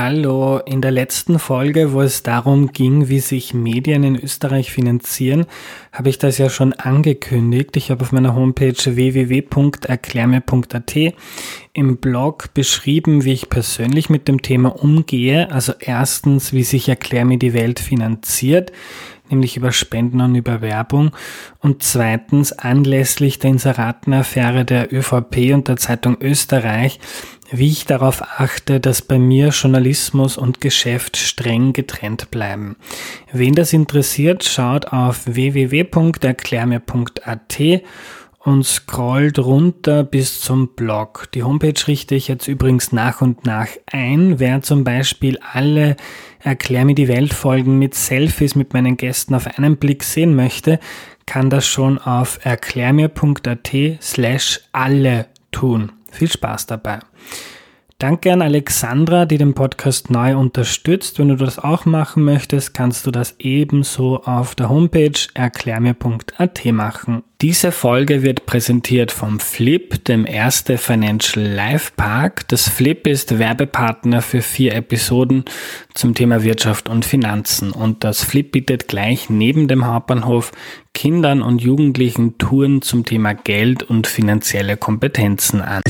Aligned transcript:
Hallo, 0.00 0.58
in 0.58 0.80
der 0.80 0.92
letzten 0.92 1.40
Folge, 1.40 1.92
wo 1.92 2.02
es 2.02 2.22
darum 2.22 2.70
ging, 2.70 3.08
wie 3.08 3.18
sich 3.18 3.52
Medien 3.52 4.04
in 4.04 4.14
Österreich 4.14 4.70
finanzieren, 4.70 5.46
habe 5.92 6.08
ich 6.08 6.18
das 6.18 6.38
ja 6.38 6.50
schon 6.50 6.72
angekündigt. 6.72 7.76
Ich 7.76 7.90
habe 7.90 8.02
auf 8.02 8.12
meiner 8.12 8.36
Homepage 8.36 8.76
www.erklärme.at 8.76 10.96
im 11.72 11.96
Blog 11.96 12.54
beschrieben, 12.54 13.24
wie 13.24 13.32
ich 13.32 13.50
persönlich 13.50 14.08
mit 14.08 14.28
dem 14.28 14.40
Thema 14.40 14.68
umgehe. 14.68 15.50
Also 15.50 15.72
erstens, 15.80 16.52
wie 16.52 16.62
sich 16.62 16.88
Erklär 16.88 17.24
mir 17.24 17.40
die 17.40 17.52
Welt 17.52 17.80
finanziert 17.80 18.70
nämlich 19.30 19.56
über 19.56 19.72
Spenden 19.72 20.20
und 20.20 20.34
über 20.34 20.60
Werbung. 20.60 21.12
Und 21.60 21.82
zweitens, 21.82 22.52
anlässlich 22.52 23.38
der 23.38 23.50
Inseratenaffäre 23.50 24.64
der 24.64 24.92
ÖVP 24.92 25.52
und 25.52 25.68
der 25.68 25.76
Zeitung 25.76 26.16
Österreich, 26.20 26.98
wie 27.50 27.68
ich 27.68 27.86
darauf 27.86 28.22
achte, 28.22 28.80
dass 28.80 29.02
bei 29.02 29.18
mir 29.18 29.48
Journalismus 29.48 30.36
und 30.36 30.60
Geschäft 30.60 31.16
streng 31.16 31.72
getrennt 31.72 32.30
bleiben. 32.30 32.76
Wen 33.32 33.54
das 33.54 33.72
interessiert, 33.72 34.44
schaut 34.44 34.92
auf 34.92 35.26
www.erklärmir.at 35.26 37.58
und 38.40 38.64
scrollt 38.64 39.38
runter 39.38 40.04
bis 40.04 40.40
zum 40.40 40.68
Blog. 40.68 41.28
Die 41.34 41.42
Homepage 41.42 41.86
richte 41.86 42.14
ich 42.14 42.28
jetzt 42.28 42.48
übrigens 42.48 42.92
nach 42.92 43.20
und 43.20 43.44
nach 43.44 43.68
ein. 43.86 44.38
Wer 44.38 44.62
zum 44.62 44.84
Beispiel 44.84 45.38
alle 45.52 45.96
Erklär 46.40 46.84
mir 46.84 46.94
die 46.94 47.08
Welt 47.08 47.34
Folgen 47.34 47.78
mit 47.78 47.94
Selfies 47.94 48.54
mit 48.54 48.72
meinen 48.72 48.96
Gästen 48.96 49.34
auf 49.34 49.58
einen 49.58 49.76
Blick 49.76 50.04
sehen 50.04 50.34
möchte, 50.34 50.78
kann 51.26 51.50
das 51.50 51.66
schon 51.66 51.98
auf 51.98 52.38
erklärmir.at 52.44 53.70
slash 54.00 54.60
alle 54.72 55.26
tun. 55.50 55.92
Viel 56.18 56.28
Spaß 56.28 56.66
dabei. 56.66 56.98
Danke 58.00 58.32
an 58.32 58.42
Alexandra, 58.42 59.26
die 59.26 59.38
den 59.38 59.54
Podcast 59.54 60.08
neu 60.08 60.36
unterstützt. 60.36 61.18
Wenn 61.18 61.30
du 61.30 61.34
das 61.34 61.58
auch 61.58 61.84
machen 61.84 62.22
möchtest, 62.22 62.72
kannst 62.72 63.04
du 63.04 63.10
das 63.10 63.34
ebenso 63.40 64.22
auf 64.22 64.54
der 64.54 64.68
Homepage 64.68 65.18
erklärmir.at 65.34 66.64
machen. 66.66 67.24
Diese 67.40 67.72
Folge 67.72 68.22
wird 68.22 68.46
präsentiert 68.46 69.10
vom 69.10 69.40
Flip, 69.40 70.04
dem 70.04 70.26
erste 70.26 70.78
Financial 70.78 71.44
Life 71.44 71.90
Park. 71.96 72.46
Das 72.46 72.68
Flip 72.68 73.04
ist 73.04 73.40
Werbepartner 73.40 74.22
für 74.22 74.42
vier 74.42 74.76
Episoden 74.76 75.44
zum 75.92 76.14
Thema 76.14 76.44
Wirtschaft 76.44 76.88
und 76.88 77.04
Finanzen. 77.04 77.72
Und 77.72 78.04
das 78.04 78.22
Flip 78.22 78.48
bietet 78.48 78.86
gleich 78.86 79.28
neben 79.28 79.66
dem 79.66 79.86
Hauptbahnhof 79.86 80.52
Kindern 80.94 81.42
und 81.42 81.62
Jugendlichen 81.62 82.38
Touren 82.38 82.80
zum 82.80 83.04
Thema 83.04 83.34
Geld 83.34 83.82
und 83.82 84.06
finanzielle 84.06 84.76
Kompetenzen 84.76 85.60
an. 85.62 85.82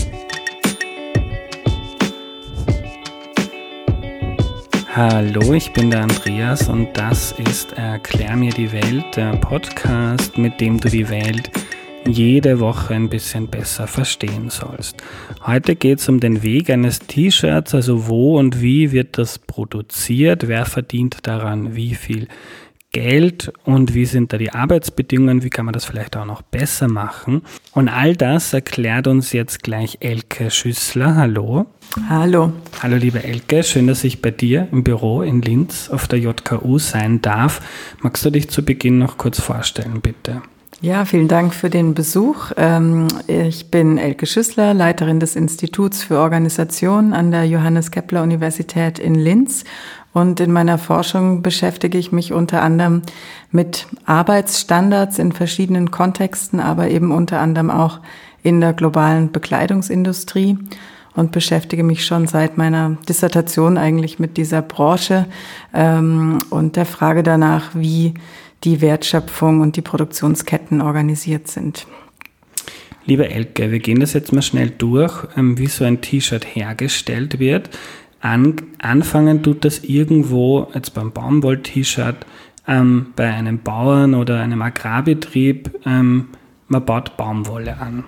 Hallo, 5.00 5.52
ich 5.52 5.72
bin 5.72 5.92
der 5.92 6.02
Andreas 6.02 6.68
und 6.68 6.88
das 6.94 7.30
ist 7.30 7.72
Erklär 7.74 8.34
mir 8.34 8.50
die 8.50 8.72
Welt, 8.72 9.04
der 9.14 9.36
Podcast, 9.36 10.36
mit 10.36 10.60
dem 10.60 10.80
du 10.80 10.88
die 10.88 11.08
Welt 11.08 11.52
jede 12.04 12.58
Woche 12.58 12.94
ein 12.94 13.08
bisschen 13.08 13.46
besser 13.46 13.86
verstehen 13.86 14.50
sollst. 14.50 15.00
Heute 15.46 15.76
geht 15.76 16.00
es 16.00 16.08
um 16.08 16.18
den 16.18 16.42
Weg 16.42 16.68
eines 16.68 16.98
T-Shirts, 16.98 17.76
also 17.76 18.08
wo 18.08 18.40
und 18.40 18.60
wie 18.60 18.90
wird 18.90 19.18
das 19.18 19.38
produziert, 19.38 20.48
wer 20.48 20.66
verdient 20.66 21.18
daran 21.28 21.76
wie 21.76 21.94
viel 21.94 22.26
Geld 22.98 23.52
und 23.62 23.94
wie 23.94 24.06
sind 24.06 24.32
da 24.32 24.38
die 24.38 24.50
Arbeitsbedingungen, 24.50 25.44
wie 25.44 25.50
kann 25.50 25.64
man 25.64 25.72
das 25.72 25.84
vielleicht 25.84 26.16
auch 26.16 26.24
noch 26.24 26.42
besser 26.42 26.88
machen. 26.88 27.42
Und 27.72 27.88
all 27.88 28.16
das 28.16 28.52
erklärt 28.52 29.06
uns 29.06 29.32
jetzt 29.32 29.62
gleich 29.62 29.98
Elke 30.00 30.50
Schüssler. 30.50 31.14
Hallo. 31.14 31.66
Hallo. 32.08 32.52
Hallo 32.82 32.96
liebe 32.96 33.22
Elke, 33.22 33.62
schön, 33.62 33.86
dass 33.86 34.02
ich 34.02 34.20
bei 34.20 34.32
dir 34.32 34.66
im 34.72 34.82
Büro 34.82 35.22
in 35.22 35.42
Linz 35.42 35.90
auf 35.90 36.08
der 36.08 36.18
JKU 36.18 36.80
sein 36.80 37.22
darf. 37.22 37.60
Magst 38.00 38.24
du 38.24 38.30
dich 38.30 38.50
zu 38.50 38.64
Beginn 38.64 38.98
noch 38.98 39.16
kurz 39.16 39.40
vorstellen, 39.40 40.00
bitte? 40.02 40.42
Ja, 40.80 41.04
vielen 41.04 41.26
Dank 41.26 41.54
für 41.54 41.70
den 41.70 41.94
Besuch. 41.94 42.52
Ähm, 42.56 43.08
ich 43.26 43.68
bin 43.68 43.98
Elke 43.98 44.26
Schüssler, 44.26 44.74
Leiterin 44.74 45.18
des 45.18 45.34
Instituts 45.34 46.04
für 46.04 46.18
Organisation 46.18 47.14
an 47.14 47.32
der 47.32 47.46
Johannes 47.46 47.90
Kepler 47.90 48.22
Universität 48.22 49.00
in 49.00 49.16
Linz 49.16 49.64
und 50.20 50.40
in 50.40 50.52
meiner 50.52 50.78
Forschung 50.78 51.42
beschäftige 51.42 51.98
ich 51.98 52.12
mich 52.12 52.32
unter 52.32 52.62
anderem 52.62 53.02
mit 53.50 53.86
Arbeitsstandards 54.04 55.18
in 55.18 55.32
verschiedenen 55.32 55.90
Kontexten, 55.90 56.60
aber 56.60 56.88
eben 56.88 57.12
unter 57.12 57.40
anderem 57.40 57.70
auch 57.70 58.00
in 58.42 58.60
der 58.60 58.72
globalen 58.72 59.32
Bekleidungsindustrie 59.32 60.58
und 61.14 61.32
beschäftige 61.32 61.82
mich 61.82 62.04
schon 62.04 62.26
seit 62.26 62.58
meiner 62.58 62.96
Dissertation 63.08 63.76
eigentlich 63.76 64.18
mit 64.18 64.36
dieser 64.36 64.62
Branche 64.62 65.26
ähm, 65.74 66.38
und 66.50 66.76
der 66.76 66.86
Frage 66.86 67.22
danach, 67.22 67.70
wie 67.74 68.14
die 68.64 68.80
Wertschöpfung 68.80 69.60
und 69.60 69.76
die 69.76 69.82
Produktionsketten 69.82 70.80
organisiert 70.80 71.48
sind. 71.48 71.86
Liebe 73.04 73.30
Elke, 73.30 73.70
wir 73.70 73.78
gehen 73.78 74.00
das 74.00 74.12
jetzt 74.12 74.32
mal 74.32 74.42
schnell 74.42 74.70
durch, 74.70 75.26
ähm, 75.36 75.58
wie 75.58 75.66
so 75.66 75.84
ein 75.84 76.00
T-Shirt 76.00 76.44
hergestellt 76.44 77.38
wird 77.38 77.70
an, 78.20 78.56
anfangen 78.78 79.42
tut 79.42 79.64
das 79.64 79.84
irgendwo, 79.84 80.68
jetzt 80.74 80.94
beim 80.94 81.12
Baumwoll-T-Shirt, 81.12 82.16
ähm, 82.66 83.06
bei 83.16 83.28
einem 83.28 83.58
Bauern 83.58 84.14
oder 84.14 84.40
einem 84.40 84.62
Agrarbetrieb, 84.62 85.70
ähm, 85.86 86.28
man 86.68 86.84
baut 86.84 87.16
Baumwolle 87.16 87.78
an. 87.78 88.04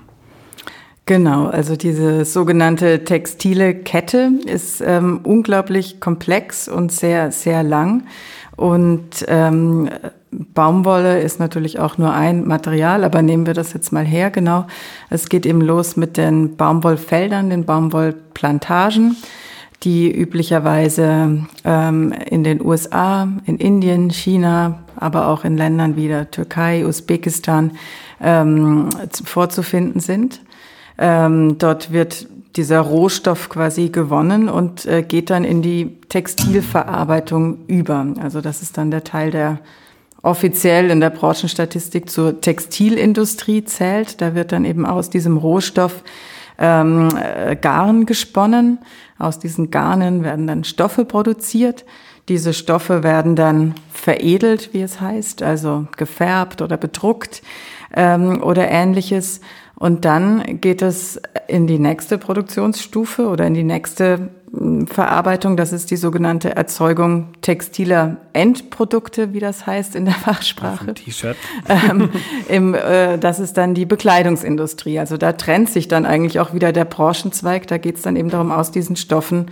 Genau, 1.06 1.47
also 1.47 1.75
diese 1.75 2.25
sogenannte 2.25 3.04
textile 3.04 3.75
Kette 3.75 4.31
ist 4.44 4.81
ähm, 4.81 5.21
unglaublich 5.25 5.98
komplex 5.98 6.69
und 6.69 6.92
sehr, 6.92 7.32
sehr 7.32 7.62
lang. 7.62 8.04
Und 8.56 9.25
ähm, 9.27 9.88
Baumwolle 10.31 11.21
ist 11.21 11.41
natürlich 11.41 11.81
auch 11.81 11.98
nur 11.98 12.12
ein 12.12 12.47
Material, 12.47 13.03
aber 13.03 13.22
nehmen 13.22 13.47
wir 13.47 13.54
das 13.54 13.72
jetzt 13.72 13.92
mal 13.92 14.04
her, 14.04 14.31
genau. 14.31 14.66
Es 15.09 15.28
geht 15.28 15.47
eben 15.47 15.60
los 15.62 15.97
mit 15.97 16.16
den 16.16 16.56
Baumwollfeldern, 16.56 17.50
den 17.50 17.65
Baumwollplantagen 17.65 19.16
die 19.82 20.10
üblicherweise 20.14 21.46
ähm, 21.64 22.12
in 22.12 22.44
den 22.44 22.60
USA, 22.64 23.28
in 23.46 23.56
Indien, 23.56 24.10
China, 24.10 24.80
aber 24.96 25.28
auch 25.28 25.44
in 25.44 25.56
Ländern 25.56 25.96
wie 25.96 26.08
der 26.08 26.30
Türkei, 26.30 26.84
Usbekistan 26.84 27.72
ähm, 28.20 28.91
vorzufinden 29.24 30.00
sind. 30.00 30.42
Ähm, 30.98 31.56
dort 31.58 31.92
wird 31.92 32.28
dieser 32.56 32.80
Rohstoff 32.80 33.48
quasi 33.48 33.88
gewonnen 33.88 34.48
und 34.48 34.84
äh, 34.84 35.02
geht 35.02 35.30
dann 35.30 35.44
in 35.44 35.62
die 35.62 35.97
Textilverarbeitung 36.08 37.58
über. 37.66 38.06
Also 38.20 38.41
das 38.41 38.60
ist 38.60 38.76
dann 38.76 38.91
der 38.91 39.04
Teil, 39.04 39.30
der 39.30 39.60
offiziell 40.22 40.91
in 40.91 41.00
der 41.00 41.10
Branchenstatistik 41.10 42.10
zur 42.10 42.41
Textilindustrie 42.41 43.64
zählt. 43.64 44.20
Da 44.20 44.34
wird 44.34 44.52
dann 44.52 44.64
eben 44.64 44.84
aus 44.84 45.08
diesem 45.08 45.38
Rohstoff 45.38 46.02
ähm, 46.60 47.09
äh, 47.16 47.56
Garn 47.56 48.06
gesponnen. 48.06 48.78
Aus 49.19 49.38
diesen 49.38 49.71
Garnen 49.71 50.22
werden 50.22 50.47
dann 50.47 50.65
Stoffe 50.65 51.04
produziert. 51.04 51.84
Diese 52.30 52.54
Stoffe 52.54 53.02
werden 53.02 53.34
dann 53.34 53.74
veredelt, 53.92 54.72
wie 54.72 54.82
es 54.82 55.00
heißt, 55.00 55.42
also 55.42 55.88
gefärbt 55.96 56.62
oder 56.62 56.76
bedruckt 56.76 57.42
ähm, 57.92 58.41
oder 58.41 58.70
ähnliches. 58.70 59.41
Und 59.74 60.04
dann 60.04 60.60
geht 60.60 60.80
es 60.80 61.20
in 61.48 61.66
die 61.66 61.80
nächste 61.80 62.18
Produktionsstufe 62.18 63.26
oder 63.26 63.48
in 63.48 63.54
die 63.54 63.64
nächste 63.64 64.28
hm, 64.52 64.86
Verarbeitung. 64.86 65.56
Das 65.56 65.72
ist 65.72 65.91
die 65.91 65.96
sogenannte 65.96 66.54
Erzeugung 66.54 67.32
textiler 67.41 68.18
Endprodukte, 68.32 69.32
wie 69.32 69.41
das 69.41 69.66
heißt 69.66 69.97
in 69.97 70.04
der 70.04 70.14
Fachsprache. 70.26 70.94
T-Shirt. 70.94 71.36
Ähm, 72.48 72.74
äh, 72.74 73.18
das 73.18 73.41
ist 73.41 73.56
dann 73.56 73.74
die 73.74 73.86
Bekleidungsindustrie. 73.86 75.00
Also 75.00 75.16
da 75.16 75.32
trennt 75.32 75.68
sich 75.68 75.88
dann 75.88 76.06
eigentlich 76.06 76.38
auch 76.38 76.54
wieder 76.54 76.70
der 76.70 76.84
Branchenzweig. 76.84 77.66
Da 77.66 77.78
geht 77.78 77.97
es 77.97 78.02
dann 78.02 78.14
eben 78.14 78.30
darum, 78.30 78.52
aus 78.52 78.70
diesen 78.70 78.94
Stoffen 78.94 79.47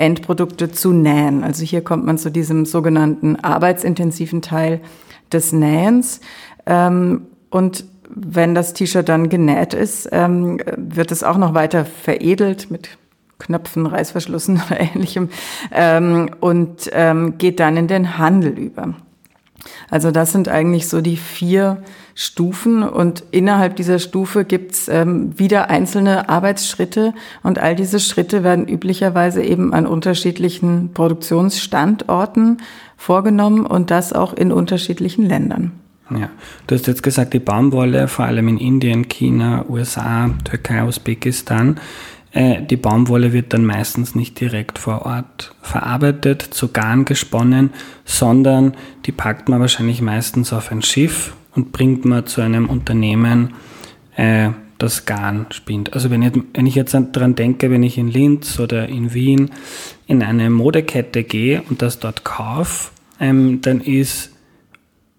Endprodukte 0.00 0.70
zu 0.70 0.92
nähen. 0.92 1.44
Also 1.44 1.64
hier 1.64 1.82
kommt 1.82 2.04
man 2.04 2.18
zu 2.18 2.30
diesem 2.30 2.64
sogenannten 2.64 3.36
arbeitsintensiven 3.36 4.42
Teil 4.42 4.80
des 5.32 5.52
Nähens. 5.52 6.20
Ähm, 6.66 7.26
und 7.50 7.84
wenn 8.08 8.54
das 8.54 8.74
T-Shirt 8.74 9.08
dann 9.08 9.28
genäht 9.28 9.74
ist, 9.74 10.08
ähm, 10.10 10.60
wird 10.76 11.12
es 11.12 11.22
auch 11.22 11.36
noch 11.36 11.54
weiter 11.54 11.84
veredelt 11.84 12.70
mit 12.70 12.98
Knöpfen, 13.38 13.86
Reißverschlüssen 13.86 14.60
oder 14.66 14.80
ähnlichem 14.80 15.28
ähm, 15.72 16.30
und 16.40 16.90
ähm, 16.92 17.38
geht 17.38 17.60
dann 17.60 17.76
in 17.76 17.86
den 17.86 18.18
Handel 18.18 18.58
über. 18.58 18.94
Also 19.90 20.10
das 20.10 20.32
sind 20.32 20.48
eigentlich 20.48 20.88
so 20.88 21.00
die 21.00 21.16
vier 21.16 21.82
Stufen 22.14 22.82
und 22.82 23.24
innerhalb 23.30 23.76
dieser 23.76 23.98
Stufe 23.98 24.44
gibt's 24.44 24.88
ähm, 24.88 25.38
wieder 25.38 25.70
einzelne 25.70 26.28
Arbeitsschritte 26.28 27.14
und 27.42 27.58
all 27.58 27.74
diese 27.74 28.00
Schritte 28.00 28.44
werden 28.44 28.68
üblicherweise 28.68 29.42
eben 29.42 29.72
an 29.72 29.86
unterschiedlichen 29.86 30.92
Produktionsstandorten 30.92 32.58
vorgenommen 32.96 33.64
und 33.64 33.90
das 33.90 34.12
auch 34.12 34.34
in 34.34 34.52
unterschiedlichen 34.52 35.24
Ländern. 35.24 35.72
Ja, 36.10 36.28
du 36.66 36.74
hast 36.74 36.88
jetzt 36.88 37.02
gesagt, 37.02 37.34
die 37.34 37.38
Baumwolle, 37.38 38.08
vor 38.08 38.24
allem 38.24 38.48
in 38.48 38.58
Indien, 38.58 39.08
China, 39.08 39.64
USA, 39.68 40.30
Türkei, 40.44 40.84
Usbekistan, 40.84 41.78
die 42.32 42.76
Baumwolle 42.76 43.32
wird 43.32 43.52
dann 43.52 43.64
meistens 43.64 44.14
nicht 44.14 44.38
direkt 44.38 44.78
vor 44.78 45.04
Ort 45.04 45.52
verarbeitet, 45.62 46.42
zu 46.42 46.68
Garn 46.68 47.04
gesponnen, 47.04 47.70
sondern 48.04 48.74
die 49.04 49.12
packt 49.12 49.48
man 49.48 49.60
wahrscheinlich 49.60 50.00
meistens 50.00 50.52
auf 50.52 50.70
ein 50.70 50.82
Schiff 50.82 51.34
und 51.56 51.72
bringt 51.72 52.04
man 52.04 52.26
zu 52.26 52.40
einem 52.40 52.68
Unternehmen, 52.68 53.54
äh, 54.14 54.50
das 54.78 55.04
Garn 55.04 55.46
spinnt. 55.50 55.92
Also 55.92 56.10
wenn 56.10 56.22
ich, 56.22 56.32
wenn 56.54 56.66
ich 56.66 56.74
jetzt 56.74 56.94
daran 56.94 57.34
denke, 57.34 57.70
wenn 57.70 57.82
ich 57.82 57.98
in 57.98 58.08
Linz 58.08 58.58
oder 58.58 58.88
in 58.88 59.12
Wien 59.12 59.50
in 60.06 60.22
eine 60.22 60.50
Modekette 60.50 61.22
gehe 61.22 61.62
und 61.68 61.82
das 61.82 61.98
dort 61.98 62.24
kaufe, 62.24 62.90
ähm, 63.20 63.60
dann 63.60 63.80
ist 63.80 64.32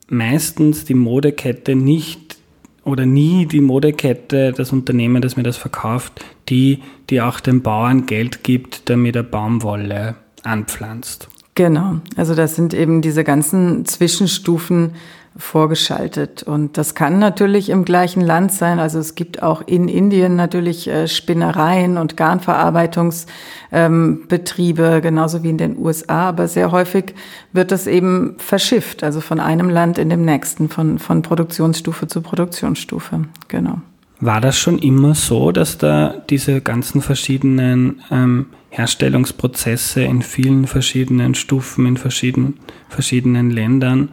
meistens 0.09 0.85
die 0.85 0.95
Modekette 0.95 1.75
nicht 1.75 2.37
oder 2.83 3.05
nie 3.05 3.45
die 3.45 3.61
Modekette, 3.61 4.53
das 4.53 4.71
Unternehmen, 4.71 5.21
das 5.21 5.37
mir 5.37 5.43
das 5.43 5.57
verkauft, 5.57 6.25
die, 6.49 6.79
die 7.09 7.21
auch 7.21 7.39
den 7.39 7.61
Bauern 7.61 8.05
Geld 8.05 8.43
gibt, 8.43 8.89
damit 8.89 9.15
er 9.15 9.23
Baumwolle 9.23 10.15
anpflanzt. 10.43 11.29
Genau, 11.55 11.99
also 12.15 12.33
das 12.33 12.55
sind 12.55 12.73
eben 12.73 13.01
diese 13.01 13.23
ganzen 13.23 13.85
Zwischenstufen, 13.85 14.95
vorgeschaltet. 15.37 16.43
Und 16.43 16.77
das 16.77 16.93
kann 16.93 17.17
natürlich 17.17 17.69
im 17.69 17.85
gleichen 17.85 18.19
Land 18.21 18.51
sein. 18.51 18.79
Also 18.79 18.99
es 18.99 19.15
gibt 19.15 19.41
auch 19.41 19.61
in 19.65 19.87
Indien 19.87 20.35
natürlich 20.35 20.89
äh, 20.89 21.07
Spinnereien 21.07 21.97
und 21.97 22.17
Garnverarbeitungsbetriebe, 22.17 24.83
ähm, 24.83 25.01
genauso 25.01 25.41
wie 25.43 25.49
in 25.49 25.57
den 25.57 25.77
USA. 25.77 26.27
Aber 26.29 26.49
sehr 26.49 26.71
häufig 26.71 27.15
wird 27.53 27.71
das 27.71 27.87
eben 27.87 28.35
verschifft, 28.39 29.03
also 29.03 29.21
von 29.21 29.39
einem 29.39 29.69
Land 29.69 29.97
in 29.97 30.09
dem 30.09 30.25
nächsten, 30.25 30.67
von, 30.67 30.99
von 30.99 31.21
Produktionsstufe 31.21 32.07
zu 32.07 32.21
Produktionsstufe. 32.21 33.21
Genau. 33.47 33.79
War 34.19 34.41
das 34.41 34.57
schon 34.57 34.79
immer 34.79 35.15
so, 35.15 35.51
dass 35.51 35.77
da 35.77 36.15
diese 36.29 36.61
ganzen 36.61 37.01
verschiedenen 37.01 38.01
ähm, 38.11 38.47
Herstellungsprozesse 38.69 40.03
in 40.03 40.21
vielen 40.21 40.67
verschiedenen 40.67 41.35
Stufen, 41.35 41.85
in 41.87 41.97
verschiedenen, 41.97 42.57
verschiedenen 42.89 43.49
Ländern 43.49 44.09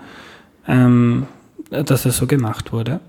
ähm, 0.68 1.26
dass 1.70 2.04
es 2.04 2.16
so 2.16 2.26
gemacht 2.26 2.72
wurde? 2.72 3.00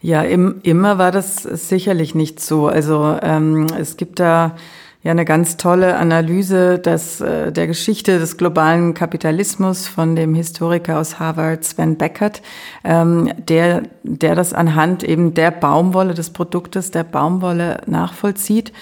Ja, 0.00 0.22
im, 0.22 0.60
immer 0.62 0.96
war 0.96 1.12
das 1.12 1.42
sicherlich 1.42 2.14
nicht 2.14 2.40
so. 2.40 2.68
Also 2.68 3.18
ähm, 3.20 3.66
es 3.78 3.98
gibt 3.98 4.18
da 4.18 4.56
ja 5.02 5.12
eine 5.12 5.24
ganz 5.24 5.56
tolle 5.56 5.96
Analyse 5.96 6.78
des, 6.78 7.20
äh, 7.20 7.52
der 7.52 7.66
Geschichte 7.66 8.18
des 8.18 8.36
globalen 8.36 8.92
Kapitalismus 8.92 9.88
von 9.88 10.14
dem 10.14 10.34
Historiker 10.34 10.98
aus 10.98 11.18
Harvard 11.18 11.64
Sven 11.64 11.96
Beckert, 11.96 12.42
ähm, 12.84 13.32
der, 13.48 13.82
der 14.02 14.34
das 14.34 14.52
anhand 14.52 15.02
eben 15.02 15.32
der 15.32 15.50
Baumwolle, 15.50 16.14
des 16.14 16.30
Produktes 16.30 16.90
der 16.90 17.04
Baumwolle 17.04 17.80
nachvollzieht. 17.86 18.72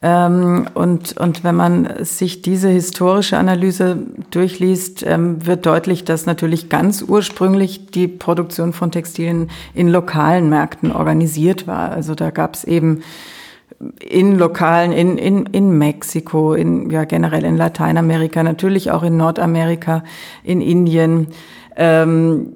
Ähm, 0.00 0.66
und, 0.74 1.16
und 1.16 1.44
wenn 1.44 1.56
man 1.56 2.04
sich 2.04 2.42
diese 2.42 2.68
historische 2.68 3.38
Analyse 3.38 3.96
durchliest, 4.30 5.02
ähm, 5.04 5.44
wird 5.46 5.66
deutlich, 5.66 6.04
dass 6.04 6.26
natürlich 6.26 6.68
ganz 6.68 7.02
ursprünglich 7.02 7.86
die 7.86 8.06
Produktion 8.06 8.72
von 8.72 8.92
Textilien 8.92 9.50
in 9.72 9.88
lokalen 9.88 10.50
Märkten 10.50 10.92
organisiert 10.92 11.66
war. 11.66 11.90
Also 11.90 12.14
da 12.14 12.30
gab 12.30 12.54
es 12.54 12.64
eben 12.64 13.02
in 14.00 14.38
Lokalen, 14.38 14.92
in, 14.92 15.18
in, 15.18 15.46
in 15.46 15.78
Mexiko, 15.78 16.54
in, 16.54 16.90
ja, 16.90 17.04
generell 17.04 17.44
in 17.44 17.56
Lateinamerika, 17.56 18.42
natürlich 18.42 18.90
auch 18.90 19.02
in 19.02 19.16
Nordamerika, 19.16 20.04
in 20.42 20.60
Indien. 20.60 21.28
Ähm, 21.76 22.52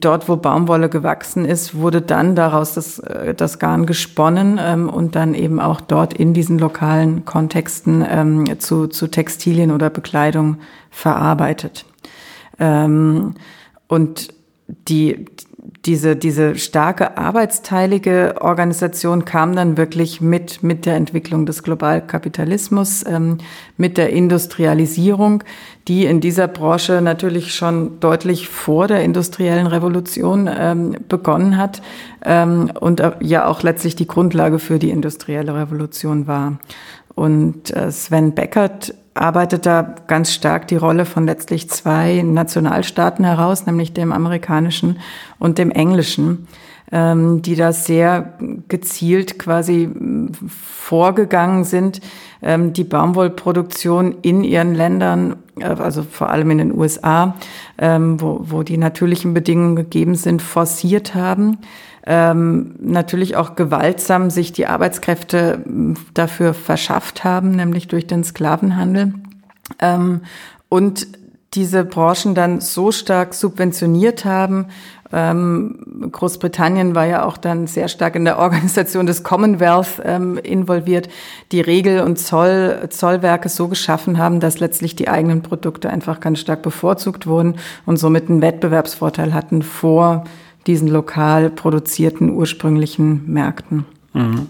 dort, 0.00 0.28
wo 0.28 0.36
Baumwolle 0.36 0.88
gewachsen 0.88 1.44
ist, 1.44 1.74
wurde 1.74 2.02
dann 2.02 2.34
daraus 2.34 2.74
das, 2.74 2.98
äh, 2.98 3.34
das 3.34 3.58
Garn 3.58 3.86
gesponnen 3.86 4.58
ähm, 4.62 4.88
und 4.88 5.14
dann 5.14 5.34
eben 5.34 5.60
auch 5.60 5.80
dort 5.80 6.14
in 6.14 6.34
diesen 6.34 6.58
lokalen 6.58 7.24
Kontexten 7.24 8.04
ähm, 8.08 8.58
zu, 8.58 8.88
zu 8.88 9.08
Textilien 9.08 9.70
oder 9.70 9.90
Bekleidung 9.90 10.56
verarbeitet. 10.90 11.84
Ähm, 12.58 13.34
und 13.88 14.28
die, 14.88 15.26
diese, 15.86 16.14
diese 16.14 16.56
starke 16.56 17.16
arbeitsteilige 17.16 18.34
Organisation 18.40 19.24
kam 19.24 19.56
dann 19.56 19.78
wirklich 19.78 20.20
mit, 20.20 20.62
mit 20.62 20.84
der 20.84 20.96
Entwicklung 20.96 21.46
des 21.46 21.62
Globalkapitalismus, 21.62 23.04
ähm, 23.06 23.38
mit 23.78 23.96
der 23.96 24.10
Industrialisierung, 24.10 25.42
die 25.88 26.04
in 26.04 26.20
dieser 26.20 26.48
Branche 26.48 27.00
natürlich 27.00 27.54
schon 27.54 27.98
deutlich 27.98 28.48
vor 28.48 28.88
der 28.88 29.02
industriellen 29.02 29.66
Revolution 29.66 30.50
ähm, 30.52 30.96
begonnen 31.08 31.56
hat 31.56 31.80
ähm, 32.26 32.70
und 32.78 33.00
äh, 33.00 33.12
ja 33.20 33.46
auch 33.46 33.62
letztlich 33.62 33.96
die 33.96 34.06
Grundlage 34.06 34.58
für 34.58 34.78
die 34.78 34.90
industrielle 34.90 35.54
Revolution 35.54 36.26
war. 36.26 36.58
Und 37.14 37.74
äh, 37.74 37.90
Sven 37.90 38.34
Beckert 38.34 38.94
arbeitet 39.14 39.66
da 39.66 39.94
ganz 40.06 40.32
stark 40.32 40.68
die 40.68 40.76
Rolle 40.76 41.04
von 41.04 41.26
letztlich 41.26 41.68
zwei 41.68 42.22
Nationalstaaten 42.22 43.24
heraus, 43.24 43.66
nämlich 43.66 43.92
dem 43.92 44.12
amerikanischen 44.12 45.00
und 45.38 45.58
dem 45.58 45.70
englischen, 45.70 46.46
ähm, 46.92 47.42
die 47.42 47.56
da 47.56 47.72
sehr 47.72 48.34
gezielt 48.68 49.38
quasi 49.38 49.90
vorgegangen 50.48 51.64
sind, 51.64 52.00
ähm, 52.42 52.72
die 52.72 52.84
Baumwollproduktion 52.84 54.16
in 54.22 54.44
ihren 54.44 54.74
Ländern, 54.74 55.36
also 55.62 56.02
vor 56.02 56.30
allem 56.30 56.50
in 56.50 56.58
den 56.58 56.78
USA, 56.78 57.36
ähm, 57.78 58.20
wo, 58.20 58.40
wo 58.42 58.62
die 58.62 58.78
natürlichen 58.78 59.34
Bedingungen 59.34 59.76
gegeben 59.76 60.14
sind, 60.14 60.42
forciert 60.42 61.14
haben 61.14 61.58
ähm, 62.06 62.74
natürlich 62.80 63.36
auch 63.36 63.56
gewaltsam 63.56 64.30
sich 64.30 64.52
die 64.52 64.66
Arbeitskräfte 64.66 65.62
dafür 66.14 66.54
verschafft 66.54 67.24
haben, 67.24 67.52
nämlich 67.52 67.88
durch 67.88 68.06
den 68.06 68.24
Sklavenhandel. 68.24 69.14
Ähm, 69.80 70.22
und 70.68 71.06
diese 71.54 71.84
Branchen 71.84 72.34
dann 72.34 72.60
so 72.60 72.92
stark 72.92 73.34
subventioniert 73.34 74.24
haben. 74.24 74.66
Ähm, 75.12 76.10
Großbritannien 76.12 76.94
war 76.94 77.04
ja 77.06 77.24
auch 77.24 77.36
dann 77.36 77.66
sehr 77.66 77.88
stark 77.88 78.14
in 78.14 78.24
der 78.24 78.38
Organisation 78.38 79.06
des 79.06 79.24
Commonwealth 79.24 80.00
ähm, 80.04 80.38
involviert, 80.38 81.08
die 81.50 81.60
Regel- 81.60 82.02
und 82.02 82.18
Zoll, 82.18 82.86
Zollwerke 82.90 83.48
so 83.48 83.66
geschaffen 83.66 84.18
haben, 84.18 84.38
dass 84.38 84.60
letztlich 84.60 84.94
die 84.94 85.08
eigenen 85.08 85.42
Produkte 85.42 85.90
einfach 85.90 86.20
ganz 86.20 86.38
stark 86.38 86.62
bevorzugt 86.62 87.26
wurden 87.26 87.56
und 87.86 87.96
somit 87.96 88.30
einen 88.30 88.42
Wettbewerbsvorteil 88.42 89.34
hatten 89.34 89.62
vor 89.62 90.24
diesen 90.68 90.86
lokal 90.86 91.50
produzierten 91.50 92.30
ursprünglichen 92.30 93.24
Märkten. 93.26 93.86
Mhm. 94.12 94.46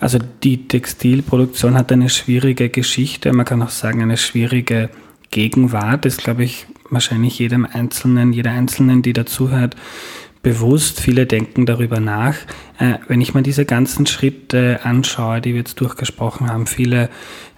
Also 0.00 0.18
die 0.42 0.68
Textilproduktion 0.68 1.74
hat 1.74 1.90
eine 1.90 2.10
schwierige 2.10 2.68
Geschichte, 2.68 3.32
man 3.32 3.46
kann 3.46 3.62
auch 3.62 3.70
sagen 3.70 4.02
eine 4.02 4.18
schwierige 4.18 4.90
Gegenwart. 5.32 6.04
Das 6.04 6.18
glaube 6.18 6.44
ich 6.44 6.66
wahrscheinlich 6.88 7.40
jedem 7.40 7.66
Einzelnen, 7.66 8.32
jeder 8.32 8.52
Einzelnen, 8.52 9.02
die 9.02 9.12
dazuhört, 9.12 9.74
bewusst. 10.42 11.00
Viele 11.00 11.26
denken 11.26 11.66
darüber 11.66 12.00
nach. 12.00 12.34
Äh, 12.78 12.98
wenn 13.08 13.20
ich 13.20 13.34
mir 13.34 13.42
diese 13.42 13.64
ganzen 13.64 14.06
Schritte 14.06 14.80
anschaue, 14.84 15.40
die 15.40 15.50
wir 15.50 15.58
jetzt 15.58 15.80
durchgesprochen 15.80 16.48
haben, 16.48 16.66
viele 16.66 17.08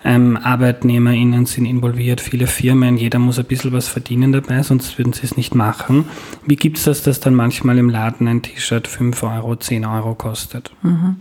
ähm, 0.05 0.37
ArbeitnehmerInnen 0.37 1.47
sind 1.47 1.65
involviert, 1.65 2.21
viele 2.21 2.47
Firmen, 2.47 2.99
jeder 2.99 3.19
muss 3.19 3.39
ein 3.39 3.47
bisschen 3.47 3.73
was 3.73 3.89
verdienen 3.89 4.33
dabei, 4.33 4.63
sonst 4.63 4.99
würden 4.99 5.15
sie 5.15 5.25
es 5.25 5.37
nicht 5.37 5.55
machen. 5.55 6.05
Wie 6.47 6.57
gibt 6.57 6.77
es 6.77 6.85
das, 6.85 7.03
dass 7.03 7.21
dann 7.21 7.35
manchmal 7.35 7.79
im 7.79 7.89
Laden 7.89 8.29
ein 8.29 8.43
T-Shirt 8.43 8.87
5 8.87 9.23
Euro, 9.23 9.57
10 9.57 9.87
Euro 9.87 10.15
kostet? 10.15 10.71
Mhm. 10.83 11.17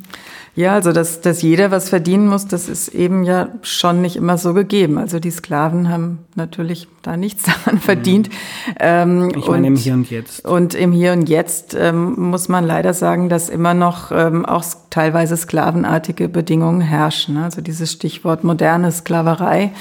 Ja, 0.55 0.73
also 0.73 0.91
dass, 0.91 1.21
dass 1.21 1.41
jeder 1.41 1.71
was 1.71 1.89
verdienen 1.89 2.27
muss, 2.27 2.47
das 2.47 2.69
ist 2.69 2.89
eben 2.89 3.23
ja 3.23 3.49
schon 3.63 4.03
nicht 4.03 4.15
immer 4.15 4.37
so 4.37 4.53
gegeben. 4.53 4.99
Also 4.99 5.19
die 5.19 5.31
Sklaven 5.31 5.89
haben 5.89 6.19
natürlich 6.35 6.87
da 7.01 7.17
nichts 7.17 7.43
daran 7.65 7.79
verdient. 7.79 8.29
Mhm. 8.29 8.75
Ähm, 8.79 9.31
ich 9.35 9.47
meine 9.47 9.57
und, 9.57 9.63
im 9.65 9.75
Hier 9.75 9.93
und 9.93 10.09
Jetzt. 10.11 10.45
Und 10.45 10.75
im 10.75 10.91
Hier 10.91 11.13
und 11.13 11.27
Jetzt 11.27 11.75
ähm, 11.79 12.13
muss 12.29 12.49
man 12.49 12.65
leider 12.65 12.93
sagen, 12.93 13.29
dass 13.29 13.49
immer 13.49 13.73
noch 13.73 14.11
ähm, 14.11 14.45
auch 14.45 14.63
teilweise 14.91 15.37
sklavenartige 15.37 16.29
Bedingungen 16.29 16.81
herrschen. 16.81 17.37
Also 17.37 17.61
dieses 17.61 17.91
Stichwort 17.91 18.43
moderne 18.43 18.91
Sklaverei 18.91 19.71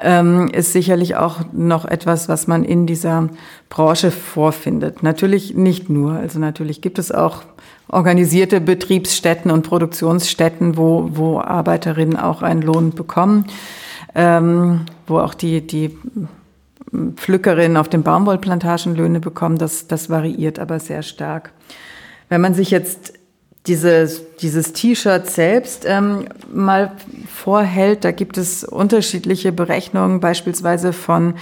ähm, 0.00 0.48
ist 0.48 0.72
sicherlich 0.72 1.14
auch 1.14 1.40
noch 1.52 1.84
etwas, 1.84 2.28
was 2.28 2.48
man 2.48 2.64
in 2.64 2.86
dieser 2.86 3.28
Branche 3.68 4.10
vorfindet. 4.10 5.04
Natürlich 5.04 5.54
nicht 5.54 5.88
nur. 5.90 6.14
Also 6.14 6.40
natürlich 6.40 6.80
gibt 6.80 6.98
es 6.98 7.12
auch 7.12 7.42
organisierte 7.88 8.60
Betriebsstätten 8.60 9.50
und 9.50 9.62
Produktionsstätten, 9.62 10.76
wo, 10.76 11.10
wo 11.12 11.40
Arbeiterinnen 11.40 12.16
auch 12.16 12.42
einen 12.42 12.62
Lohn 12.62 12.90
bekommen, 12.90 13.46
ähm, 14.14 14.86
wo 15.06 15.18
auch 15.18 15.34
die, 15.34 15.66
die 15.66 15.96
Pflückerinnen 17.16 17.76
auf 17.76 17.88
den 17.88 18.02
Baumwollplantagen 18.02 18.94
Löhne 18.94 19.20
bekommen. 19.20 19.58
Das, 19.58 19.86
das 19.86 20.10
variiert 20.10 20.58
aber 20.58 20.80
sehr 20.80 21.02
stark. 21.02 21.52
Wenn 22.28 22.40
man 22.40 22.54
sich 22.54 22.70
jetzt 22.70 23.14
dieses, 23.66 24.22
dieses 24.36 24.72
T-Shirt 24.72 25.26
selbst 25.26 25.84
ähm, 25.86 26.26
mal 26.52 26.92
vorhält, 27.32 28.04
da 28.04 28.12
gibt 28.12 28.38
es 28.38 28.64
unterschiedliche 28.64 29.52
Berechnungen, 29.52 30.20
beispielsweise 30.20 30.92
von 30.92 31.34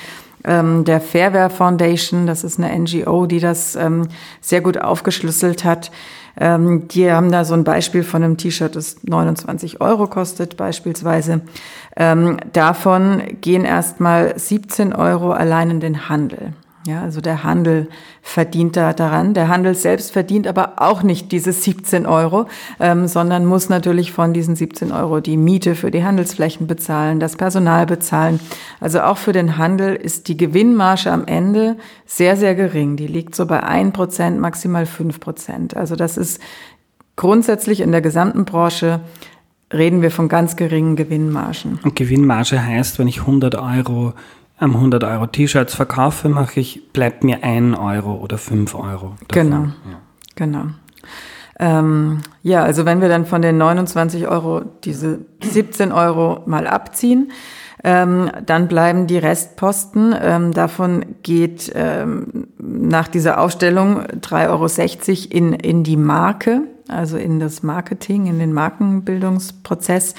ähm, 0.44 0.84
der 0.84 1.00
Fairware 1.00 1.50
Foundation, 1.50 2.26
das 2.26 2.44
ist 2.44 2.58
eine 2.58 2.76
NGO, 2.78 3.26
die 3.26 3.40
das 3.40 3.76
ähm, 3.76 4.08
sehr 4.40 4.60
gut 4.60 4.78
aufgeschlüsselt 4.78 5.64
hat. 5.64 5.90
Ähm, 6.38 6.88
die 6.88 7.10
haben 7.10 7.32
da 7.32 7.44
so 7.44 7.54
ein 7.54 7.64
Beispiel 7.64 8.02
von 8.02 8.22
einem 8.22 8.36
T-Shirt, 8.36 8.76
das 8.76 9.02
29 9.04 9.80
Euro 9.80 10.06
kostet 10.06 10.56
beispielsweise. 10.56 11.40
Ähm, 11.96 12.36
davon 12.52 13.22
gehen 13.40 13.64
erstmal 13.64 14.38
17 14.38 14.92
Euro 14.92 15.32
allein 15.32 15.70
in 15.70 15.80
den 15.80 16.08
Handel. 16.08 16.52
Ja, 16.86 17.02
also 17.02 17.20
der 17.20 17.42
Handel 17.42 17.88
verdient 18.22 18.76
da 18.76 18.92
daran. 18.92 19.34
Der 19.34 19.48
Handel 19.48 19.74
selbst 19.74 20.12
verdient 20.12 20.46
aber 20.46 20.74
auch 20.76 21.02
nicht 21.02 21.32
diese 21.32 21.52
17 21.52 22.06
Euro, 22.06 22.46
ähm, 22.78 23.08
sondern 23.08 23.44
muss 23.44 23.68
natürlich 23.68 24.12
von 24.12 24.32
diesen 24.32 24.54
17 24.54 24.92
Euro 24.92 25.18
die 25.20 25.36
Miete 25.36 25.74
für 25.74 25.90
die 25.90 26.04
Handelsflächen 26.04 26.68
bezahlen, 26.68 27.18
das 27.18 27.34
Personal 27.34 27.86
bezahlen. 27.86 28.38
Also 28.78 29.00
auch 29.00 29.16
für 29.16 29.32
den 29.32 29.58
Handel 29.58 29.96
ist 29.96 30.28
die 30.28 30.36
Gewinnmarge 30.36 31.10
am 31.10 31.26
Ende 31.26 31.76
sehr, 32.04 32.36
sehr 32.36 32.54
gering. 32.54 32.96
Die 32.96 33.08
liegt 33.08 33.34
so 33.34 33.46
bei 33.46 33.64
1 33.64 33.92
Prozent, 33.92 34.38
maximal 34.38 34.86
5 34.86 35.18
Prozent. 35.18 35.76
Also 35.76 35.96
das 35.96 36.16
ist 36.16 36.40
grundsätzlich 37.16 37.80
in 37.80 37.90
der 37.90 38.00
gesamten 38.00 38.44
Branche 38.44 39.00
reden 39.72 40.02
wir 40.02 40.12
von 40.12 40.28
ganz 40.28 40.54
geringen 40.54 40.94
Gewinnmargen. 40.94 41.80
Und 41.82 41.96
Gewinnmarge 41.96 42.62
heißt, 42.62 43.00
wenn 43.00 43.08
ich 43.08 43.22
100 43.22 43.56
Euro 43.56 44.14
am 44.58 44.74
100 44.74 45.04
Euro 45.04 45.26
T-Shirts 45.26 45.74
verkaufe, 45.74 46.28
mache 46.28 46.60
ich, 46.60 46.92
bleibt 46.92 47.24
mir 47.24 47.44
ein 47.44 47.74
Euro 47.74 48.14
oder 48.14 48.38
fünf 48.38 48.74
Euro. 48.74 49.14
Davon. 49.28 49.50
Genau, 49.50 49.62
ja. 49.64 50.00
genau. 50.34 50.62
Ähm, 51.58 52.20
ja, 52.42 52.62
also 52.62 52.84
wenn 52.84 53.00
wir 53.00 53.08
dann 53.08 53.26
von 53.26 53.42
den 53.42 53.58
29 53.58 54.28
Euro 54.28 54.62
diese 54.84 55.20
17 55.42 55.92
Euro 55.92 56.42
mal 56.46 56.66
abziehen, 56.66 57.32
ähm, 57.84 58.30
dann 58.44 58.68
bleiben 58.68 59.06
die 59.06 59.18
Restposten. 59.18 60.14
Ähm, 60.20 60.52
davon 60.52 61.04
geht 61.22 61.72
ähm, 61.74 62.48
nach 62.58 63.08
dieser 63.08 63.40
Aufstellung 63.40 64.00
3,60 64.00 64.48
Euro 64.48 65.36
in, 65.36 65.52
in 65.52 65.84
die 65.84 65.96
Marke 65.96 66.62
also 66.88 67.16
in 67.16 67.40
das 67.40 67.62
Marketing, 67.62 68.26
in 68.26 68.38
den 68.38 68.52
Markenbildungsprozess. 68.52 70.14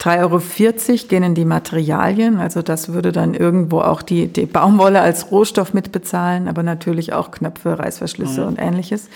3,40 0.00 0.20
Euro 0.20 1.08
gehen 1.08 1.22
in 1.22 1.34
die 1.34 1.44
Materialien, 1.44 2.38
also 2.38 2.62
das 2.62 2.92
würde 2.92 3.12
dann 3.12 3.34
irgendwo 3.34 3.80
auch 3.80 4.02
die, 4.02 4.28
die 4.28 4.46
Baumwolle 4.46 5.00
als 5.00 5.30
Rohstoff 5.30 5.74
mitbezahlen, 5.74 6.48
aber 6.48 6.62
natürlich 6.62 7.12
auch 7.12 7.30
Knöpfe, 7.30 7.78
Reißverschlüsse 7.78 8.42
mhm. 8.42 8.46
und 8.48 8.58
ähnliches. 8.58 9.08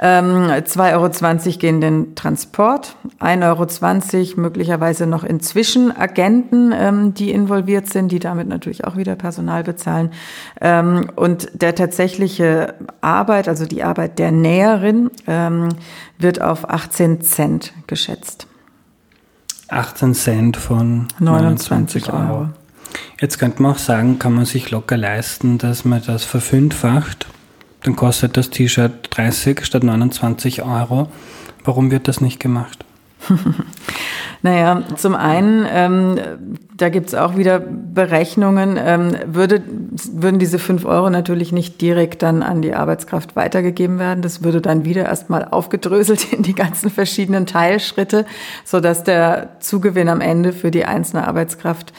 Ähm, 0.00 0.48
2,20 0.48 0.92
Euro 0.92 1.58
gehen 1.58 1.80
den 1.80 2.14
Transport, 2.16 2.96
1,20 3.20 4.30
Euro 4.30 4.40
möglicherweise 4.40 5.06
noch 5.06 5.22
in 5.22 5.40
Zwischenagenten, 5.40 6.74
ähm, 6.76 7.14
die 7.14 7.30
involviert 7.30 7.88
sind, 7.88 8.10
die 8.10 8.18
damit 8.18 8.48
natürlich 8.48 8.84
auch 8.84 8.96
wieder 8.96 9.14
Personal 9.14 9.62
bezahlen. 9.62 10.10
Ähm, 10.60 11.10
und 11.14 11.48
der 11.54 11.76
tatsächliche 11.76 12.74
Arbeit, 13.00 13.48
also 13.48 13.66
die 13.66 13.84
Arbeit 13.84 14.18
der 14.18 14.32
Näherin, 14.32 15.10
ähm, 15.28 15.68
wird 16.18 16.40
auf 16.40 16.68
18 16.68 17.20
Cent 17.20 17.72
geschätzt. 17.86 18.48
18 19.68 20.14
Cent 20.14 20.56
von 20.56 21.06
29 21.20 22.12
Euro. 22.12 22.18
Euro. 22.18 22.48
Jetzt 23.20 23.38
könnte 23.38 23.62
man 23.62 23.72
auch 23.72 23.78
sagen, 23.78 24.18
kann 24.18 24.34
man 24.34 24.44
sich 24.44 24.70
locker 24.70 24.96
leisten, 24.96 25.58
dass 25.58 25.84
man 25.84 26.02
das 26.04 26.24
verfünffacht 26.24 27.26
dann 27.84 27.96
kostet 27.96 28.36
das 28.36 28.50
T-Shirt 28.50 29.08
30 29.10 29.64
statt 29.64 29.84
29 29.84 30.62
Euro. 30.62 31.08
Warum 31.64 31.90
wird 31.90 32.08
das 32.08 32.20
nicht 32.20 32.40
gemacht? 32.40 32.84
naja, 34.42 34.82
zum 34.96 35.14
einen, 35.14 35.66
ähm, 35.70 36.18
da 36.76 36.88
gibt 36.88 37.08
es 37.08 37.14
auch 37.14 37.36
wieder 37.36 37.60
Berechnungen, 37.60 38.78
ähm, 38.82 39.16
würde, 39.26 39.62
würden 40.12 40.38
diese 40.38 40.58
5 40.58 40.84
Euro 40.86 41.10
natürlich 41.10 41.52
nicht 41.52 41.80
direkt 41.80 42.22
dann 42.22 42.42
an 42.42 42.62
die 42.62 42.74
Arbeitskraft 42.74 43.36
weitergegeben 43.36 43.98
werden. 43.98 44.22
Das 44.22 44.42
würde 44.42 44.60
dann 44.60 44.84
wieder 44.84 45.04
erstmal 45.04 45.44
aufgedröselt 45.44 46.32
in 46.32 46.42
die 46.42 46.54
ganzen 46.54 46.90
verschiedenen 46.90 47.46
Teilschritte, 47.46 48.24
sodass 48.64 49.04
der 49.04 49.56
Zugewinn 49.60 50.08
am 50.08 50.20
Ende 50.20 50.52
für 50.52 50.70
die 50.70 50.86
einzelne 50.86 51.28
Arbeitskraft 51.28 51.92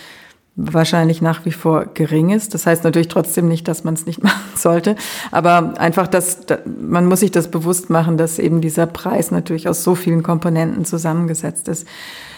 wahrscheinlich 0.55 1.21
nach 1.21 1.45
wie 1.45 1.51
vor 1.51 1.85
gering 1.93 2.29
ist. 2.29 2.53
Das 2.53 2.65
heißt 2.65 2.83
natürlich 2.83 3.09
trotzdem 3.09 3.47
nicht, 3.47 3.67
dass 3.67 3.83
man 3.83 3.93
es 3.93 4.05
nicht 4.05 4.23
machen 4.23 4.41
sollte, 4.55 4.95
aber 5.31 5.73
einfach, 5.79 6.07
dass 6.07 6.39
man 6.65 7.05
muss 7.07 7.19
sich 7.19 7.31
das 7.31 7.51
bewusst 7.51 7.89
machen, 7.89 8.17
dass 8.17 8.39
eben 8.39 8.61
dieser 8.61 8.85
Preis 8.85 9.31
natürlich 9.31 9.67
aus 9.67 9.83
so 9.83 9.95
vielen 9.95 10.23
Komponenten 10.23 10.85
zusammengesetzt 10.85 11.67
ist. 11.67 11.87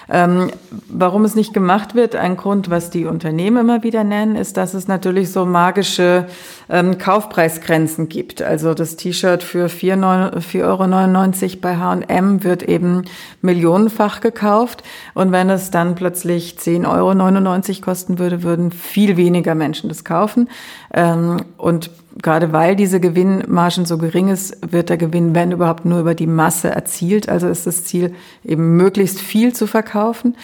Ähm, 0.10 0.52
warum 0.90 1.26
es 1.26 1.36
nicht 1.36 1.54
gemacht 1.54 1.94
wird, 1.94 2.16
ein 2.16 2.38
Grund, 2.38 2.70
was 2.70 2.90
die 2.90 3.06
Unternehmen 3.06 3.58
immer 3.58 3.84
wieder 3.84 4.04
nennen, 4.04 4.36
ist, 4.36 4.56
dass 4.56 4.74
es 4.74 4.88
natürlich 4.88 5.32
so 5.32 5.46
magische 5.46 6.28
ähm, 6.70 6.98
Kaufpreisgrenzen 6.98 8.08
gibt. 8.08 8.42
Also 8.42 8.74
das 8.74 8.96
T-Shirt 8.96 9.44
für 9.44 9.68
4,99 9.68 10.64
Euro 10.64 11.58
bei 11.62 11.78
H&M 11.78 12.44
wird 12.44 12.64
eben 12.64 13.04
millionenfach 13.42 14.22
gekauft. 14.22 14.84
Und 15.14 15.32
wenn 15.32 15.50
es 15.50 15.72
dann 15.72 15.96
plötzlich 15.96 16.56
10,99 16.58 16.86
Euro 16.88 17.82
kosten 17.82 18.20
würde, 18.20 18.44
würden 18.44 18.72
viel 18.72 19.18
weniger 19.18 19.56
Menschen 19.56 19.90
das 19.90 20.06
kaufen. 20.06 20.50
Ähm, 20.94 21.38
und 21.58 21.92
gerade 22.22 22.52
weil 22.54 22.76
diese 22.76 23.00
Gewinnmargen 23.00 23.86
so 23.86 23.98
gering 23.98 24.30
ist, 24.30 24.58
wird 24.72 24.90
der 24.90 24.98
Gewinn, 24.98 25.36
wenn 25.36 25.52
überhaupt, 25.52 25.86
nur 25.86 26.00
über 26.00 26.16
die 26.16 26.28
Masse 26.28 26.70
erzielt. 26.70 27.30
Also 27.30 27.48
ist 27.48 27.68
das 27.68 27.84
Ziel, 27.84 28.14
eben 28.44 28.76
möglichst 28.78 29.20
viel 29.20 29.54
zu 29.54 29.68
verkaufen, 29.68 30.36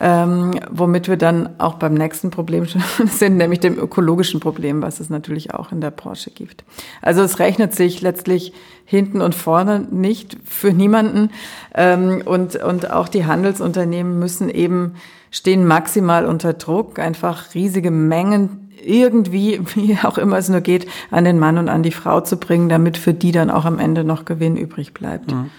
ähm, 0.00 0.52
womit 0.70 1.08
wir 1.08 1.16
dann 1.16 1.50
auch 1.58 1.74
beim 1.74 1.94
nächsten 1.94 2.30
Problem 2.30 2.66
schon 2.66 2.82
sind, 3.06 3.36
nämlich 3.36 3.60
dem 3.60 3.78
ökologischen 3.78 4.40
Problem, 4.40 4.82
was 4.82 5.00
es 5.00 5.10
natürlich 5.10 5.54
auch 5.54 5.72
in 5.72 5.80
der 5.80 5.90
Branche 5.90 6.30
gibt. 6.30 6.64
Also 7.02 7.22
es 7.22 7.38
rechnet 7.38 7.74
sich 7.74 8.00
letztlich 8.00 8.52
hinten 8.84 9.20
und 9.20 9.34
vorne 9.34 9.80
nicht 9.90 10.36
für 10.44 10.72
niemanden. 10.72 11.30
Ähm, 11.74 12.22
und, 12.24 12.56
und 12.56 12.90
auch 12.90 13.08
die 13.08 13.26
Handelsunternehmen 13.26 14.18
müssen 14.18 14.48
eben 14.48 14.94
stehen 15.30 15.66
maximal 15.66 16.24
unter 16.24 16.54
Druck, 16.54 16.98
einfach 16.98 17.54
riesige 17.54 17.90
Mengen 17.90 18.67
irgendwie, 18.84 19.60
wie 19.74 19.96
auch 20.02 20.18
immer 20.18 20.38
es 20.38 20.48
nur 20.48 20.60
geht, 20.60 20.86
an 21.10 21.24
den 21.24 21.38
Mann 21.38 21.58
und 21.58 21.68
an 21.68 21.82
die 21.82 21.92
Frau 21.92 22.20
zu 22.20 22.36
bringen, 22.36 22.68
damit 22.68 22.96
für 22.96 23.14
die 23.14 23.32
dann 23.32 23.50
auch 23.50 23.64
am 23.64 23.78
Ende 23.78 24.04
noch 24.04 24.24
Gewinn 24.24 24.56
übrig 24.56 24.92
bleibt. 24.92 25.32
Mhm. 25.32 25.50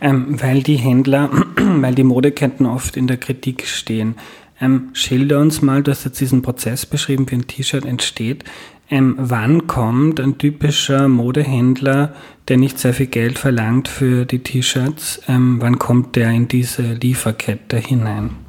Ähm, 0.00 0.42
weil 0.42 0.62
die 0.62 0.76
Händler, 0.76 1.30
weil 1.56 1.94
die 1.94 2.04
Modeketten 2.04 2.66
oft 2.66 2.96
in 2.96 3.06
der 3.06 3.16
Kritik 3.16 3.66
stehen. 3.66 4.16
Ähm, 4.60 4.90
schilder 4.92 5.40
uns 5.40 5.62
mal, 5.62 5.82
du 5.82 5.90
hast 5.90 6.04
jetzt 6.04 6.20
diesen 6.20 6.42
Prozess 6.42 6.86
beschrieben, 6.86 7.26
wie 7.28 7.36
ein 7.36 7.46
T-Shirt 7.46 7.84
entsteht. 7.84 8.44
Ähm, 8.90 9.14
wann 9.18 9.66
kommt 9.66 10.20
ein 10.20 10.38
typischer 10.38 11.08
Modehändler, 11.08 12.14
der 12.48 12.58
nicht 12.58 12.78
sehr 12.78 12.94
viel 12.94 13.06
Geld 13.06 13.38
verlangt 13.38 13.88
für 13.88 14.26
die 14.26 14.40
T-Shirts, 14.40 15.22
ähm, 15.26 15.56
wann 15.60 15.78
kommt 15.78 16.16
der 16.16 16.30
in 16.30 16.48
diese 16.48 16.82
Lieferkette 16.82 17.78
hinein? 17.78 18.43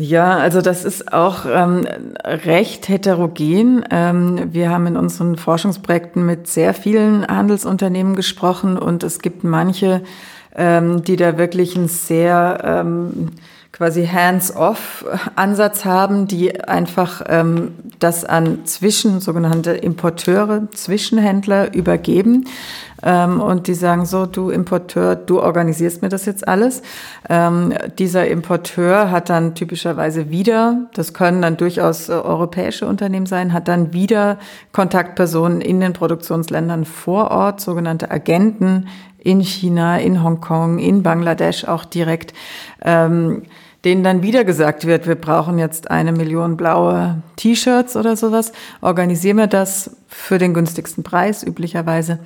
Ja, 0.00 0.38
also 0.38 0.62
das 0.62 0.86
ist 0.86 1.12
auch 1.12 1.44
ähm, 1.44 1.86
recht 2.24 2.88
heterogen. 2.88 3.84
Ähm, 3.90 4.48
wir 4.50 4.70
haben 4.70 4.86
in 4.86 4.96
unseren 4.96 5.36
Forschungsprojekten 5.36 6.24
mit 6.24 6.46
sehr 6.46 6.72
vielen 6.72 7.26
Handelsunternehmen 7.26 8.16
gesprochen 8.16 8.78
und 8.78 9.02
es 9.02 9.18
gibt 9.18 9.44
manche, 9.44 10.00
ähm, 10.56 11.04
die 11.04 11.16
da 11.16 11.36
wirklich 11.36 11.76
ein 11.76 11.88
sehr 11.88 12.62
ähm, 12.64 13.32
quasi 13.72 14.06
Hands-off-Ansatz 14.06 15.84
haben, 15.84 16.26
die 16.26 16.64
einfach 16.64 17.22
ähm, 17.28 17.72
das 17.98 18.24
an 18.24 18.64
Zwischen, 18.64 19.20
sogenannte 19.20 19.72
Importeure, 19.72 20.70
Zwischenhändler 20.70 21.74
übergeben. 21.74 22.46
Ähm, 23.02 23.40
und 23.40 23.66
die 23.66 23.74
sagen 23.74 24.06
so, 24.06 24.26
du 24.26 24.50
Importeur, 24.50 25.16
du 25.16 25.40
organisierst 25.40 26.02
mir 26.02 26.08
das 26.08 26.26
jetzt 26.26 26.46
alles. 26.46 26.82
Ähm, 27.28 27.74
dieser 27.98 28.28
Importeur 28.28 29.10
hat 29.10 29.30
dann 29.30 29.54
typischerweise 29.54 30.30
wieder, 30.30 30.88
das 30.94 31.14
können 31.14 31.42
dann 31.42 31.56
durchaus 31.56 32.08
äh, 32.08 32.12
europäische 32.12 32.86
Unternehmen 32.86 33.26
sein, 33.26 33.52
hat 33.52 33.68
dann 33.68 33.92
wieder 33.92 34.38
Kontaktpersonen 34.72 35.60
in 35.60 35.80
den 35.80 35.92
Produktionsländern 35.92 36.84
vor 36.84 37.30
Ort, 37.30 37.60
sogenannte 37.60 38.10
Agenten 38.10 38.88
in 39.18 39.40
China, 39.40 39.98
in 39.98 40.22
Hongkong, 40.22 40.78
in 40.78 41.02
Bangladesch 41.02 41.64
auch 41.64 41.84
direkt. 41.84 42.32
Ähm, 42.82 43.42
denen 43.84 44.04
dann 44.04 44.22
wieder 44.22 44.44
gesagt 44.44 44.86
wird, 44.86 45.06
wir 45.06 45.14
brauchen 45.14 45.58
jetzt 45.58 45.90
eine 45.90 46.12
Million 46.12 46.56
blaue 46.56 47.22
T-Shirts 47.36 47.96
oder 47.96 48.16
sowas, 48.16 48.52
organisieren 48.80 49.38
wir 49.38 49.46
das 49.46 49.96
für 50.08 50.38
den 50.38 50.54
günstigsten 50.54 51.02
Preis 51.02 51.42
üblicherweise. 51.42 52.18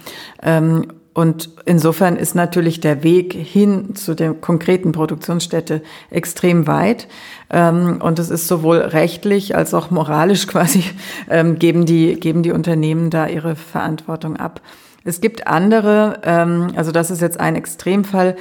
Ähm, 0.42 0.86
und 1.14 1.50
insofern 1.64 2.16
ist 2.16 2.34
natürlich 2.34 2.80
der 2.80 3.04
Weg 3.04 3.34
hin 3.34 3.94
zu 3.94 4.14
der 4.14 4.34
konkreten 4.34 4.90
Produktionsstätte 4.90 5.80
extrem 6.10 6.66
weit. 6.66 7.06
Ähm, 7.50 8.00
und 8.02 8.18
es 8.18 8.30
ist 8.30 8.48
sowohl 8.48 8.78
rechtlich 8.78 9.54
als 9.54 9.74
auch 9.74 9.92
moralisch 9.92 10.46
quasi, 10.48 10.82
ähm, 11.30 11.60
geben, 11.60 11.86
die, 11.86 12.18
geben 12.18 12.42
die 12.42 12.50
Unternehmen 12.50 13.10
da 13.10 13.28
ihre 13.28 13.54
Verantwortung 13.54 14.36
ab. 14.36 14.60
Es 15.06 15.20
gibt 15.20 15.46
andere, 15.46 16.22
also 16.74 16.90
das 16.90 17.10
ist 17.10 17.20
jetzt 17.20 17.38
ein 17.38 17.56
Extremfall. 17.56 18.36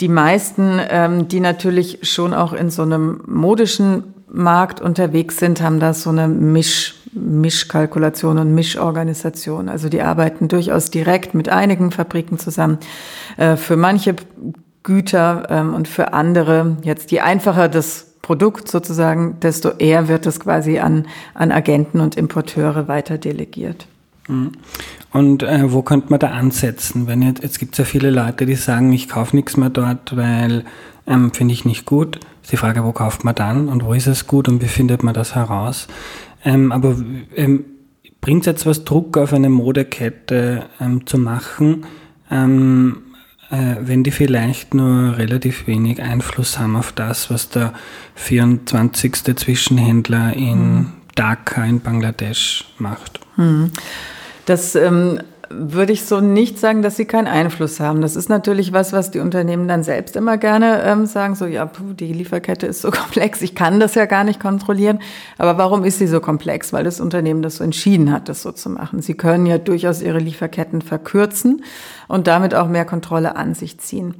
Die 0.00 0.08
meisten, 0.08 0.78
ähm, 0.90 1.28
die 1.28 1.40
natürlich 1.40 1.98
schon 2.02 2.34
auch 2.34 2.52
in 2.52 2.70
so 2.70 2.82
einem 2.82 3.22
modischen 3.26 4.14
Markt 4.28 4.80
unterwegs 4.80 5.38
sind, 5.38 5.62
haben 5.62 5.80
da 5.80 5.94
so 5.94 6.10
eine 6.10 6.28
Misch, 6.28 6.94
Mischkalkulation 7.12 8.38
und 8.38 8.54
Mischorganisation. 8.54 9.68
Also 9.68 9.88
die 9.88 10.02
arbeiten 10.02 10.48
durchaus 10.48 10.90
direkt 10.90 11.34
mit 11.34 11.48
einigen 11.48 11.90
Fabriken 11.90 12.38
zusammen. 12.38 12.78
Äh, 13.38 13.56
für 13.56 13.76
manche 13.76 14.16
Güter 14.82 15.46
ähm, 15.50 15.74
und 15.74 15.88
für 15.88 16.12
andere, 16.12 16.76
jetzt 16.82 17.10
je 17.10 17.20
einfacher 17.20 17.68
das 17.68 18.06
Produkt 18.20 18.68
sozusagen, 18.70 19.38
desto 19.40 19.70
eher 19.70 20.08
wird 20.08 20.26
es 20.26 20.40
quasi 20.40 20.78
an, 20.78 21.06
an 21.32 21.52
Agenten 21.52 22.00
und 22.00 22.16
Importeure 22.16 22.88
weiter 22.88 23.18
delegiert. 23.18 23.86
Mhm. 24.28 24.52
Und 25.16 25.42
äh, 25.42 25.72
wo 25.72 25.80
könnte 25.80 26.10
man 26.10 26.20
da 26.20 26.32
ansetzen? 26.32 27.06
Wenn 27.06 27.22
jetzt, 27.22 27.42
jetzt 27.42 27.58
gibt 27.58 27.72
es 27.72 27.78
ja 27.78 27.84
viele 27.86 28.10
Leute, 28.10 28.44
die 28.44 28.54
sagen, 28.54 28.92
ich 28.92 29.08
kaufe 29.08 29.34
nichts 29.34 29.56
mehr 29.56 29.70
dort, 29.70 30.14
weil 30.14 30.66
ähm, 31.06 31.32
finde 31.32 31.54
ich 31.54 31.64
nicht 31.64 31.86
gut. 31.86 32.20
Ist 32.42 32.52
die 32.52 32.58
Frage, 32.58 32.84
wo 32.84 32.92
kauft 32.92 33.24
man 33.24 33.34
dann 33.34 33.70
und 33.70 33.82
wo 33.82 33.94
ist 33.94 34.08
es 34.08 34.26
gut 34.26 34.46
und 34.46 34.60
wie 34.60 34.68
findet 34.68 35.02
man 35.02 35.14
das 35.14 35.34
heraus? 35.34 35.88
Ähm, 36.44 36.70
aber 36.70 36.96
ähm, 37.34 37.64
bringt 38.20 38.42
es 38.42 38.46
jetzt 38.46 38.66
was 38.66 38.84
Druck 38.84 39.16
auf 39.16 39.32
eine 39.32 39.48
Modekette 39.48 40.66
ähm, 40.82 41.06
zu 41.06 41.16
machen, 41.16 41.86
ähm, 42.30 42.98
äh, 43.50 43.76
wenn 43.80 44.04
die 44.04 44.10
vielleicht 44.10 44.74
nur 44.74 45.16
relativ 45.16 45.66
wenig 45.66 46.02
Einfluss 46.02 46.58
haben 46.58 46.76
auf 46.76 46.92
das, 46.92 47.30
was 47.30 47.48
der 47.48 47.72
24. 48.16 49.34
Zwischenhändler 49.34 50.34
in 50.34 50.74
mhm. 50.74 50.92
Dhaka 51.14 51.64
in 51.64 51.80
Bangladesch 51.80 52.66
macht? 52.78 53.20
Mhm. 53.38 53.70
Das 54.46 54.74
ähm, 54.74 55.20
würde 55.50 55.92
ich 55.92 56.04
so 56.04 56.20
nicht 56.20 56.58
sagen, 56.58 56.82
dass 56.82 56.96
sie 56.96 57.04
keinen 57.04 57.26
Einfluss 57.26 57.80
haben. 57.80 58.00
Das 58.00 58.16
ist 58.16 58.28
natürlich 58.28 58.72
was, 58.72 58.92
was 58.92 59.10
die 59.10 59.20
Unternehmen 59.20 59.68
dann 59.68 59.82
selbst 59.82 60.16
immer 60.16 60.38
gerne 60.38 60.82
ähm, 60.82 61.06
sagen, 61.06 61.34
so 61.34 61.46
ja, 61.46 61.66
puh, 61.66 61.92
die 61.92 62.12
Lieferkette 62.12 62.66
ist 62.66 62.82
so 62.82 62.90
komplex, 62.92 63.42
ich 63.42 63.54
kann 63.54 63.80
das 63.80 63.94
ja 63.94 64.06
gar 64.06 64.24
nicht 64.24 64.40
kontrollieren. 64.40 65.00
Aber 65.38 65.58
warum 65.58 65.84
ist 65.84 65.98
sie 65.98 66.06
so 66.06 66.20
komplex? 66.20 66.72
Weil 66.72 66.84
das 66.84 67.00
Unternehmen 67.00 67.42
das 67.42 67.56
so 67.56 67.64
entschieden 67.64 68.12
hat, 68.12 68.28
das 68.28 68.42
so 68.42 68.52
zu 68.52 68.70
machen. 68.70 69.02
Sie 69.02 69.14
können 69.14 69.46
ja 69.46 69.58
durchaus 69.58 70.02
ihre 70.02 70.18
Lieferketten 70.18 70.82
verkürzen 70.82 71.64
und 72.08 72.26
damit 72.26 72.54
auch 72.54 72.68
mehr 72.68 72.84
Kontrolle 72.84 73.36
an 73.36 73.54
sich 73.54 73.78
ziehen. 73.78 74.14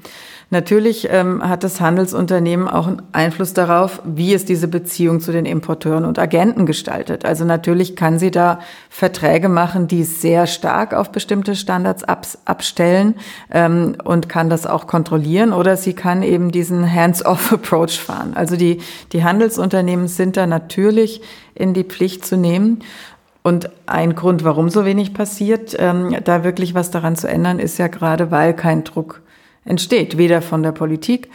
Natürlich 0.50 1.08
ähm, 1.10 1.42
hat 1.42 1.64
das 1.64 1.80
Handelsunternehmen 1.80 2.68
auch 2.68 2.86
einen 2.86 3.02
Einfluss 3.10 3.52
darauf, 3.52 4.00
wie 4.04 4.32
es 4.32 4.44
diese 4.44 4.68
Beziehung 4.68 5.20
zu 5.20 5.32
den 5.32 5.44
Importeuren 5.44 6.04
und 6.04 6.20
Agenten 6.20 6.66
gestaltet. 6.66 7.24
Also 7.24 7.44
natürlich 7.44 7.96
kann 7.96 8.20
sie 8.20 8.30
da 8.30 8.60
Verträge 8.88 9.48
machen, 9.48 9.88
die 9.88 10.04
sehr 10.04 10.46
stark 10.46 10.94
auf 10.94 11.10
bestimmte 11.10 11.56
Standards 11.56 12.04
ab, 12.04 12.28
abstellen 12.44 13.16
ähm, 13.50 13.96
und 14.04 14.28
kann 14.28 14.48
das 14.48 14.68
auch 14.68 14.86
kontrollieren 14.86 15.52
oder 15.52 15.76
sie 15.76 15.94
kann 15.94 16.22
eben 16.22 16.52
diesen 16.52 16.92
Hands-off-Approach 16.94 17.98
fahren. 17.98 18.34
Also 18.36 18.54
die, 18.54 18.78
die 19.12 19.24
Handelsunternehmen 19.24 20.06
sind 20.06 20.36
da 20.36 20.46
natürlich 20.46 21.22
in 21.56 21.74
die 21.74 21.84
Pflicht 21.84 22.24
zu 22.24 22.36
nehmen. 22.36 22.84
Und 23.42 23.70
ein 23.86 24.14
Grund, 24.14 24.44
warum 24.44 24.70
so 24.70 24.84
wenig 24.84 25.12
passiert, 25.12 25.74
ähm, 25.78 26.16
da 26.22 26.44
wirklich 26.44 26.74
was 26.74 26.92
daran 26.92 27.16
zu 27.16 27.28
ändern, 27.28 27.58
ist 27.58 27.78
ja 27.78 27.88
gerade, 27.88 28.30
weil 28.30 28.54
kein 28.54 28.84
Druck 28.84 29.22
entsteht, 29.66 30.16
weder 30.16 30.42
von 30.42 30.62
der 30.62 30.72
Politik 30.72 31.28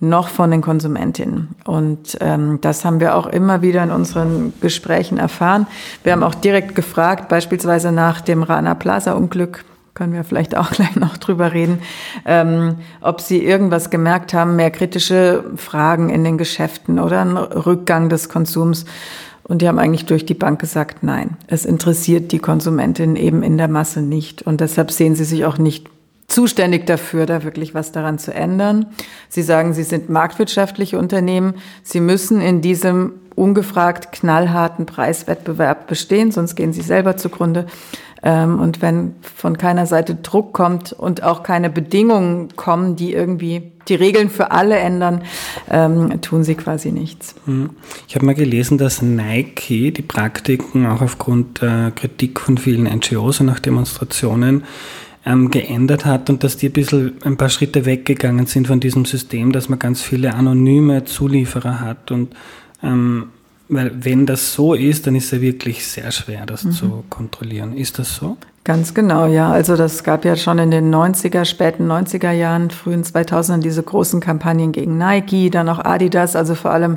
noch 0.00 0.28
von 0.28 0.50
den 0.50 0.62
Konsumentinnen. 0.62 1.48
Und 1.64 2.18
ähm, 2.20 2.58
das 2.60 2.84
haben 2.84 3.00
wir 3.00 3.16
auch 3.16 3.26
immer 3.26 3.62
wieder 3.62 3.82
in 3.82 3.90
unseren 3.90 4.52
Gesprächen 4.60 5.18
erfahren. 5.18 5.66
Wir 6.04 6.12
haben 6.12 6.22
auch 6.22 6.36
direkt 6.36 6.74
gefragt, 6.74 7.28
beispielsweise 7.28 7.90
nach 7.90 8.20
dem 8.20 8.42
Rana 8.42 8.74
Plaza 8.74 9.12
Unglück, 9.12 9.64
können 9.94 10.12
wir 10.12 10.22
vielleicht 10.22 10.56
auch 10.56 10.70
gleich 10.72 10.94
noch 10.94 11.16
drüber 11.16 11.52
reden, 11.52 11.80
ähm, 12.24 12.76
ob 13.00 13.20
Sie 13.20 13.44
irgendwas 13.44 13.90
gemerkt 13.90 14.32
haben, 14.32 14.54
mehr 14.54 14.70
kritische 14.70 15.44
Fragen 15.56 16.10
in 16.10 16.22
den 16.22 16.38
Geschäften 16.38 17.00
oder 17.00 17.20
einen 17.20 17.36
Rückgang 17.36 18.08
des 18.08 18.28
Konsums. 18.28 18.84
Und 19.42 19.62
die 19.62 19.68
haben 19.68 19.78
eigentlich 19.78 20.04
durch 20.04 20.26
die 20.26 20.34
Bank 20.34 20.60
gesagt, 20.60 21.02
nein, 21.02 21.36
es 21.46 21.64
interessiert 21.64 22.32
die 22.32 22.38
Konsumentin 22.38 23.16
eben 23.16 23.42
in 23.42 23.56
der 23.56 23.68
Masse 23.68 24.02
nicht. 24.02 24.42
Und 24.42 24.60
deshalb 24.60 24.92
sehen 24.92 25.16
sie 25.16 25.24
sich 25.24 25.46
auch 25.46 25.56
nicht 25.56 25.88
zuständig 26.28 26.86
dafür, 26.86 27.26
da 27.26 27.42
wirklich 27.42 27.74
was 27.74 27.90
daran 27.90 28.18
zu 28.18 28.32
ändern. 28.32 28.86
Sie 29.28 29.42
sagen, 29.42 29.72
Sie 29.72 29.82
sind 29.82 30.10
marktwirtschaftliche 30.10 30.98
Unternehmen. 30.98 31.54
Sie 31.82 32.00
müssen 32.00 32.40
in 32.40 32.60
diesem 32.60 33.14
ungefragt 33.34 34.12
knallharten 34.12 34.84
Preiswettbewerb 34.84 35.86
bestehen, 35.86 36.30
sonst 36.30 36.54
gehen 36.54 36.72
Sie 36.72 36.82
selber 36.82 37.16
zugrunde. 37.16 37.66
Ähm, 38.22 38.60
und 38.60 38.82
wenn 38.82 39.14
von 39.22 39.56
keiner 39.56 39.86
Seite 39.86 40.16
Druck 40.16 40.52
kommt 40.52 40.92
und 40.92 41.22
auch 41.22 41.42
keine 41.42 41.70
Bedingungen 41.70 42.48
kommen, 42.56 42.96
die 42.96 43.12
irgendwie 43.12 43.72
die 43.88 43.94
Regeln 43.94 44.28
für 44.28 44.50
alle 44.50 44.76
ändern, 44.76 45.22
ähm, 45.70 46.20
tun 46.20 46.44
sie 46.44 46.56
quasi 46.56 46.90
nichts. 46.90 47.36
Hm. 47.46 47.70
Ich 48.06 48.16
habe 48.16 48.26
mal 48.26 48.34
gelesen, 48.34 48.76
dass 48.76 49.02
Nike 49.02 49.92
die 49.92 50.02
Praktiken 50.02 50.86
auch 50.86 51.00
aufgrund 51.00 51.62
der 51.62 51.92
Kritik 51.94 52.40
von 52.40 52.58
vielen 52.58 52.84
NGOs 52.84 53.40
und 53.40 53.48
auch 53.50 53.60
Demonstrationen 53.60 54.64
ähm, 55.28 55.50
geändert 55.50 56.06
hat 56.06 56.30
und 56.30 56.42
dass 56.42 56.56
die 56.56 56.68
ein 56.68 56.72
bisschen 56.72 57.18
ein 57.22 57.36
paar 57.36 57.50
Schritte 57.50 57.84
weggegangen 57.84 58.46
sind 58.46 58.66
von 58.66 58.80
diesem 58.80 59.04
System, 59.04 59.52
dass 59.52 59.68
man 59.68 59.78
ganz 59.78 60.00
viele 60.00 60.34
anonyme 60.34 61.04
Zulieferer 61.04 61.80
hat 61.80 62.10
und 62.10 62.34
ähm, 62.82 63.26
weil 63.70 63.92
wenn 64.02 64.24
das 64.24 64.54
so 64.54 64.72
ist, 64.72 65.06
dann 65.06 65.14
ist 65.14 65.30
es 65.30 65.42
wirklich 65.42 65.86
sehr 65.86 66.10
schwer, 66.10 66.46
das 66.46 66.64
mhm. 66.64 66.72
zu 66.72 67.04
kontrollieren. 67.10 67.76
Ist 67.76 67.98
das 67.98 68.16
so? 68.16 68.38
Ganz 68.64 68.94
genau, 68.94 69.26
ja. 69.26 69.50
Also 69.50 69.76
das 69.76 70.04
gab 70.04 70.24
ja 70.24 70.36
schon 70.36 70.58
in 70.58 70.70
den 70.70 70.94
90er, 70.94 71.44
späten 71.44 71.90
90er 71.90 72.30
Jahren, 72.30 72.70
frühen 72.70 73.04
2000ern 73.04 73.58
diese 73.58 73.82
großen 73.82 74.20
Kampagnen 74.20 74.72
gegen 74.72 74.96
Nike, 74.96 75.50
dann 75.50 75.68
auch 75.68 75.84
Adidas, 75.84 76.34
also 76.34 76.54
vor 76.54 76.70
allem 76.70 76.96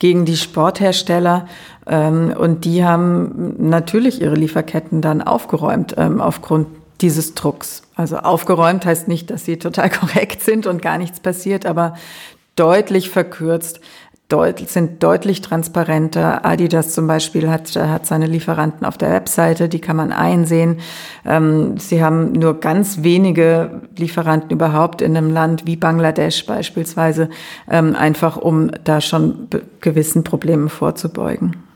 gegen 0.00 0.24
die 0.24 0.36
Sporthersteller. 0.36 1.46
Ähm, 1.86 2.34
und 2.36 2.64
die 2.64 2.84
haben 2.84 3.54
natürlich 3.58 4.20
ihre 4.20 4.34
Lieferketten 4.34 5.00
dann 5.00 5.22
aufgeräumt 5.22 5.94
ähm, 5.98 6.20
aufgrund 6.20 6.66
dieses 7.00 7.34
Drucks. 7.34 7.82
Also 7.94 8.18
aufgeräumt 8.18 8.86
heißt 8.86 9.08
nicht, 9.08 9.30
dass 9.30 9.44
sie 9.44 9.58
total 9.58 9.90
korrekt 9.90 10.42
sind 10.42 10.66
und 10.66 10.82
gar 10.82 10.98
nichts 10.98 11.20
passiert, 11.20 11.66
aber 11.66 11.94
deutlich 12.56 13.10
verkürzt, 13.10 13.80
deut 14.28 14.68
sind 14.68 15.02
deutlich 15.02 15.40
transparenter. 15.40 16.44
Adidas 16.44 16.92
zum 16.92 17.06
Beispiel 17.06 17.48
hat, 17.48 17.74
hat 17.76 18.06
seine 18.06 18.26
Lieferanten 18.26 18.86
auf 18.86 18.98
der 18.98 19.10
Webseite, 19.10 19.68
die 19.68 19.80
kann 19.80 19.96
man 19.96 20.12
einsehen. 20.12 20.80
Ähm, 21.24 21.78
sie 21.78 22.02
haben 22.02 22.32
nur 22.32 22.60
ganz 22.60 23.02
wenige 23.02 23.82
Lieferanten 23.96 24.50
überhaupt 24.50 25.00
in 25.00 25.16
einem 25.16 25.32
Land 25.32 25.66
wie 25.66 25.76
Bangladesch 25.76 26.44
beispielsweise, 26.44 27.30
ähm, 27.70 27.96
einfach 27.96 28.36
um 28.36 28.70
da 28.84 29.00
schon 29.00 29.48
gewissen 29.80 30.24
Problemen 30.24 30.68
vorzubeugen. 30.68 31.67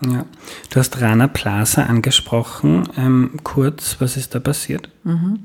Ja. 0.00 0.24
Du 0.70 0.78
hast 0.78 1.00
Rana 1.00 1.26
Plaza 1.26 1.82
angesprochen. 1.82 2.88
Ähm, 2.96 3.32
kurz, 3.42 3.96
was 3.98 4.16
ist 4.16 4.34
da 4.34 4.38
passiert? 4.38 4.88
Mhm. 5.02 5.40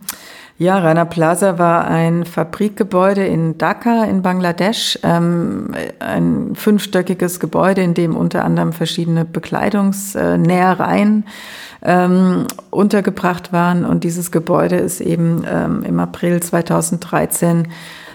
Ja, 0.60 0.78
Rana 0.78 1.06
Plaza 1.06 1.58
war 1.58 1.88
ein 1.88 2.26
Fabrikgebäude 2.26 3.26
in 3.26 3.58
Dhaka 3.58 4.04
in 4.04 4.22
Bangladesch, 4.22 5.00
ähm, 5.02 5.72
ein 6.00 6.52
fünfstöckiges 6.54 7.40
Gebäude, 7.40 7.82
in 7.82 7.96
dem 7.96 8.16
unter 8.16 8.46
anderem 8.46 8.72
verschiedene 8.72 9.26
Bekleidungsnähereien 9.26 11.26
ähm, 11.82 12.46
untergebracht 12.70 13.52
waren. 13.52 13.84
Und 13.84 14.04
dieses 14.04 14.32
Gebäude 14.32 14.76
ist 14.76 15.02
eben 15.02 15.44
ähm, 15.48 15.84
im 15.84 16.00
April 16.00 16.42
2013 16.42 17.70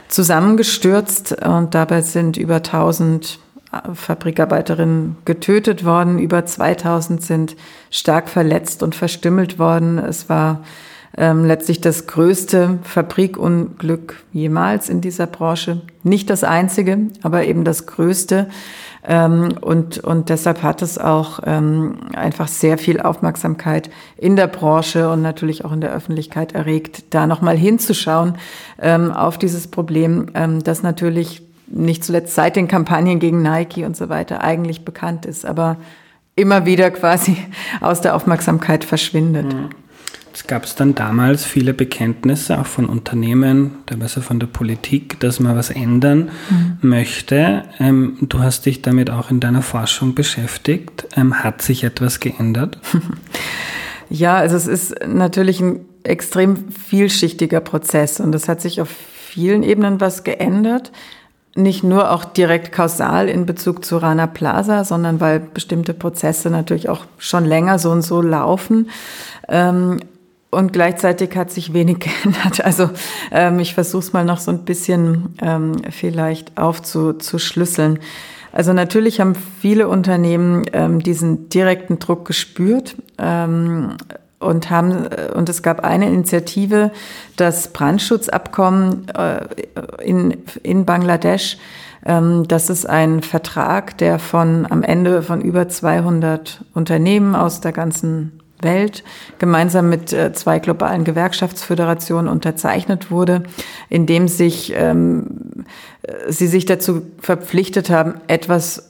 zusammengestürzt 0.07 1.45
und 1.45 1.75
dabei 1.75 2.03
sind 2.03 2.37
über 2.37 2.57
1000 2.57 3.41
Fabrikarbeiterinnen 3.95 5.17
getötet 5.25 5.85
worden. 5.85 6.19
Über 6.19 6.47
2000 6.47 7.23
sind 7.23 7.57
stark 7.91 8.29
verletzt 8.29 8.83
und 8.83 8.95
verstümmelt 8.95 9.59
worden. 9.59 9.99
Es 9.99 10.29
war 10.29 10.63
ähm, 11.17 11.45
letztlich 11.45 11.81
das 11.81 12.07
größte 12.07 12.79
Fabrikunglück 12.83 14.23
jemals 14.33 14.89
in 14.89 15.01
dieser 15.01 15.27
Branche. 15.27 15.83
Nicht 16.03 16.31
das 16.31 16.45
einzige, 16.45 16.99
aber 17.23 17.45
eben 17.45 17.65
das 17.65 17.87
größte. 17.87 18.49
Ähm, 19.07 19.55
und, 19.61 19.99
und 19.99 20.29
deshalb 20.29 20.63
hat 20.63 20.83
es 20.83 20.99
auch 20.99 21.41
ähm, 21.45 21.99
einfach 22.15 22.49
sehr 22.49 22.79
viel 22.79 23.01
Aufmerksamkeit 23.01 23.91
in 24.17 24.37
der 24.37 24.47
Branche 24.47 25.11
und 25.11 25.23
natürlich 25.23 25.65
auch 25.65 25.73
in 25.73 25.81
der 25.81 25.93
Öffentlichkeit 25.93 26.53
erregt, 26.53 27.05
da 27.11 27.27
nochmal 27.27 27.57
hinzuschauen 27.57 28.35
ähm, 28.81 29.11
auf 29.11 29.39
dieses 29.39 29.67
Problem, 29.69 30.27
ähm, 30.35 30.63
das 30.63 30.83
natürlich 30.83 31.48
nicht 31.71 32.05
zuletzt 32.05 32.35
seit 32.35 32.57
den 32.57 32.69
Kampagnen 32.69 33.19
gegen 33.19 33.43
Nike 33.43 33.85
und 33.85 33.97
so 33.97 34.09
weiter 34.09 34.43
eigentlich 34.43 34.85
bekannt 34.85 35.27
ist, 35.27 35.45
aber 35.45 35.77
immer 36.37 36.67
wieder 36.67 36.91
quasi 36.91 37.37
aus 37.81 38.01
der 38.01 38.15
Aufmerksamkeit 38.15 38.85
verschwindet. 38.85 39.53
Mhm. 39.53 39.71
Es 40.33 40.47
gab 40.47 40.65
dann 40.77 40.95
damals 40.95 41.45
viele 41.45 41.75
Bekenntnisse, 41.75 42.61
auch 42.61 42.67
von 42.67 42.87
Unternehmen, 42.87 43.79
teilweise 43.87 44.23
von 44.23 44.39
der 44.39 44.47
Politik, 44.47 45.19
dass 45.19 45.41
man 45.41 45.57
was 45.57 45.71
ändern 45.71 46.31
mhm. 46.49 46.89
möchte. 46.89 47.65
Ähm, 47.81 48.19
du 48.21 48.39
hast 48.39 48.67
dich 48.67 48.81
damit 48.83 49.11
auch 49.11 49.33
in 49.33 49.41
deiner 49.41 49.63
Forschung 49.63 50.15
beschäftigt. 50.15 51.09
Ähm, 51.17 51.43
hat 51.43 51.63
sich 51.63 51.83
etwas 51.83 52.21
geändert? 52.21 52.79
Ja, 54.11 54.37
also 54.37 54.57
es 54.57 54.67
ist 54.67 54.95
natürlich 55.07 55.61
ein 55.61 55.85
extrem 56.03 56.71
vielschichtiger 56.71 57.61
Prozess 57.61 58.21
und 58.21 58.35
es 58.35 58.49
hat 58.49 58.61
sich 58.61 58.81
auf 58.81 58.89
vielen 58.89 59.63
Ebenen 59.63 60.01
was 60.01 60.25
geändert. 60.25 60.93
Nicht 61.59 61.83
nur 61.83 62.13
auch 62.13 62.25
direkt 62.25 62.71
kausal 62.71 63.29
in 63.29 63.45
Bezug 63.45 63.85
zu 63.85 63.97
Rana 63.99 64.29
Plaza, 64.29 64.85
sondern 64.85 65.21
weil 65.21 65.41
bestimmte 65.41 65.93
Prozesse 65.93 66.51
natürlich 66.51 66.89
auch 66.89 67.05
schon 67.19 67.45
länger 67.45 67.81
so 67.81 67.91
und 67.91 68.03
so 68.03 68.23
laufen. 68.23 68.91
Ähm, 69.49 69.99
und 70.51 70.73
gleichzeitig 70.73 71.37
hat 71.37 71.51
sich 71.51 71.73
wenig 71.73 71.99
geändert. 72.23 72.65
Also 72.65 72.91
ähm, 73.33 73.59
ich 73.59 73.75
versuche 73.75 74.03
es 74.03 74.13
mal 74.13 74.25
noch 74.25 74.39
so 74.39 74.53
ein 74.53 74.65
bisschen 74.65 75.35
ähm, 75.43 75.83
vielleicht 75.91 76.57
aufzuschlüsseln. 76.57 77.99
Also 78.53 78.73
natürlich 78.73 79.21
haben 79.21 79.35
viele 79.35 79.89
Unternehmen 79.89 80.65
ähm, 80.73 81.03
diesen 81.03 81.49
direkten 81.49 81.99
Druck 81.99 82.25
gespürt. 82.25 82.95
Ähm, 83.19 83.97
und 84.39 84.71
haben 84.71 85.09
und 85.35 85.49
es 85.49 85.63
gab 85.63 85.85
eine 85.85 86.07
Initiative, 86.07 86.93
das 87.37 87.69
Brandschutzabkommen 87.69 89.09
äh, 89.09 89.41
in, 90.03 90.37
in 90.63 90.85
Bangladesch. 90.85 91.59
Ähm, 92.05 92.47
das 92.47 92.71
ist 92.71 92.89
ein 92.89 93.23
Vertrag, 93.23 93.99
der 93.99 94.19
von 94.19 94.67
am 94.71 94.83
Ende 94.83 95.23
von 95.23 95.41
über 95.41 95.69
200 95.69 96.65
Unternehmen 96.75 97.35
aus 97.35 97.61
der 97.61 97.73
ganzen 97.73 98.41
Welt 98.61 99.05
gemeinsam 99.39 99.89
mit 99.89 100.13
äh, 100.13 100.33
zwei 100.33 100.59
globalen 100.59 101.05
Gewerkschaftsföderationen 101.05 102.31
unterzeichnet 102.31 103.11
wurde, 103.11 103.45
in 103.89 104.07
dem 104.07 104.29
sich 104.29 104.73
ähm, 104.75 105.65
äh, 106.03 106.33
sie 106.33 106.47
sich 106.49 106.65
dazu 106.65 107.03
verpflichtet 107.21 107.91
haben, 107.91 108.15
etwas 108.27 108.88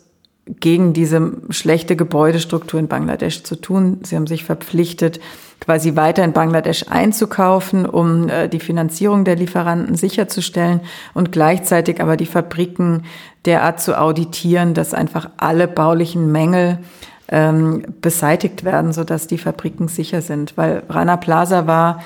gegen 0.61 0.93
diese 0.93 1.33
schlechte 1.51 1.97
Gebäudestruktur 1.97 2.81
in 2.81 2.89
Bangladesch 2.89 3.43
zu 3.43 3.57
tun. 3.57 3.99
Sie 4.03 4.17
haben 4.17 4.27
sich 4.27 4.45
verpflichtet, 4.45 5.21
quasi 5.61 5.97
weiter 5.97 6.25
in 6.25 6.33
Bangladesch 6.33 6.87
einzukaufen, 6.89 7.85
um 7.85 8.29
äh, 8.29 8.49
die 8.49 8.61
Finanzierung 8.61 9.25
der 9.25 9.37
Lieferanten 9.37 9.97
sicherzustellen 9.97 10.81
und 11.15 11.33
gleichzeitig 11.33 12.01
aber 12.01 12.17
die 12.17 12.27
Fabriken 12.27 13.05
derart 13.45 13.81
zu 13.81 13.99
auditieren, 13.99 14.75
dass 14.75 14.95
einfach 14.95 15.31
alle 15.37 15.69
baulichen 15.69 16.31
Mängel 16.33 16.79
ähm, 17.29 17.83
beseitigt 18.01 18.65
werden, 18.65 18.93
sodass 18.93 19.27
die 19.27 19.39
Fabriken 19.39 19.89
sicher 19.89 20.23
sind. 20.23 20.57
Weil 20.57 20.83
Rana 20.89 21.17
Plaza 21.17 21.67
war, 21.67 22.03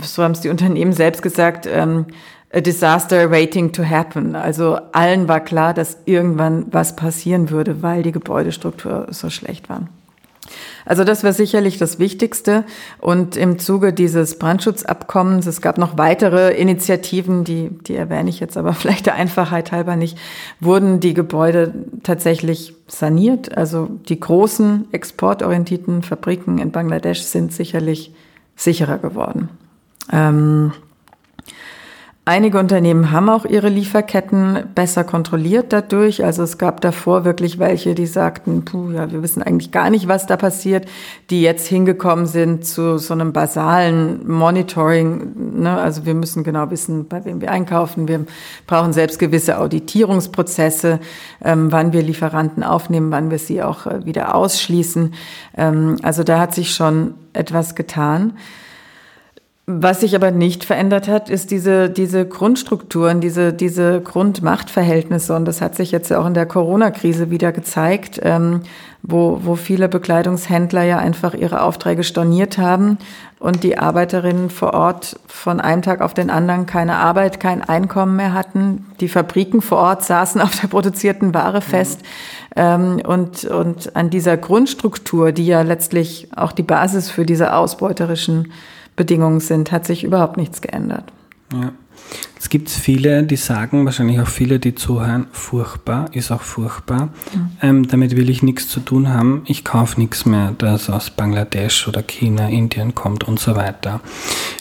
so 0.00 0.22
haben 0.22 0.32
es 0.32 0.40
die 0.40 0.48
Unternehmen 0.48 0.92
selbst 0.92 1.22
gesagt, 1.22 1.68
ähm, 1.70 2.06
a 2.52 2.60
disaster 2.60 3.30
waiting 3.30 3.72
to 3.72 3.84
happen. 3.84 4.34
Also 4.34 4.78
allen 4.92 5.28
war 5.28 5.40
klar, 5.40 5.74
dass 5.74 5.98
irgendwann 6.04 6.66
was 6.70 6.96
passieren 6.96 7.50
würde, 7.50 7.82
weil 7.82 8.02
die 8.02 8.12
Gebäudestruktur 8.12 9.06
so 9.10 9.30
schlecht 9.30 9.68
war. 9.68 9.88
Also 10.84 11.04
das 11.04 11.22
war 11.22 11.32
sicherlich 11.32 11.78
das 11.78 12.00
Wichtigste. 12.00 12.64
Und 12.98 13.36
im 13.36 13.60
Zuge 13.60 13.92
dieses 13.92 14.38
Brandschutzabkommens, 14.38 15.46
es 15.46 15.60
gab 15.60 15.78
noch 15.78 15.98
weitere 15.98 16.52
Initiativen, 16.54 17.44
die, 17.44 17.70
die 17.70 17.94
erwähne 17.94 18.30
ich 18.30 18.40
jetzt 18.40 18.56
aber 18.56 18.72
vielleicht 18.74 19.06
der 19.06 19.14
Einfachheit 19.14 19.70
halber 19.70 19.94
nicht, 19.94 20.18
wurden 20.58 20.98
die 20.98 21.14
Gebäude 21.14 21.72
tatsächlich 22.02 22.74
saniert. 22.88 23.56
Also 23.56 23.88
die 24.08 24.18
großen 24.18 24.88
exportorientierten 24.92 26.02
Fabriken 26.02 26.58
in 26.58 26.72
Bangladesch 26.72 27.20
sind 27.20 27.52
sicherlich 27.52 28.12
sicherer 28.56 28.98
geworden. 28.98 29.48
Ähm, 30.12 30.72
Einige 32.30 32.60
Unternehmen 32.60 33.10
haben 33.10 33.28
auch 33.28 33.44
ihre 33.44 33.68
Lieferketten 33.68 34.62
besser 34.72 35.02
kontrolliert 35.02 35.72
dadurch. 35.72 36.24
Also 36.24 36.44
es 36.44 36.58
gab 36.58 36.80
davor 36.80 37.24
wirklich 37.24 37.58
welche, 37.58 37.96
die 37.96 38.06
sagten, 38.06 38.64
puh, 38.64 38.92
ja, 38.92 39.10
wir 39.10 39.20
wissen 39.24 39.42
eigentlich 39.42 39.72
gar 39.72 39.90
nicht, 39.90 40.06
was 40.06 40.26
da 40.26 40.36
passiert, 40.36 40.86
die 41.30 41.42
jetzt 41.42 41.66
hingekommen 41.66 42.26
sind 42.26 42.64
zu 42.64 42.98
so 42.98 43.14
einem 43.14 43.32
basalen 43.32 44.28
Monitoring. 44.30 45.60
Ne? 45.60 45.76
Also 45.76 46.06
wir 46.06 46.14
müssen 46.14 46.44
genau 46.44 46.70
wissen, 46.70 47.08
bei 47.08 47.24
wem 47.24 47.40
wir 47.40 47.50
einkaufen. 47.50 48.06
Wir 48.06 48.24
brauchen 48.68 48.92
selbst 48.92 49.18
gewisse 49.18 49.58
Auditierungsprozesse, 49.58 51.00
ähm, 51.44 51.72
wann 51.72 51.92
wir 51.92 52.02
Lieferanten 52.02 52.62
aufnehmen, 52.62 53.10
wann 53.10 53.32
wir 53.32 53.40
sie 53.40 53.60
auch 53.60 53.86
äh, 53.86 54.06
wieder 54.06 54.36
ausschließen. 54.36 55.14
Ähm, 55.56 55.96
also 56.04 56.22
da 56.22 56.38
hat 56.38 56.54
sich 56.54 56.76
schon 56.76 57.14
etwas 57.32 57.74
getan. 57.74 58.34
Was 59.78 60.00
sich 60.00 60.16
aber 60.16 60.32
nicht 60.32 60.64
verändert 60.64 61.06
hat, 61.06 61.30
ist 61.30 61.52
diese, 61.52 61.90
diese 61.90 62.26
Grundstrukturen, 62.26 63.20
diese, 63.20 63.52
diese 63.52 64.00
Grundmachtverhältnisse. 64.00 65.34
Und 65.36 65.44
das 65.44 65.60
hat 65.60 65.76
sich 65.76 65.92
jetzt 65.92 66.08
ja 66.10 66.20
auch 66.20 66.26
in 66.26 66.34
der 66.34 66.46
Corona-Krise 66.46 67.30
wieder 67.30 67.52
gezeigt, 67.52 68.18
ähm, 68.24 68.62
wo, 69.02 69.40
wo 69.44 69.54
viele 69.54 69.88
Bekleidungshändler 69.88 70.82
ja 70.82 70.98
einfach 70.98 71.34
ihre 71.34 71.62
Aufträge 71.62 72.02
storniert 72.02 72.58
haben 72.58 72.98
und 73.38 73.62
die 73.62 73.78
Arbeiterinnen 73.78 74.50
vor 74.50 74.74
Ort 74.74 75.20
von 75.26 75.60
einem 75.60 75.82
Tag 75.82 76.00
auf 76.00 76.14
den 76.14 76.30
anderen 76.30 76.66
keine 76.66 76.96
Arbeit, 76.96 77.38
kein 77.38 77.62
Einkommen 77.62 78.16
mehr 78.16 78.34
hatten. 78.34 78.86
Die 78.98 79.08
Fabriken 79.08 79.62
vor 79.62 79.78
Ort 79.78 80.04
saßen 80.04 80.40
auf 80.40 80.60
der 80.60 80.68
produzierten 80.68 81.32
Ware 81.32 81.60
fest. 81.60 82.00
Mhm. 82.56 83.02
und, 83.06 83.44
und 83.44 83.94
an 83.94 84.10
dieser 84.10 84.36
Grundstruktur, 84.36 85.30
die 85.30 85.46
ja 85.46 85.62
letztlich 85.62 86.28
auch 86.34 86.50
die 86.50 86.64
Basis 86.64 87.08
für 87.08 87.24
diese 87.24 87.54
ausbeuterischen 87.54 88.52
Bedingungen 89.00 89.40
sind, 89.40 89.72
hat 89.72 89.86
sich 89.86 90.04
überhaupt 90.04 90.36
nichts 90.36 90.60
geändert. 90.60 91.04
Ja. 91.54 91.72
Es 92.38 92.50
gibt 92.50 92.68
viele, 92.68 93.22
die 93.22 93.36
sagen, 93.36 93.86
wahrscheinlich 93.86 94.20
auch 94.20 94.28
viele, 94.28 94.58
die 94.58 94.74
zuhören, 94.74 95.26
furchtbar, 95.32 96.10
ist 96.12 96.30
auch 96.30 96.42
furchtbar. 96.42 97.06
Mhm. 97.32 97.50
Ähm, 97.62 97.88
damit 97.88 98.14
will 98.14 98.28
ich 98.28 98.42
nichts 98.42 98.68
zu 98.68 98.80
tun 98.80 99.08
haben. 99.08 99.40
Ich 99.46 99.64
kaufe 99.64 99.98
nichts 99.98 100.26
mehr, 100.26 100.54
das 100.58 100.90
aus 100.90 101.08
Bangladesch 101.08 101.88
oder 101.88 102.02
China, 102.02 102.50
Indien 102.50 102.94
kommt 102.94 103.24
und 103.24 103.40
so 103.40 103.56
weiter. 103.56 104.02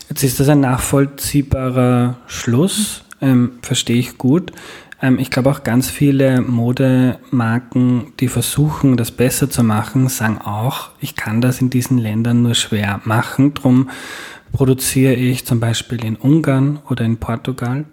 Jetzt 0.07 0.23
ist 0.23 0.39
das 0.39 0.47
ein 0.47 0.61
nachvollziehbarer 0.61 2.15
Schluss, 2.27 3.03
ähm, 3.21 3.51
verstehe 3.61 3.99
ich 3.99 4.17
gut. 4.17 4.53
Ähm, 5.01 5.19
ich 5.19 5.31
glaube 5.31 5.49
auch 5.49 5.63
ganz 5.63 5.89
viele 5.89 6.41
Modemarken, 6.41 8.13
die 8.19 8.27
versuchen, 8.27 8.97
das 8.97 9.11
besser 9.11 9.49
zu 9.49 9.63
machen, 9.63 10.07
sagen 10.09 10.39
auch, 10.39 10.89
ich 10.99 11.15
kann 11.15 11.41
das 11.41 11.61
in 11.61 11.69
diesen 11.69 11.97
Ländern 11.97 12.41
nur 12.41 12.55
schwer 12.55 13.01
machen. 13.05 13.53
Drum 13.53 13.89
produziere 14.51 15.13
ich 15.13 15.45
zum 15.45 15.59
Beispiel 15.59 16.03
in 16.03 16.15
Ungarn 16.15 16.79
oder 16.89 17.05
in 17.05 17.17
Portugal. 17.17 17.85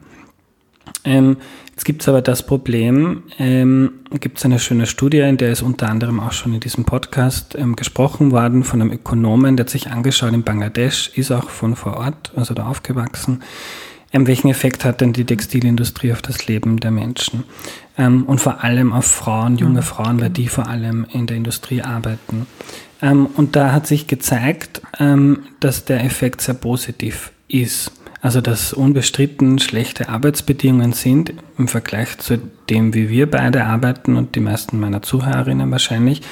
Ähm, 1.04 1.36
jetzt 1.70 1.84
gibt 1.84 2.02
es 2.02 2.08
aber 2.08 2.22
das 2.22 2.44
Problem, 2.44 3.24
ähm, 3.38 3.92
gibt 4.20 4.38
es 4.38 4.44
eine 4.44 4.58
schöne 4.58 4.86
Studie, 4.86 5.18
in 5.18 5.36
der 5.36 5.52
ist 5.52 5.62
unter 5.62 5.88
anderem 5.88 6.20
auch 6.20 6.32
schon 6.32 6.54
in 6.54 6.60
diesem 6.60 6.84
Podcast 6.84 7.54
ähm, 7.56 7.76
gesprochen 7.76 8.32
worden 8.32 8.64
von 8.64 8.80
einem 8.80 8.92
Ökonomen, 8.92 9.56
der 9.56 9.64
hat 9.64 9.70
sich 9.70 9.90
angeschaut 9.90 10.32
in 10.32 10.42
Bangladesch, 10.42 11.12
ist 11.14 11.30
auch 11.30 11.50
von 11.50 11.76
vor 11.76 11.96
Ort, 11.96 12.32
also 12.34 12.54
da 12.54 12.66
aufgewachsen, 12.66 13.42
ähm, 14.12 14.26
welchen 14.26 14.48
Effekt 14.48 14.84
hat 14.84 15.00
denn 15.00 15.12
die 15.12 15.24
Textilindustrie 15.24 16.12
auf 16.12 16.22
das 16.22 16.46
Leben 16.46 16.78
der 16.80 16.90
Menschen? 16.90 17.44
Ähm, 17.98 18.24
und 18.24 18.40
vor 18.40 18.62
allem 18.62 18.92
auf 18.92 19.06
Frauen, 19.06 19.56
junge 19.56 19.80
mhm. 19.80 19.84
Frauen, 19.84 20.20
weil 20.20 20.30
die 20.30 20.48
vor 20.48 20.68
allem 20.68 21.06
in 21.12 21.26
der 21.26 21.36
Industrie 21.36 21.82
arbeiten. 21.82 22.46
Ähm, 23.02 23.26
und 23.26 23.56
da 23.56 23.72
hat 23.72 23.86
sich 23.86 24.06
gezeigt, 24.06 24.82
ähm, 24.98 25.40
dass 25.60 25.84
der 25.84 26.04
Effekt 26.04 26.40
sehr 26.40 26.54
positiv 26.54 27.32
ist. 27.48 27.92
Also 28.22 28.40
dass 28.40 28.72
unbestritten 28.72 29.58
schlechte 29.58 30.08
Arbeitsbedingungen 30.08 30.92
sind 30.92 31.34
im 31.58 31.68
Vergleich 31.68 32.18
zu 32.18 32.38
dem, 32.70 32.94
wie 32.94 33.08
wir 33.08 33.30
beide 33.30 33.64
arbeiten 33.64 34.16
und 34.16 34.34
die 34.34 34.40
meisten 34.40 34.80
meiner 34.80 35.02
Zuhörerinnen 35.02 35.70
wahrscheinlich 35.70 36.22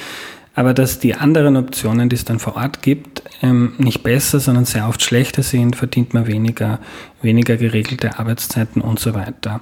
aber 0.55 0.73
dass 0.73 0.99
die 0.99 1.15
anderen 1.15 1.57
Optionen, 1.57 2.07
die 2.07 2.15
es 2.15 2.23
dann 2.23 2.39
vor 2.39 2.55
Ort 2.55 2.81
gibt, 2.81 3.21
ähm, 3.41 3.73
nicht 3.77 4.03
besser, 4.03 4.39
sondern 4.39 4.63
sehr 4.63 4.87
oft 4.87 5.03
schlechter 5.03 5.43
sind, 5.43 5.75
verdient 5.75 6.13
man 6.13 6.27
weniger, 6.27 6.79
weniger 7.21 7.57
geregelte 7.57 8.17
Arbeitszeiten 8.17 8.81
und 8.81 8.97
so 8.97 9.13
weiter. 9.13 9.59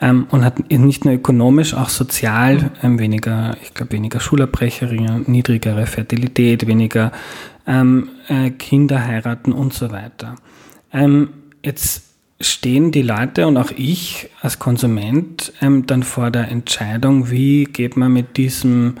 Ähm, 0.00 0.28
und 0.30 0.44
hat 0.44 0.70
nicht 0.70 1.04
nur 1.04 1.14
ökonomisch, 1.14 1.74
auch 1.74 1.88
sozial 1.88 2.70
ähm, 2.84 3.00
weniger, 3.00 3.56
ich 3.62 3.74
glaube, 3.74 3.92
weniger 3.92 4.20
Schulabbrecherinnen, 4.20 5.24
niedrigere 5.26 5.86
Fertilität, 5.86 6.66
weniger 6.66 7.12
äh, 7.66 8.50
Kinder 8.52 9.04
heiraten 9.04 9.52
und 9.52 9.74
so 9.74 9.90
weiter. 9.90 10.36
jetzt 11.62 12.02
stehen 12.40 12.92
die 12.92 13.02
Leute 13.02 13.46
und 13.46 13.58
auch 13.58 13.70
ich 13.76 14.30
als 14.40 14.58
Konsument 14.58 15.52
dann 15.60 16.02
vor 16.02 16.30
der 16.30 16.48
Entscheidung, 16.48 17.30
wie 17.30 17.64
geht 17.64 17.98
man 17.98 18.14
mit 18.14 18.38
diesem 18.38 18.94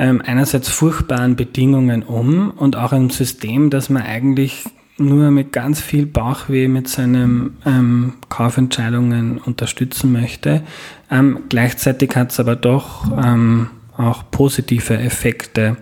einerseits 0.00 0.68
furchtbaren 0.68 1.36
Bedingungen 1.36 2.02
um 2.02 2.50
und 2.50 2.76
auch 2.76 2.92
ein 2.92 3.10
System, 3.10 3.70
das 3.70 3.90
man 3.90 4.02
eigentlich 4.02 4.64
nur 4.96 5.30
mit 5.30 5.52
ganz 5.52 5.80
viel 5.80 6.06
Bauchweh 6.06 6.68
mit 6.68 6.88
seinen 6.88 7.56
ähm, 7.64 8.14
Kaufentscheidungen 8.28 9.38
unterstützen 9.38 10.12
möchte. 10.12 10.62
Ähm, 11.10 11.40
gleichzeitig 11.48 12.14
hat 12.16 12.32
es 12.32 12.40
aber 12.40 12.56
doch 12.56 13.10
ähm, 13.22 13.70
auch 13.96 14.30
positive 14.30 14.98
Effekte 14.98 15.76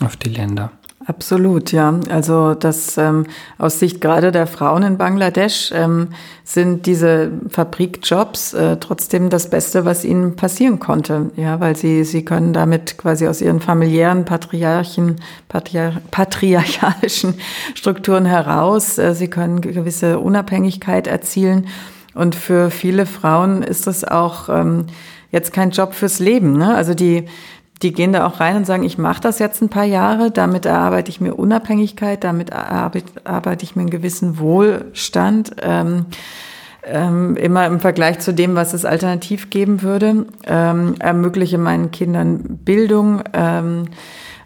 auf 0.00 0.16
die 0.16 0.28
Länder. 0.28 0.70
Absolut, 1.06 1.70
ja. 1.72 2.00
Also 2.08 2.54
das 2.54 2.96
ähm, 2.96 3.26
aus 3.58 3.78
Sicht 3.78 4.00
gerade 4.00 4.32
der 4.32 4.46
Frauen 4.46 4.82
in 4.82 4.96
Bangladesch 4.96 5.70
ähm, 5.74 6.08
sind 6.44 6.86
diese 6.86 7.30
Fabrikjobs 7.50 8.54
äh, 8.54 8.78
trotzdem 8.78 9.28
das 9.28 9.50
Beste, 9.50 9.84
was 9.84 10.04
ihnen 10.04 10.34
passieren 10.36 10.78
konnte. 10.78 11.30
Ja, 11.36 11.60
weil 11.60 11.76
sie 11.76 12.04
sie 12.04 12.24
können 12.24 12.54
damit 12.54 12.96
quasi 12.96 13.28
aus 13.28 13.42
ihren 13.42 13.60
familiären 13.60 14.24
Patriarchen 14.24 15.16
Patriar 15.48 15.92
patriarchalischen 16.10 17.34
Strukturen 17.74 18.24
heraus. 18.24 18.96
Äh, 18.96 19.14
sie 19.14 19.28
können 19.28 19.60
gewisse 19.60 20.18
Unabhängigkeit 20.18 21.06
erzielen 21.06 21.66
und 22.14 22.34
für 22.34 22.70
viele 22.70 23.04
Frauen 23.04 23.62
ist 23.62 23.86
das 23.86 24.04
auch 24.04 24.48
ähm, 24.48 24.86
jetzt 25.32 25.52
kein 25.52 25.70
Job 25.70 25.94
fürs 25.94 26.20
Leben. 26.20 26.56
Ne? 26.56 26.74
Also 26.74 26.94
die 26.94 27.24
die 27.82 27.92
gehen 27.92 28.12
da 28.12 28.26
auch 28.26 28.40
rein 28.40 28.56
und 28.56 28.66
sagen, 28.66 28.84
ich 28.84 28.98
mache 28.98 29.20
das 29.20 29.38
jetzt 29.38 29.60
ein 29.60 29.68
paar 29.68 29.84
Jahre, 29.84 30.30
damit 30.30 30.64
erarbeite 30.64 31.10
ich 31.10 31.20
mir 31.20 31.34
Unabhängigkeit, 31.34 32.24
damit 32.24 32.50
erarbeite 32.50 33.64
ich 33.64 33.76
mir 33.76 33.82
einen 33.82 33.90
gewissen 33.90 34.38
Wohlstand. 34.38 35.56
Ähm, 35.60 36.06
ähm, 36.86 37.36
immer 37.36 37.66
im 37.66 37.80
Vergleich 37.80 38.18
zu 38.18 38.32
dem, 38.32 38.54
was 38.56 38.74
es 38.74 38.84
alternativ 38.84 39.48
geben 39.48 39.82
würde, 39.82 40.26
ähm, 40.46 40.94
ermögliche 40.98 41.56
meinen 41.56 41.90
Kindern 41.90 42.58
Bildung 42.62 43.22
ähm, 43.32 43.86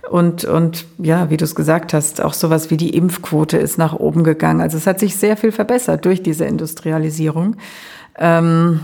und, 0.09 0.45
und 0.45 0.87
ja, 0.99 1.31
wie 1.31 1.37
du 1.37 1.45
es 1.45 1.55
gesagt 1.55 1.93
hast, 1.93 2.21
auch 2.23 2.33
sowas 2.33 2.71
wie 2.71 2.77
die 2.77 2.97
Impfquote 2.97 3.59
ist 3.59 3.77
nach 3.77 3.93
oben 3.93 4.25
gegangen. 4.25 4.61
Also 4.61 4.77
es 4.77 4.87
hat 4.87 5.01
sich 5.01 5.17
sehr 5.17 5.37
viel 5.37 5.53
verbessert 5.53 6.05
durch 6.05 6.23
diese 6.23 6.45
Industrialisierung. 6.45 7.57
Ähm, 8.17 8.81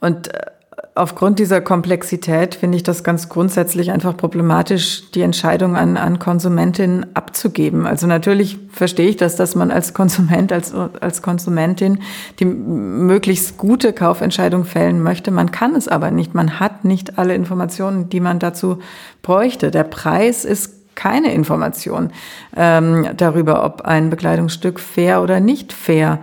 und 0.00 0.32
äh, 0.32 0.51
aufgrund 0.94 1.38
dieser 1.38 1.60
Komplexität 1.62 2.54
finde 2.54 2.76
ich 2.76 2.82
das 2.82 3.02
ganz 3.02 3.28
grundsätzlich 3.28 3.90
einfach 3.92 4.16
problematisch, 4.16 5.10
die 5.12 5.22
Entscheidung 5.22 5.74
an, 5.74 5.96
an 5.96 6.18
Konsumentinnen 6.18 7.06
abzugeben. 7.14 7.86
Also 7.86 8.06
natürlich 8.06 8.58
verstehe 8.70 9.08
ich 9.08 9.16
das, 9.16 9.36
dass 9.36 9.54
man 9.54 9.70
als 9.70 9.94
Konsument, 9.94 10.52
als, 10.52 10.74
als 10.74 11.22
Konsumentin 11.22 12.00
die 12.40 12.44
möglichst 12.44 13.56
gute 13.56 13.94
Kaufentscheidung 13.94 14.64
fällen 14.64 15.02
möchte. 15.02 15.30
Man 15.30 15.50
kann 15.50 15.74
es 15.74 15.88
aber 15.88 16.10
nicht. 16.10 16.34
Man 16.34 16.60
hat 16.60 16.84
nicht 16.84 17.18
alle 17.18 17.34
Informationen, 17.34 18.10
die 18.10 18.20
man 18.20 18.38
dazu 18.38 18.78
bräuchte. 19.22 19.70
Der 19.70 19.84
Preis 19.84 20.44
ist 20.44 20.94
keine 20.94 21.32
Information 21.32 22.10
ähm, 22.54 23.08
darüber, 23.16 23.64
ob 23.64 23.80
ein 23.82 24.10
Bekleidungsstück 24.10 24.78
fair 24.78 25.22
oder 25.22 25.40
nicht 25.40 25.72
fair 25.72 26.18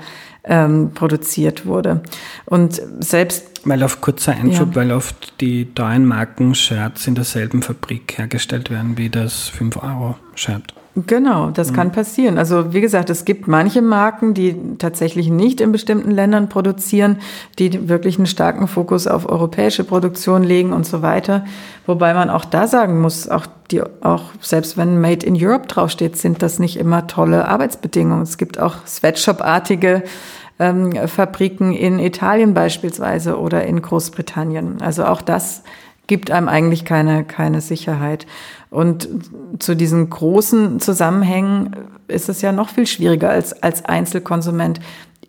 ähm, 0.50 0.92
produziert 0.94 1.66
wurde. 1.66 2.02
Und 2.46 2.82
selbst 3.00 3.46
weil 3.66 3.84
auf 3.84 4.00
kurzer 4.00 4.32
Einschub, 4.32 4.70
ja. 4.70 4.76
weil 4.76 4.92
oft 4.92 5.42
die 5.42 5.74
teuren 5.74 6.06
Marken-Shirts 6.06 7.08
in 7.08 7.16
derselben 7.16 7.62
Fabrik 7.62 8.18
hergestellt 8.18 8.70
werden 8.70 8.98
wie 8.98 9.10
das 9.10 9.52
5-Euro-Shirt. 9.52 10.74
Genau, 10.96 11.52
das 11.52 11.72
mhm. 11.72 11.76
kann 11.76 11.92
passieren. 11.92 12.38
Also 12.38 12.74
wie 12.74 12.82
gesagt, 12.82 13.10
es 13.10 13.24
gibt 13.24 13.48
manche 13.48 13.82
Marken, 13.82 14.34
die 14.34 14.56
tatsächlich 14.80 15.30
nicht 15.30 15.62
in 15.62 15.72
bestimmten 15.72 16.12
Ländern 16.12 16.50
produzieren, 16.50 17.18
die 17.60 17.88
wirklich 17.88 18.18
einen 18.18 18.26
starken 18.26 18.68
Fokus 18.68 19.06
auf 19.06 19.30
europäische 19.30 19.84
Produktion 19.84 20.44
legen 20.44 20.74
und 20.74 20.86
so 20.86 21.02
weiter. 21.02 21.46
Wobei 21.86 22.14
man 22.14 22.30
auch 22.30 22.44
da 22.44 22.68
sagen 22.68 23.00
muss, 23.02 23.30
auch 23.30 23.46
die, 23.72 23.82
auch 24.02 24.24
selbst 24.42 24.78
wenn 24.78 25.00
Made 25.00 25.26
in 25.26 25.38
Europe 25.38 25.68
draufsteht, 25.68 26.18
sind 26.18 26.42
das 26.42 26.58
nicht 26.60 26.78
immer 26.78 27.08
tolle 27.08 27.48
Arbeitsbedingungen. 27.48 28.24
Es 28.24 28.38
gibt 28.38 28.60
auch 28.60 28.86
Sweatshop-artige 28.88 30.04
ähm, 30.60 30.92
Fabriken 31.08 31.74
in 31.74 32.00
Italien 32.00 32.54
beispielsweise 32.54 33.40
oder 33.40 33.66
in 33.66 33.82
Großbritannien. 33.82 34.82
Also 34.82 35.06
auch 35.06 35.22
das 35.22 35.64
gibt 36.08 36.32
einem 36.32 36.50
eigentlich 36.50 36.86
keine, 36.86 37.24
keine 37.24 37.62
Sicherheit. 37.62 38.28
Und 38.70 39.08
zu 39.60 39.76
diesen 39.76 40.10
großen 40.10 40.80
Zusammenhängen 40.80 41.76
ist 42.08 42.30
es 42.30 42.42
ja 42.42 42.52
noch 42.52 42.70
viel 42.70 42.88
schwieriger 42.88 43.30
als, 43.30 43.64
als 43.64 43.86
Einzelkonsument 43.86 44.80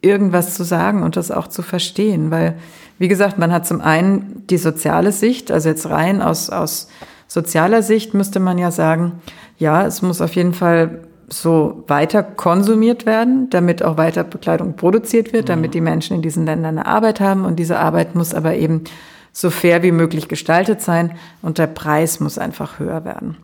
irgendwas 0.00 0.54
zu 0.54 0.64
sagen 0.64 1.02
und 1.02 1.16
das 1.16 1.30
auch 1.30 1.46
zu 1.46 1.62
verstehen, 1.62 2.30
weil, 2.30 2.56
wie 2.98 3.08
gesagt, 3.08 3.38
man 3.38 3.52
hat 3.52 3.66
zum 3.66 3.82
einen 3.82 4.44
die 4.48 4.56
soziale 4.56 5.12
Sicht, 5.12 5.50
also 5.50 5.68
jetzt 5.68 5.88
rein 5.90 6.22
aus, 6.22 6.48
aus 6.48 6.88
sozialer 7.28 7.82
Sicht 7.82 8.14
müsste 8.14 8.40
man 8.40 8.56
ja 8.56 8.70
sagen, 8.70 9.20
ja, 9.58 9.86
es 9.86 10.00
muss 10.00 10.22
auf 10.22 10.34
jeden 10.34 10.54
Fall 10.54 11.00
so 11.32 11.84
weiter 11.86 12.22
konsumiert 12.22 13.06
werden, 13.06 13.48
damit 13.50 13.82
auch 13.82 13.96
weiter 13.96 14.24
Bekleidung 14.24 14.74
produziert 14.74 15.32
wird, 15.32 15.48
damit 15.48 15.70
mhm. 15.70 15.72
die 15.72 15.80
Menschen 15.80 16.16
in 16.16 16.22
diesen 16.22 16.44
Ländern 16.44 16.78
eine 16.78 16.86
Arbeit 16.86 17.20
haben. 17.20 17.44
Und 17.44 17.56
diese 17.56 17.78
Arbeit 17.78 18.14
muss 18.14 18.34
aber 18.34 18.54
eben 18.54 18.84
so 19.32 19.50
fair 19.50 19.82
wie 19.82 19.92
möglich 19.92 20.28
gestaltet 20.28 20.80
sein 20.80 21.12
und 21.40 21.58
der 21.58 21.68
Preis 21.68 22.18
muss 22.18 22.38
einfach 22.38 22.78
höher 22.78 23.04
werden. 23.04 23.36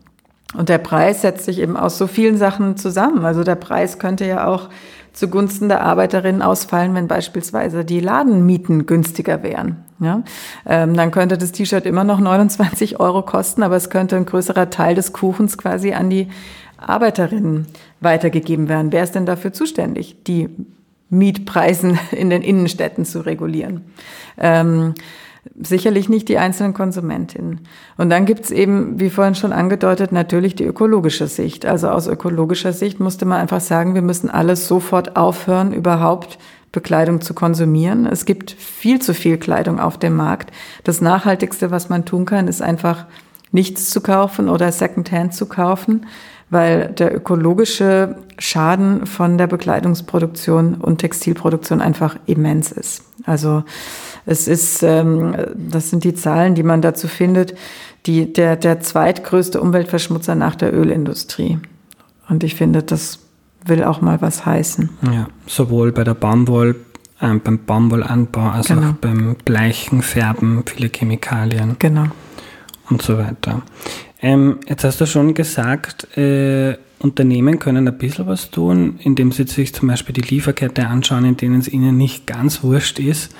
Und 0.55 0.69
der 0.69 0.77
Preis 0.77 1.21
setzt 1.21 1.45
sich 1.45 1.59
eben 1.59 1.75
aus 1.75 1.97
so 1.97 2.07
vielen 2.07 2.37
Sachen 2.37 2.77
zusammen. 2.77 3.25
Also 3.25 3.43
der 3.43 3.55
Preis 3.55 3.99
könnte 3.99 4.25
ja 4.25 4.47
auch 4.47 4.69
zugunsten 5.13 5.67
der 5.67 5.81
Arbeiterinnen 5.81 6.41
ausfallen, 6.41 6.93
wenn 6.93 7.07
beispielsweise 7.07 7.83
die 7.83 7.99
Ladenmieten 7.99 8.85
günstiger 8.85 9.43
wären. 9.43 9.83
Ja, 9.99 10.21
ähm, 10.65 10.93
dann 10.93 11.09
könnte 11.09 11.39
das 11.39 11.51
T-Shirt 11.51 11.87
immer 11.87 12.03
noch 12.03 12.19
29 12.19 12.99
Euro 12.99 13.23
kosten, 13.23 13.63
aber 13.63 13.75
es 13.75 13.89
könnte 13.89 14.15
ein 14.15 14.27
größerer 14.27 14.69
Teil 14.69 14.93
des 14.93 15.11
Kuchens 15.11 15.57
quasi 15.57 15.93
an 15.93 16.11
die 16.11 16.27
Arbeiterinnen 16.77 17.67
weitergegeben 17.99 18.69
werden. 18.69 18.91
Wer 18.91 19.03
ist 19.03 19.15
denn 19.15 19.25
dafür 19.25 19.53
zuständig, 19.53 20.23
die 20.25 20.49
Mietpreisen 21.09 21.99
in 22.11 22.29
den 22.29 22.41
Innenstädten 22.41 23.05
zu 23.05 23.21
regulieren? 23.21 23.81
Ähm, 24.37 24.93
sicherlich 25.61 26.09
nicht 26.09 26.29
die 26.29 26.37
einzelnen 26.37 26.73
Konsumentinnen. 26.73 27.61
Und 27.97 28.09
dann 28.09 28.25
gibt's 28.25 28.51
eben, 28.51 28.99
wie 28.99 29.09
vorhin 29.09 29.35
schon 29.35 29.53
angedeutet, 29.53 30.11
natürlich 30.11 30.55
die 30.55 30.65
ökologische 30.65 31.27
Sicht. 31.27 31.65
Also 31.65 31.89
aus 31.89 32.07
ökologischer 32.07 32.73
Sicht 32.73 32.99
musste 32.99 33.25
man 33.25 33.39
einfach 33.39 33.61
sagen, 33.61 33.95
wir 33.95 34.01
müssen 34.01 34.29
alles 34.29 34.67
sofort 34.67 35.15
aufhören, 35.15 35.73
überhaupt 35.73 36.37
Bekleidung 36.71 37.21
zu 37.21 37.33
konsumieren. 37.33 38.05
Es 38.05 38.25
gibt 38.25 38.51
viel 38.51 39.01
zu 39.01 39.13
viel 39.13 39.37
Kleidung 39.37 39.79
auf 39.79 39.97
dem 39.97 40.15
Markt. 40.15 40.51
Das 40.83 41.01
Nachhaltigste, 41.01 41.71
was 41.71 41.89
man 41.89 42.05
tun 42.05 42.25
kann, 42.25 42.47
ist 42.47 42.61
einfach 42.61 43.05
nichts 43.51 43.89
zu 43.89 44.01
kaufen 44.01 44.49
oder 44.49 44.71
Secondhand 44.71 45.33
zu 45.33 45.45
kaufen 45.45 46.05
weil 46.49 46.89
der 46.89 47.13
ökologische 47.15 48.15
Schaden 48.39 49.05
von 49.05 49.37
der 49.37 49.47
Bekleidungsproduktion 49.47 50.75
und 50.75 50.99
Textilproduktion 50.99 51.81
einfach 51.81 52.17
immens 52.25 52.71
ist. 52.71 53.03
Also 53.25 53.63
es 54.25 54.47
ist, 54.47 54.83
ähm, 54.83 55.35
das 55.55 55.89
sind 55.89 56.03
die 56.03 56.13
Zahlen, 56.13 56.55
die 56.55 56.63
man 56.63 56.81
dazu 56.81 57.07
findet, 57.07 57.55
die, 58.05 58.31
der, 58.31 58.55
der 58.55 58.79
zweitgrößte 58.79 59.59
Umweltverschmutzer 59.59 60.35
nach 60.35 60.55
der 60.55 60.73
Ölindustrie. 60.73 61.59
Und 62.29 62.43
ich 62.43 62.55
finde, 62.55 62.83
das 62.83 63.19
will 63.65 63.83
auch 63.83 64.01
mal 64.01 64.21
was 64.21 64.45
heißen. 64.45 64.89
Ja, 65.11 65.27
sowohl 65.45 65.91
bei 65.91 66.03
der 66.03 66.13
Baumwoll, 66.13 66.75
äh, 67.19 67.33
beim 67.35 67.59
Baumwollanbau 67.65 68.49
als 68.49 68.67
genau. 68.67 68.89
auch 68.89 68.93
beim 68.93 69.35
Bleichen, 69.43 70.01
Färben, 70.01 70.63
viele 70.65 70.89
Chemikalien. 70.89 71.75
Genau. 71.79 72.05
Und 72.89 73.01
so 73.01 73.17
weiter. 73.17 73.63
Ähm, 74.21 74.59
jetzt 74.67 74.83
hast 74.83 74.99
du 74.99 75.05
schon 75.05 75.33
gesagt, 75.33 76.17
äh, 76.17 76.77
Unternehmen 76.99 77.59
können 77.59 77.87
ein 77.87 77.97
bisschen 77.97 78.25
was 78.25 78.49
tun, 78.49 78.99
indem 79.03 79.31
sie 79.31 79.43
sich 79.43 79.73
zum 79.73 79.87
Beispiel 79.87 80.13
die 80.13 80.21
Lieferkette 80.21 80.87
anschauen, 80.87 81.25
in 81.25 81.37
denen 81.37 81.59
es 81.59 81.67
ihnen 81.67 81.97
nicht 81.97 82.25
ganz 82.25 82.63
wurscht 82.63 82.99
ist. 82.99 83.35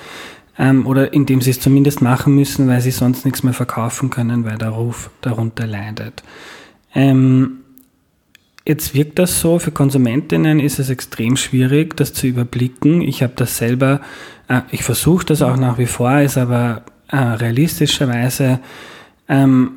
Ähm, 0.59 0.85
oder 0.87 1.13
indem 1.13 1.41
sie 1.41 1.51
es 1.51 1.59
zumindest 1.59 2.01
machen 2.01 2.35
müssen, 2.35 2.67
weil 2.67 2.81
sie 2.81 2.91
sonst 2.91 3.25
nichts 3.25 3.43
mehr 3.43 3.53
verkaufen 3.53 4.09
können, 4.09 4.43
weil 4.45 4.57
der 4.57 4.69
Ruf 4.69 5.11
darunter 5.21 5.67
leidet. 5.67 6.23
Ähm, 6.95 7.59
jetzt 8.65 8.95
wirkt 8.95 9.19
das 9.19 9.39
so, 9.39 9.59
für 9.59 9.71
Konsumentinnen 9.71 10.59
ist 10.59 10.79
es 10.79 10.89
extrem 10.89 11.37
schwierig, 11.37 11.95
das 11.95 12.13
zu 12.13 12.25
überblicken. 12.25 13.01
Ich 13.01 13.21
habe 13.21 13.33
das 13.35 13.57
selber, 13.57 14.01
äh, 14.47 14.61
ich 14.71 14.83
versuche 14.83 15.27
das 15.27 15.43
auch 15.43 15.57
nach 15.57 15.77
wie 15.77 15.85
vor, 15.85 16.19
ist 16.21 16.39
aber 16.39 16.83
äh, 17.09 17.17
realistischerweise 17.17 18.59
ähm, 19.29 19.76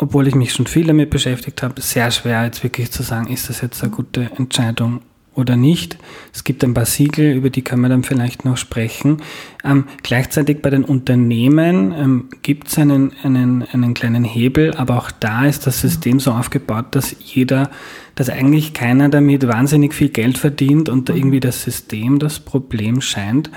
obwohl 0.00 0.26
ich 0.26 0.34
mich 0.34 0.52
schon 0.52 0.66
viel 0.66 0.86
damit 0.86 1.10
beschäftigt 1.10 1.62
habe, 1.62 1.80
sehr 1.80 2.10
schwer 2.10 2.44
jetzt 2.44 2.62
wirklich 2.62 2.90
zu 2.90 3.02
sagen, 3.02 3.32
ist 3.32 3.48
das 3.48 3.60
jetzt 3.60 3.82
eine 3.82 3.92
gute 3.92 4.30
Entscheidung 4.36 5.00
oder 5.34 5.56
nicht. 5.56 5.96
Es 6.32 6.42
gibt 6.42 6.64
ein 6.64 6.74
paar 6.74 6.86
Siegel, 6.86 7.32
über 7.34 7.50
die 7.50 7.62
können 7.62 7.82
wir 7.82 7.88
dann 7.88 8.02
vielleicht 8.02 8.44
noch 8.44 8.56
sprechen. 8.56 9.22
Ähm, 9.64 9.84
gleichzeitig 10.02 10.60
bei 10.60 10.70
den 10.70 10.84
Unternehmen 10.84 11.92
ähm, 11.96 12.28
gibt 12.42 12.68
es 12.68 12.78
einen, 12.78 13.12
einen, 13.22 13.62
einen 13.62 13.94
kleinen 13.94 14.24
Hebel, 14.24 14.74
aber 14.74 14.96
auch 14.98 15.10
da 15.10 15.46
ist 15.46 15.66
das 15.66 15.80
System 15.80 16.18
so 16.18 16.32
aufgebaut, 16.32 16.86
dass 16.92 17.14
jeder, 17.20 17.70
dass 18.16 18.28
eigentlich 18.28 18.74
keiner 18.74 19.08
damit 19.08 19.46
wahnsinnig 19.46 19.94
viel 19.94 20.08
Geld 20.08 20.36
verdient 20.36 20.88
und 20.88 21.08
irgendwie 21.10 21.40
das 21.40 21.62
System 21.62 22.18
das 22.18 22.40
Problem 22.40 23.00
scheint. 23.00 23.50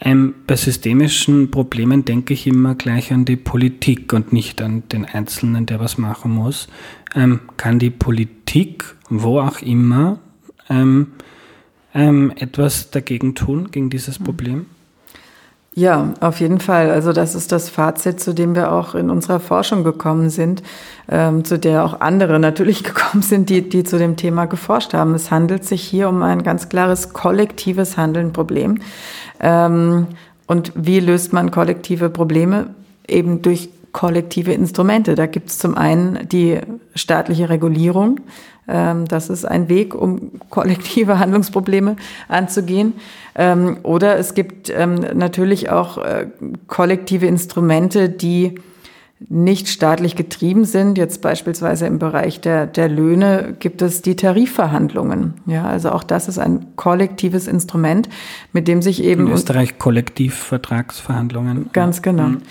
Ähm, 0.00 0.34
bei 0.46 0.56
systemischen 0.56 1.50
Problemen 1.50 2.04
denke 2.04 2.34
ich 2.34 2.46
immer 2.46 2.74
gleich 2.74 3.12
an 3.12 3.24
die 3.24 3.36
Politik 3.36 4.12
und 4.12 4.32
nicht 4.32 4.60
an 4.60 4.82
den 4.90 5.06
Einzelnen, 5.06 5.64
der 5.66 5.80
was 5.80 5.96
machen 5.96 6.32
muss. 6.32 6.68
Ähm, 7.14 7.40
kann 7.56 7.78
die 7.78 7.90
Politik, 7.90 8.84
wo 9.08 9.40
auch 9.40 9.60
immer, 9.62 10.18
ähm, 10.68 11.12
ähm 11.94 12.32
etwas 12.36 12.90
dagegen 12.90 13.34
tun, 13.34 13.70
gegen 13.70 13.88
dieses 13.88 14.18
Problem? 14.18 14.66
Ja, 15.78 16.14
auf 16.20 16.40
jeden 16.40 16.58
Fall. 16.58 16.90
Also 16.90 17.12
das 17.12 17.34
ist 17.34 17.52
das 17.52 17.68
Fazit, 17.68 18.18
zu 18.18 18.32
dem 18.32 18.54
wir 18.54 18.72
auch 18.72 18.94
in 18.94 19.10
unserer 19.10 19.40
Forschung 19.40 19.84
gekommen 19.84 20.30
sind, 20.30 20.62
ähm, 21.06 21.44
zu 21.44 21.58
der 21.58 21.84
auch 21.84 22.00
andere 22.00 22.38
natürlich 22.40 22.82
gekommen 22.82 23.22
sind, 23.22 23.50
die, 23.50 23.68
die 23.68 23.84
zu 23.84 23.98
dem 23.98 24.16
Thema 24.16 24.46
geforscht 24.46 24.94
haben. 24.94 25.14
Es 25.14 25.30
handelt 25.30 25.66
sich 25.66 25.82
hier 25.82 26.08
um 26.08 26.22
ein 26.22 26.42
ganz 26.42 26.70
klares 26.70 27.12
kollektives 27.12 27.98
Handeln-Problem. 27.98 28.78
Ähm, 29.38 30.06
und 30.46 30.72
wie 30.74 30.98
löst 30.98 31.34
man 31.34 31.50
kollektive 31.50 32.08
Probleme? 32.08 32.68
Eben 33.06 33.42
durch 33.42 33.68
kollektive 33.96 34.52
Instrumente. 34.52 35.14
Da 35.14 35.24
gibt 35.24 35.48
es 35.48 35.56
zum 35.56 35.74
einen 35.74 36.28
die 36.28 36.60
staatliche 36.94 37.48
Regulierung. 37.48 38.20
Ähm, 38.68 39.08
das 39.08 39.30
ist 39.30 39.46
ein 39.46 39.70
Weg, 39.70 39.94
um 39.94 40.32
kollektive 40.50 41.18
Handlungsprobleme 41.18 41.96
anzugehen. 42.28 42.92
Ähm, 43.34 43.78
oder 43.84 44.18
es 44.18 44.34
gibt 44.34 44.68
ähm, 44.68 44.96
natürlich 45.14 45.70
auch 45.70 45.96
äh, 45.96 46.26
kollektive 46.66 47.24
Instrumente, 47.24 48.10
die 48.10 48.56
nicht 49.30 49.68
staatlich 49.68 50.14
getrieben 50.14 50.66
sind. 50.66 50.98
Jetzt 50.98 51.22
beispielsweise 51.22 51.86
im 51.86 51.98
Bereich 51.98 52.42
der, 52.42 52.66
der 52.66 52.90
Löhne 52.90 53.56
gibt 53.60 53.80
es 53.80 54.02
die 54.02 54.14
Tarifverhandlungen. 54.14 55.32
Ja, 55.46 55.64
also 55.64 55.90
auch 55.90 56.04
das 56.04 56.28
ist 56.28 56.38
ein 56.38 56.76
kollektives 56.76 57.48
Instrument, 57.48 58.10
mit 58.52 58.68
dem 58.68 58.82
sich 58.82 59.02
eben. 59.02 59.28
In 59.28 59.32
Österreich 59.32 59.78
Kollektivvertragsverhandlungen. 59.78 61.70
Ganz 61.72 62.02
genau. 62.02 62.24
Mhm. 62.24 62.42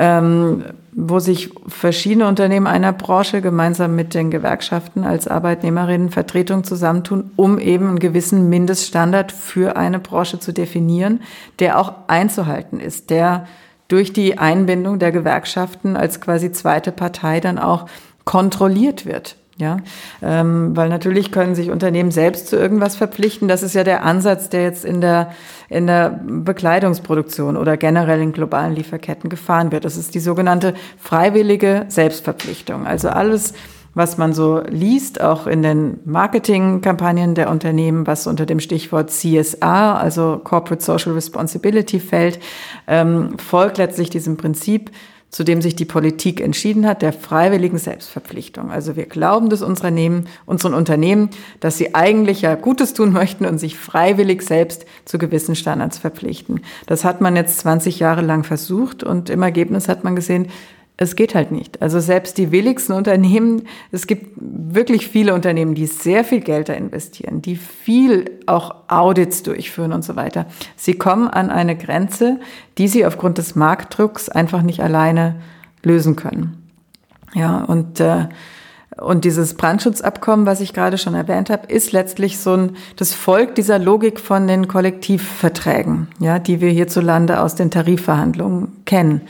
Ähm, 0.00 0.64
wo 1.00 1.20
sich 1.20 1.50
verschiedene 1.68 2.26
Unternehmen 2.26 2.66
einer 2.66 2.92
Branche 2.92 3.40
gemeinsam 3.40 3.94
mit 3.94 4.14
den 4.14 4.32
Gewerkschaften 4.32 5.04
als 5.04 5.28
Arbeitnehmerinnen 5.28 6.10
Vertretung 6.10 6.64
zusammentun, 6.64 7.30
um 7.36 7.60
eben 7.60 7.86
einen 7.86 7.98
gewissen 8.00 8.48
Mindeststandard 8.48 9.30
für 9.30 9.76
eine 9.76 10.00
Branche 10.00 10.40
zu 10.40 10.52
definieren, 10.52 11.20
der 11.60 11.78
auch 11.78 11.92
einzuhalten 12.08 12.80
ist, 12.80 13.10
der 13.10 13.46
durch 13.86 14.12
die 14.12 14.38
Einbindung 14.38 14.98
der 14.98 15.12
Gewerkschaften 15.12 15.96
als 15.96 16.20
quasi 16.20 16.50
zweite 16.50 16.90
Partei 16.90 17.38
dann 17.38 17.58
auch 17.58 17.86
kontrolliert 18.24 19.06
wird. 19.06 19.37
Ja, 19.60 19.78
ähm, 20.22 20.76
weil 20.76 20.88
natürlich 20.88 21.32
können 21.32 21.56
sich 21.56 21.70
Unternehmen 21.70 22.12
selbst 22.12 22.46
zu 22.46 22.54
irgendwas 22.54 22.94
verpflichten. 22.94 23.48
Das 23.48 23.64
ist 23.64 23.74
ja 23.74 23.82
der 23.82 24.04
Ansatz, 24.04 24.48
der 24.50 24.62
jetzt 24.62 24.84
in 24.84 25.00
der, 25.00 25.32
in 25.68 25.88
der 25.88 26.20
Bekleidungsproduktion 26.24 27.56
oder 27.56 27.76
generell 27.76 28.20
in 28.20 28.32
globalen 28.32 28.76
Lieferketten 28.76 29.28
gefahren 29.28 29.72
wird. 29.72 29.84
Das 29.84 29.96
ist 29.96 30.14
die 30.14 30.20
sogenannte 30.20 30.74
freiwillige 30.96 31.86
Selbstverpflichtung. 31.88 32.86
Also 32.86 33.08
alles, 33.08 33.52
was 33.94 34.16
man 34.16 34.32
so 34.32 34.62
liest, 34.68 35.20
auch 35.20 35.48
in 35.48 35.62
den 35.62 35.98
Marketingkampagnen 36.04 37.34
der 37.34 37.50
Unternehmen, 37.50 38.06
was 38.06 38.28
unter 38.28 38.46
dem 38.46 38.60
Stichwort 38.60 39.10
CSR, 39.10 39.98
also 40.00 40.40
Corporate 40.44 40.84
Social 40.84 41.14
Responsibility 41.14 41.98
fällt, 41.98 42.38
ähm, 42.86 43.36
folgt 43.38 43.78
letztlich 43.78 44.08
diesem 44.08 44.36
Prinzip, 44.36 44.92
zu 45.30 45.44
dem 45.44 45.60
sich 45.60 45.76
die 45.76 45.84
Politik 45.84 46.40
entschieden 46.40 46.86
hat, 46.86 47.02
der 47.02 47.12
freiwilligen 47.12 47.78
Selbstverpflichtung. 47.78 48.70
Also 48.70 48.96
wir 48.96 49.06
glauben 49.06 49.50
das 49.50 49.62
Unternehmen, 49.62 50.26
unseren 50.46 50.74
Unternehmen, 50.74 51.30
dass 51.60 51.76
sie 51.76 51.94
eigentlich 51.94 52.42
ja 52.42 52.54
Gutes 52.54 52.94
tun 52.94 53.12
möchten 53.12 53.44
und 53.44 53.58
sich 53.58 53.76
freiwillig 53.76 54.42
selbst 54.42 54.86
zu 55.04 55.18
gewissen 55.18 55.54
Standards 55.54 55.98
verpflichten. 55.98 56.62
Das 56.86 57.04
hat 57.04 57.20
man 57.20 57.36
jetzt 57.36 57.58
20 57.58 57.98
Jahre 57.98 58.22
lang 58.22 58.44
versucht 58.44 59.04
und 59.04 59.28
im 59.28 59.42
Ergebnis 59.42 59.88
hat 59.88 60.02
man 60.02 60.16
gesehen, 60.16 60.48
es 61.00 61.14
geht 61.14 61.36
halt 61.36 61.52
nicht. 61.52 61.80
Also 61.80 62.00
selbst 62.00 62.38
die 62.38 62.50
willigsten 62.50 62.94
Unternehmen, 62.94 63.62
es 63.92 64.08
gibt 64.08 64.32
wirklich 64.36 65.06
viele 65.06 65.32
Unternehmen, 65.32 65.76
die 65.76 65.86
sehr 65.86 66.24
viel 66.24 66.40
Geld 66.40 66.68
da 66.68 66.72
investieren, 66.74 67.40
die 67.40 67.54
viel 67.54 68.40
auch 68.46 68.74
Audits 68.88 69.44
durchführen 69.44 69.92
und 69.92 70.04
so 70.04 70.16
weiter. 70.16 70.46
Sie 70.76 70.94
kommen 70.94 71.28
an 71.28 71.50
eine 71.50 71.76
Grenze, 71.76 72.40
die 72.78 72.88
sie 72.88 73.06
aufgrund 73.06 73.38
des 73.38 73.54
Marktdrucks 73.54 74.28
einfach 74.28 74.62
nicht 74.62 74.80
alleine 74.80 75.36
lösen 75.84 76.16
können. 76.16 76.68
Ja, 77.32 77.58
und 77.58 78.00
äh, 78.00 78.26
und 79.00 79.24
dieses 79.24 79.54
Brandschutzabkommen, 79.54 80.46
was 80.46 80.60
ich 80.60 80.72
gerade 80.72 80.98
schon 80.98 81.14
erwähnt 81.14 81.50
habe, 81.50 81.66
ist 81.72 81.92
letztlich 81.92 82.38
so 82.38 82.54
ein, 82.54 82.76
das 82.96 83.14
folgt 83.14 83.58
dieser 83.58 83.78
Logik 83.78 84.20
von 84.20 84.46
den 84.46 84.68
Kollektivverträgen, 84.68 86.08
ja, 86.18 86.38
die 86.38 86.60
wir 86.60 86.70
hierzulande 86.70 87.40
aus 87.40 87.54
den 87.54 87.70
Tarifverhandlungen 87.70 88.84
kennen. 88.84 89.22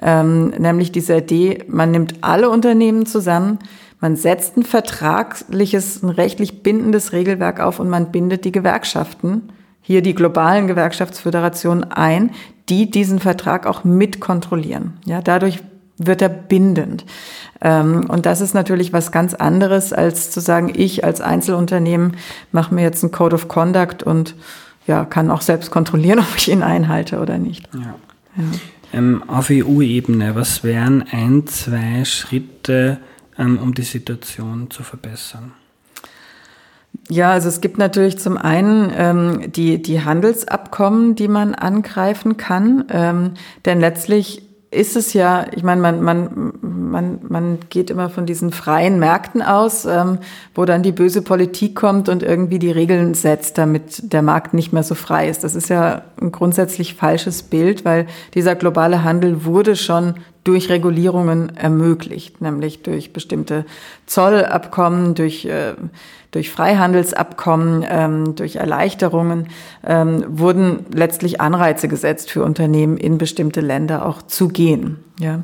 Ähm, 0.00 0.48
nämlich 0.58 0.92
diese 0.92 1.16
Idee, 1.16 1.64
man 1.68 1.90
nimmt 1.90 2.16
alle 2.22 2.50
Unternehmen 2.50 3.06
zusammen, 3.06 3.58
man 4.00 4.16
setzt 4.16 4.56
ein 4.56 4.64
vertragliches, 4.64 6.02
ein 6.02 6.08
rechtlich 6.08 6.62
bindendes 6.62 7.12
Regelwerk 7.12 7.60
auf 7.60 7.78
und 7.78 7.88
man 7.88 8.10
bindet 8.10 8.44
die 8.44 8.52
Gewerkschaften, 8.52 9.50
hier 9.80 10.02
die 10.02 10.14
globalen 10.14 10.66
Gewerkschaftsföderationen 10.66 11.84
ein, 11.84 12.30
die 12.68 12.90
diesen 12.90 13.20
Vertrag 13.20 13.66
auch 13.66 13.84
mit 13.84 14.20
kontrollieren. 14.20 14.94
Ja, 15.04 15.20
dadurch 15.20 15.60
wird 16.06 16.22
er 16.22 16.28
bindend. 16.28 17.04
Ähm, 17.60 18.08
und 18.08 18.26
das 18.26 18.40
ist 18.40 18.54
natürlich 18.54 18.92
was 18.92 19.12
ganz 19.12 19.34
anderes, 19.34 19.92
als 19.92 20.30
zu 20.30 20.40
sagen, 20.40 20.72
ich 20.74 21.04
als 21.04 21.20
Einzelunternehmen 21.20 22.16
mache 22.50 22.74
mir 22.74 22.82
jetzt 22.82 23.02
einen 23.02 23.12
Code 23.12 23.34
of 23.34 23.48
Conduct 23.48 24.02
und 24.02 24.34
ja, 24.86 25.04
kann 25.04 25.30
auch 25.30 25.42
selbst 25.42 25.70
kontrollieren, 25.70 26.18
ob 26.20 26.36
ich 26.36 26.50
ihn 26.50 26.62
einhalte 26.62 27.20
oder 27.20 27.38
nicht. 27.38 27.68
Ja. 27.74 27.94
Ja. 28.36 28.44
Ähm, 28.92 29.22
auf 29.26 29.48
EU-Ebene, 29.50 30.34
was 30.34 30.64
wären 30.64 31.04
ein, 31.10 31.46
zwei 31.46 32.04
Schritte, 32.04 32.98
ähm, 33.38 33.58
um 33.58 33.74
die 33.74 33.82
Situation 33.82 34.70
zu 34.70 34.82
verbessern? 34.82 35.52
Ja, 37.08 37.32
also 37.32 37.48
es 37.48 37.60
gibt 37.60 37.78
natürlich 37.78 38.18
zum 38.18 38.36
einen 38.36 38.92
ähm, 38.94 39.52
die, 39.52 39.82
die 39.82 40.04
Handelsabkommen, 40.04 41.14
die 41.14 41.28
man 41.28 41.54
angreifen 41.54 42.36
kann, 42.36 42.84
ähm, 42.90 43.32
denn 43.64 43.80
letztlich 43.80 44.42
ist 44.72 44.96
es 44.96 45.12
ja, 45.12 45.46
ich 45.54 45.62
meine, 45.62 45.80
man, 45.80 46.02
man, 46.02 46.52
man, 46.62 47.18
man 47.28 47.58
geht 47.68 47.90
immer 47.90 48.08
von 48.08 48.24
diesen 48.24 48.52
freien 48.52 48.98
Märkten 48.98 49.42
aus, 49.42 49.84
ähm, 49.84 50.18
wo 50.54 50.64
dann 50.64 50.82
die 50.82 50.92
böse 50.92 51.20
Politik 51.20 51.76
kommt 51.76 52.08
und 52.08 52.22
irgendwie 52.22 52.58
die 52.58 52.70
Regeln 52.70 53.12
setzt, 53.14 53.58
damit 53.58 54.12
der 54.12 54.22
Markt 54.22 54.54
nicht 54.54 54.72
mehr 54.72 54.82
so 54.82 54.94
frei 54.94 55.28
ist. 55.28 55.44
Das 55.44 55.54
ist 55.54 55.68
ja 55.68 56.02
ein 56.20 56.32
grundsätzlich 56.32 56.94
falsches 56.94 57.42
Bild, 57.42 57.84
weil 57.84 58.06
dieser 58.34 58.54
globale 58.54 59.04
Handel 59.04 59.44
wurde 59.44 59.76
schon 59.76 60.14
durch 60.44 60.68
Regulierungen 60.68 61.56
ermöglicht, 61.56 62.40
nämlich 62.40 62.82
durch 62.82 63.12
bestimmte 63.12 63.64
Zollabkommen, 64.06 65.14
durch 65.14 65.44
äh, 65.44 65.74
durch 66.32 66.50
Freihandelsabkommen, 66.50 67.84
ähm, 67.88 68.34
durch 68.34 68.56
Erleichterungen 68.56 69.48
ähm, 69.86 70.24
wurden 70.26 70.86
letztlich 70.92 71.42
Anreize 71.42 71.88
gesetzt 71.88 72.30
für 72.30 72.42
Unternehmen 72.42 72.96
in 72.96 73.18
bestimmte 73.18 73.60
Länder 73.60 74.06
auch 74.06 74.22
zu 74.22 74.48
gehen. 74.48 75.04
Ja. 75.20 75.42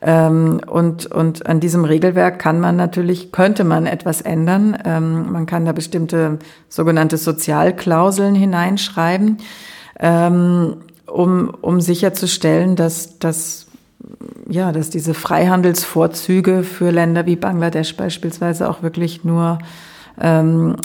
Ähm, 0.00 0.60
und, 0.64 1.06
und 1.06 1.46
an 1.46 1.58
diesem 1.58 1.84
Regelwerk 1.84 2.38
kann 2.38 2.60
man 2.60 2.76
natürlich, 2.76 3.32
könnte 3.32 3.64
man 3.64 3.86
etwas 3.86 4.20
ändern. 4.20 4.78
Ähm, 4.84 5.32
man 5.32 5.46
kann 5.46 5.64
da 5.64 5.72
bestimmte 5.72 6.38
sogenannte 6.68 7.16
Sozialklauseln 7.16 8.36
hineinschreiben, 8.36 9.38
ähm, 9.98 10.76
um, 11.06 11.52
um 11.60 11.80
sicherzustellen, 11.80 12.76
dass, 12.76 13.18
dass 13.18 13.67
ja, 14.48 14.72
dass 14.72 14.90
diese 14.90 15.14
Freihandelsvorzüge 15.14 16.62
für 16.64 16.90
Länder 16.90 17.26
wie 17.26 17.36
Bangladesch 17.36 17.96
beispielsweise 17.96 18.68
auch 18.68 18.82
wirklich 18.82 19.24
nur 19.24 19.58
ähm, 20.20 20.76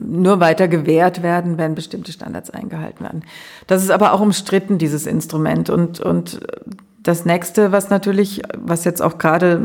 nur 0.00 0.40
weiter 0.40 0.68
gewährt 0.68 1.22
werden, 1.22 1.58
wenn 1.58 1.74
bestimmte 1.74 2.12
Standards 2.12 2.50
eingehalten 2.50 3.04
werden. 3.04 3.24
Das 3.66 3.82
ist 3.82 3.90
aber 3.90 4.12
auch 4.12 4.20
umstritten, 4.20 4.78
dieses 4.78 5.06
Instrument. 5.06 5.70
Und, 5.70 6.00
und 6.00 6.40
das 7.02 7.24
nächste, 7.24 7.72
was 7.72 7.90
natürlich, 7.90 8.42
was 8.56 8.84
jetzt 8.84 9.02
auch 9.02 9.18
gerade 9.18 9.60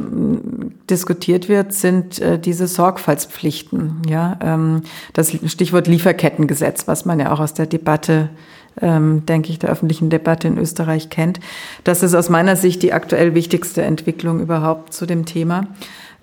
diskutiert 0.90 1.50
wird, 1.50 1.74
sind 1.74 2.20
äh, 2.20 2.40
diese 2.40 2.68
Sorgfaltspflichten. 2.68 4.02
Ja, 4.08 4.38
ähm, 4.42 4.82
das 5.14 5.32
Stichwort 5.48 5.88
Lieferkettengesetz, 5.88 6.88
was 6.88 7.06
man 7.06 7.20
ja 7.20 7.32
auch 7.32 7.40
aus 7.40 7.54
der 7.54 7.66
Debatte 7.66 8.30
ähm, 8.82 9.26
denke 9.26 9.52
ich, 9.52 9.60
der 9.60 9.70
öffentlichen 9.70 10.10
Debatte 10.10 10.48
in 10.48 10.58
Österreich 10.58 11.10
kennt. 11.10 11.40
Das 11.84 12.04
ist 12.04 12.16
aus 12.16 12.30
meiner 12.30 12.56
Sicht 12.56 12.84
die 12.84 12.94
aktuell 12.94 13.36
wichtigste 13.36 13.82
Entwicklung 13.84 14.40
überhaupt 14.40 14.94
zu 14.94 15.06
dem 15.06 15.26
Thema 15.26 15.68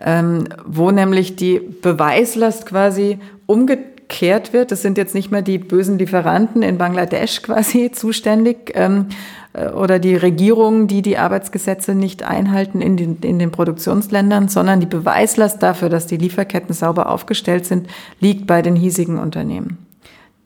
ähm, 0.00 0.48
wo 0.64 0.90
nämlich 0.90 1.36
die 1.36 1.58
Beweislast 1.58 2.66
quasi 2.66 3.18
umgekehrt 3.46 4.52
wird. 4.52 4.72
Das 4.72 4.82
sind 4.82 4.98
jetzt 4.98 5.14
nicht 5.14 5.30
mehr 5.30 5.42
die 5.42 5.58
bösen 5.58 5.98
Lieferanten 5.98 6.62
in 6.62 6.78
Bangladesch 6.78 7.42
quasi 7.42 7.90
zuständig 7.92 8.72
ähm, 8.74 9.06
äh, 9.52 9.68
oder 9.68 9.98
die 9.98 10.16
Regierungen, 10.16 10.88
die 10.88 11.02
die 11.02 11.18
Arbeitsgesetze 11.18 11.94
nicht 11.94 12.22
einhalten 12.22 12.80
in 12.80 12.96
den, 12.96 13.18
in 13.20 13.38
den 13.38 13.50
Produktionsländern, 13.50 14.48
sondern 14.48 14.80
die 14.80 14.86
Beweislast 14.86 15.62
dafür, 15.62 15.90
dass 15.90 16.06
die 16.06 16.16
Lieferketten 16.16 16.74
sauber 16.74 17.10
aufgestellt 17.10 17.66
sind, 17.66 17.88
liegt 18.20 18.46
bei 18.46 18.62
den 18.62 18.76
hiesigen 18.76 19.18
Unternehmen. 19.18 19.89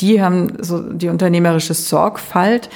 Die 0.00 0.20
haben 0.22 0.54
so 0.60 0.80
die 0.80 1.08
unternehmerische 1.08 1.74
Sorgfalt 1.74 2.68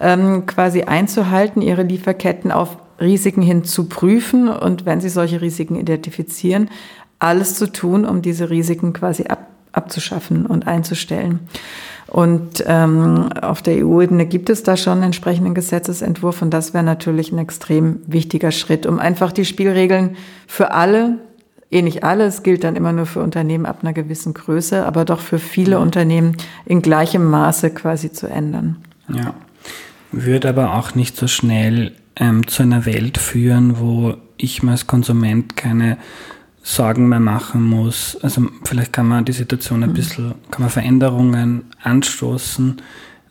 ähm, 0.00 0.46
quasi 0.46 0.82
einzuhalten, 0.82 1.62
ihre 1.62 1.82
Lieferketten 1.82 2.50
auf 2.50 2.78
Risiken 3.00 3.42
hin 3.42 3.64
zu 3.64 3.88
prüfen 3.88 4.48
und 4.48 4.86
wenn 4.86 5.00
Sie 5.00 5.08
solche 5.08 5.40
Risiken 5.40 5.76
identifizieren, 5.76 6.70
alles 7.18 7.56
zu 7.56 7.66
tun, 7.66 8.04
um 8.04 8.22
diese 8.22 8.50
Risiken 8.50 8.92
quasi 8.92 9.24
ab, 9.24 9.46
abzuschaffen 9.72 10.46
und 10.46 10.66
einzustellen. 10.66 11.40
Und 12.08 12.62
ähm, 12.66 13.30
auf 13.40 13.62
der 13.62 13.86
EU-Ebene 13.86 14.26
gibt 14.26 14.50
es 14.50 14.62
da 14.62 14.76
schon 14.76 14.94
einen 14.94 15.04
entsprechenden 15.04 15.54
Gesetzesentwurf 15.54 16.42
und 16.42 16.50
das 16.50 16.74
wäre 16.74 16.84
natürlich 16.84 17.32
ein 17.32 17.38
extrem 17.38 18.00
wichtiger 18.06 18.50
Schritt, 18.50 18.84
um 18.86 18.98
einfach 18.98 19.32
die 19.32 19.46
Spielregeln 19.46 20.16
für 20.46 20.72
alle, 20.72 21.18
eh 21.72 21.82
nicht 21.82 22.04
alle, 22.04 22.24
es 22.24 22.42
gilt 22.42 22.64
dann 22.64 22.76
immer 22.76 22.92
nur 22.92 23.06
für 23.06 23.20
Unternehmen 23.20 23.66
ab 23.66 23.78
einer 23.82 23.92
gewissen 23.92 24.34
Größe, 24.34 24.84
aber 24.84 25.04
doch 25.04 25.20
für 25.20 25.38
viele 25.38 25.72
ja. 25.72 25.78
Unternehmen 25.78 26.36
in 26.64 26.82
gleichem 26.82 27.24
Maße 27.24 27.70
quasi 27.70 28.12
zu 28.12 28.28
ändern. 28.28 28.76
Ja, 29.08 29.34
würde 30.12 30.48
aber 30.48 30.74
auch 30.74 30.94
nicht 30.94 31.16
so 31.16 31.26
schnell 31.26 31.92
ähm, 32.16 32.46
zu 32.46 32.62
einer 32.62 32.84
Welt 32.84 33.18
führen, 33.18 33.78
wo 33.80 34.14
ich 34.36 34.62
mir 34.62 34.72
als 34.72 34.86
Konsument 34.86 35.56
keine 35.56 35.96
Sorgen 36.62 37.08
mehr 37.08 37.20
machen 37.20 37.62
muss. 37.62 38.16
Also 38.22 38.48
vielleicht 38.64 38.92
kann 38.92 39.08
man 39.08 39.24
die 39.24 39.32
Situation 39.32 39.82
ein 39.82 39.90
mhm. 39.90 39.94
bisschen, 39.94 40.34
kann 40.50 40.62
man 40.62 40.70
Veränderungen 40.70 41.64
anstoßen, 41.82 42.76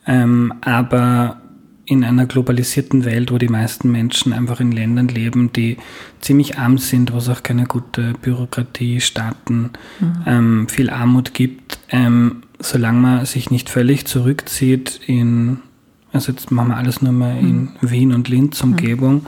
ähm, 0.07 0.53
aber 0.61 1.40
in 1.91 2.03
einer 2.03 2.25
globalisierten 2.25 3.03
Welt, 3.05 3.31
wo 3.31 3.37
die 3.37 3.49
meisten 3.49 3.91
Menschen 3.91 4.33
einfach 4.33 4.59
in 4.59 4.71
Ländern 4.71 5.07
leben, 5.07 5.51
die 5.51 5.77
ziemlich 6.21 6.57
arm 6.57 6.77
sind, 6.77 7.11
wo 7.11 7.17
es 7.17 7.29
auch 7.29 7.43
keine 7.43 7.65
gute 7.65 8.13
Bürokratie, 8.21 9.01
Staaten, 9.01 9.71
mhm. 9.99 10.13
ähm, 10.25 10.67
viel 10.69 10.89
Armut 10.89 11.33
gibt, 11.33 11.79
ähm, 11.89 12.43
solange 12.59 12.99
man 12.99 13.25
sich 13.25 13.51
nicht 13.51 13.69
völlig 13.69 14.05
zurückzieht 14.05 15.01
in, 15.05 15.59
also 16.13 16.31
jetzt 16.31 16.51
machen 16.51 16.69
wir 16.69 16.77
alles 16.77 17.01
nur 17.01 17.11
mal 17.11 17.37
in 17.37 17.61
mhm. 17.63 17.69
Wien 17.81 18.13
und 18.13 18.29
Linz 18.29 18.61
Umgebung, 18.61 19.15
mhm 19.15 19.27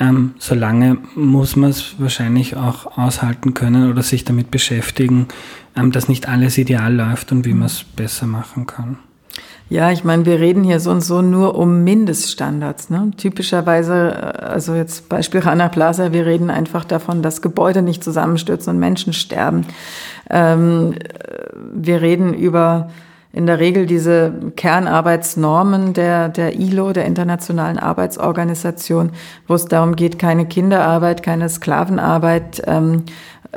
ähm, 0.00 0.34
solange 0.38 0.98
muss 1.14 1.54
man 1.54 1.70
es 1.70 1.94
wahrscheinlich 1.98 2.56
auch 2.56 2.98
aushalten 2.98 3.54
können 3.54 3.90
oder 3.90 4.02
sich 4.02 4.24
damit 4.24 4.50
beschäftigen, 4.50 5.28
ähm, 5.76 5.92
dass 5.92 6.08
nicht 6.08 6.28
alles 6.28 6.58
ideal 6.58 6.94
läuft 6.94 7.30
und 7.30 7.44
wie 7.44 7.54
man 7.54 7.66
es 7.66 7.84
besser 7.84 8.26
machen 8.26 8.66
kann. 8.66 8.98
Ja, 9.72 9.90
ich 9.90 10.04
meine, 10.04 10.26
wir 10.26 10.38
reden 10.38 10.64
hier 10.64 10.80
so 10.80 10.90
und 10.90 11.00
so 11.00 11.22
nur 11.22 11.54
um 11.54 11.82
Mindeststandards. 11.82 12.90
Ne? 12.90 13.10
Typischerweise, 13.16 14.10
äh, 14.10 14.44
also 14.44 14.74
jetzt 14.74 15.08
Beispiel 15.08 15.40
Rana 15.40 15.70
Plaza, 15.70 16.12
wir 16.12 16.26
reden 16.26 16.50
einfach 16.50 16.84
davon, 16.84 17.22
dass 17.22 17.40
Gebäude 17.40 17.80
nicht 17.80 18.04
zusammenstürzen 18.04 18.74
und 18.74 18.78
Menschen 18.78 19.14
sterben. 19.14 19.64
Ähm, 20.28 20.96
wir 21.72 22.02
reden 22.02 22.34
über 22.34 22.90
in 23.32 23.46
der 23.46 23.60
Regel 23.60 23.86
diese 23.86 24.34
Kernarbeitsnormen 24.56 25.94
der, 25.94 26.28
der 26.28 26.54
ILO, 26.54 26.92
der 26.92 27.06
Internationalen 27.06 27.78
Arbeitsorganisation, 27.78 29.12
wo 29.48 29.54
es 29.54 29.64
darum 29.64 29.96
geht, 29.96 30.18
keine 30.18 30.44
Kinderarbeit, 30.44 31.22
keine 31.22 31.48
Sklavenarbeit, 31.48 32.62
ähm, 32.66 33.04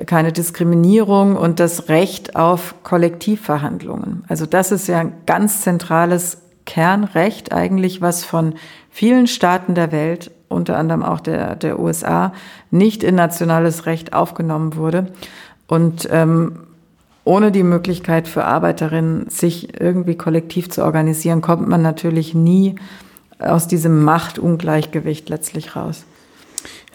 keine 0.06 0.32
Diskriminierung 0.32 1.38
und 1.38 1.60
das 1.60 1.88
Recht 1.88 2.36
auf 2.36 2.76
Kollektivverhandlungen. 2.84 4.26
Also 4.28 4.46
das 4.46 4.72
ist 4.72 4.88
ja 4.88 5.00
ein 5.00 5.14
ganz 5.26 5.62
zentrales 5.62 6.40
Kernrecht 6.66 7.54
eigentlich, 7.54 8.02
was 8.02 8.26
von 8.26 8.56
vielen 8.90 9.28
Staaten 9.28 9.76
der 9.76 9.92
Welt, 9.92 10.32
unter 10.50 10.78
anderem 10.78 11.04
auch 11.04 11.20
der, 11.20 11.56
der 11.56 11.80
USA, 11.80 12.34
nicht 12.72 13.04
in 13.04 13.16
nationales 13.16 13.86
Recht 13.86 14.14
aufgenommen 14.14 14.76
wurde. 14.76 15.08
Und 15.68 16.08
ähm, 16.12 16.60
ohne 17.24 17.52
die 17.52 17.64
Möglichkeit 17.64 18.28
für 18.28 18.46
Arbeiterinnen, 18.46 19.30
sich 19.30 19.80
irgendwie 19.80 20.16
kollektiv 20.16 20.70
zu 20.70 20.84
organisieren, 20.84 21.42
kommt 21.42 21.68
man 21.68 21.82
natürlich 21.82 22.36
nie 22.36 22.76
aus 23.40 23.68
diesem 23.68 24.04
Machtungleichgewicht 24.04 25.30
letztlich 25.30 25.76
raus. 25.76 26.06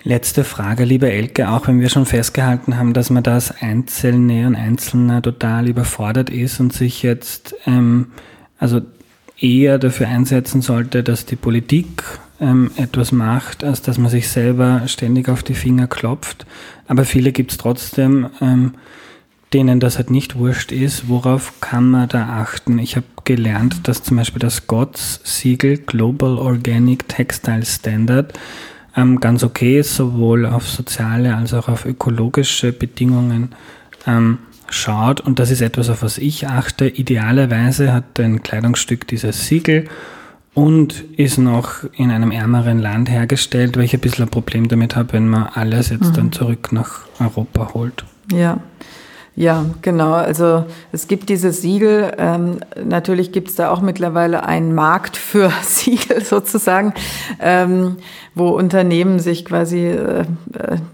Letzte 0.02 0.44
Frage, 0.44 0.84
liebe 0.84 1.10
Elke, 1.10 1.50
auch 1.50 1.68
wenn 1.68 1.80
wir 1.80 1.90
schon 1.90 2.06
festgehalten 2.06 2.78
haben, 2.78 2.94
dass 2.94 3.10
man 3.10 3.22
da 3.22 3.34
als 3.34 3.50
Einzelne 3.60 4.46
und 4.46 4.56
Einzelner 4.56 5.20
total 5.20 5.68
überfordert 5.68 6.30
ist 6.30 6.58
und 6.58 6.72
sich 6.72 7.02
jetzt 7.02 7.54
ähm, 7.66 8.06
also 8.58 8.80
eher 9.38 9.78
dafür 9.78 10.08
einsetzen 10.08 10.62
sollte, 10.62 11.02
dass 11.02 11.26
die 11.26 11.36
Politik 11.36 12.02
ähm, 12.40 12.70
etwas 12.76 13.12
macht, 13.12 13.62
als 13.62 13.82
dass 13.82 13.98
man 13.98 14.10
sich 14.10 14.28
selber 14.28 14.82
ständig 14.86 15.28
auf 15.28 15.42
die 15.42 15.54
Finger 15.54 15.86
klopft. 15.86 16.46
Aber 16.88 17.04
viele 17.04 17.32
gibt 17.32 17.52
es 17.52 17.58
trotzdem, 17.58 18.30
ähm, 18.40 18.74
denen 19.52 19.80
das 19.80 19.98
halt 19.98 20.10
nicht 20.10 20.38
wurscht 20.38 20.72
ist, 20.72 21.08
worauf 21.08 21.60
kann 21.60 21.90
man 21.90 22.08
da 22.08 22.40
achten? 22.40 22.78
Ich 22.78 22.96
habe 22.96 23.06
gelernt, 23.24 23.86
dass 23.86 24.02
zum 24.02 24.16
Beispiel 24.16 24.40
das 24.40 24.66
GOTS-Siegel 24.66 25.78
Global 25.78 26.38
Organic 26.38 27.06
Textile 27.08 27.66
Standard 27.66 28.32
ähm, 28.96 29.20
ganz 29.20 29.42
okay 29.44 29.80
ist, 29.80 29.94
sowohl 29.94 30.46
auf 30.46 30.68
soziale 30.68 31.34
als 31.34 31.54
auch 31.54 31.68
auf 31.68 31.84
ökologische 31.84 32.72
Bedingungen 32.72 33.50
ähm, 34.06 34.38
schaut. 34.68 35.20
Und 35.20 35.38
das 35.38 35.50
ist 35.50 35.60
etwas, 35.60 35.90
auf 35.90 36.02
was 36.02 36.18
ich 36.18 36.48
achte. 36.48 36.88
Idealerweise 36.88 37.92
hat 37.92 38.18
ein 38.18 38.42
Kleidungsstück 38.42 39.06
dieses 39.06 39.46
Siegel 39.46 39.88
und 40.54 41.04
ist 41.16 41.38
noch 41.38 41.84
in 41.96 42.10
einem 42.10 42.30
ärmeren 42.30 42.78
Land 42.80 43.08
hergestellt, 43.08 43.76
weil 43.76 43.84
ich 43.84 43.94
ein 43.94 44.00
bisschen 44.00 44.24
ein 44.24 44.30
Problem 44.30 44.68
damit 44.68 44.96
habe, 44.96 45.12
wenn 45.12 45.28
man 45.28 45.44
alles 45.54 45.90
jetzt 45.90 46.10
mhm. 46.10 46.14
dann 46.14 46.32
zurück 46.32 46.72
nach 46.72 47.06
Europa 47.18 47.72
holt. 47.74 48.04
Ja. 48.32 48.58
Ja, 49.40 49.64
genau. 49.80 50.12
Also 50.12 50.66
es 50.92 51.08
gibt 51.08 51.30
dieses 51.30 51.62
Siegel. 51.62 52.12
Ähm, 52.18 52.58
natürlich 52.84 53.32
gibt 53.32 53.48
es 53.48 53.54
da 53.54 53.70
auch 53.70 53.80
mittlerweile 53.80 54.44
einen 54.44 54.74
Markt 54.74 55.16
für 55.16 55.50
Siegel 55.62 56.22
sozusagen, 56.22 56.92
ähm, 57.40 57.96
wo 58.34 58.50
Unternehmen 58.50 59.18
sich 59.18 59.46
quasi 59.46 59.86
äh, 59.86 60.26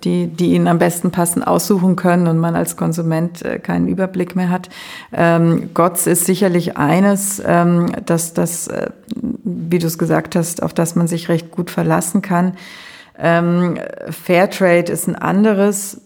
die, 0.04 0.28
die 0.28 0.54
ihnen 0.54 0.68
am 0.68 0.78
besten 0.78 1.10
passen, 1.10 1.42
aussuchen 1.42 1.96
können 1.96 2.28
und 2.28 2.38
man 2.38 2.54
als 2.54 2.76
Konsument 2.76 3.42
äh, 3.42 3.58
keinen 3.58 3.88
Überblick 3.88 4.36
mehr 4.36 4.50
hat. 4.50 4.68
Ähm, 5.12 5.70
GOTS 5.74 6.06
ist 6.06 6.24
sicherlich 6.26 6.76
eines, 6.76 7.42
ähm, 7.44 7.86
dass 8.06 8.32
das, 8.32 8.68
äh, 8.68 8.90
wie 9.42 9.80
du 9.80 9.88
es 9.88 9.98
gesagt 9.98 10.36
hast, 10.36 10.62
auf 10.62 10.72
das 10.72 10.94
man 10.94 11.08
sich 11.08 11.28
recht 11.28 11.50
gut 11.50 11.68
verlassen 11.68 12.22
kann. 12.22 12.52
Ähm, 13.18 13.78
Fairtrade 14.08 14.92
ist 14.92 15.08
ein 15.08 15.16
anderes 15.16 16.00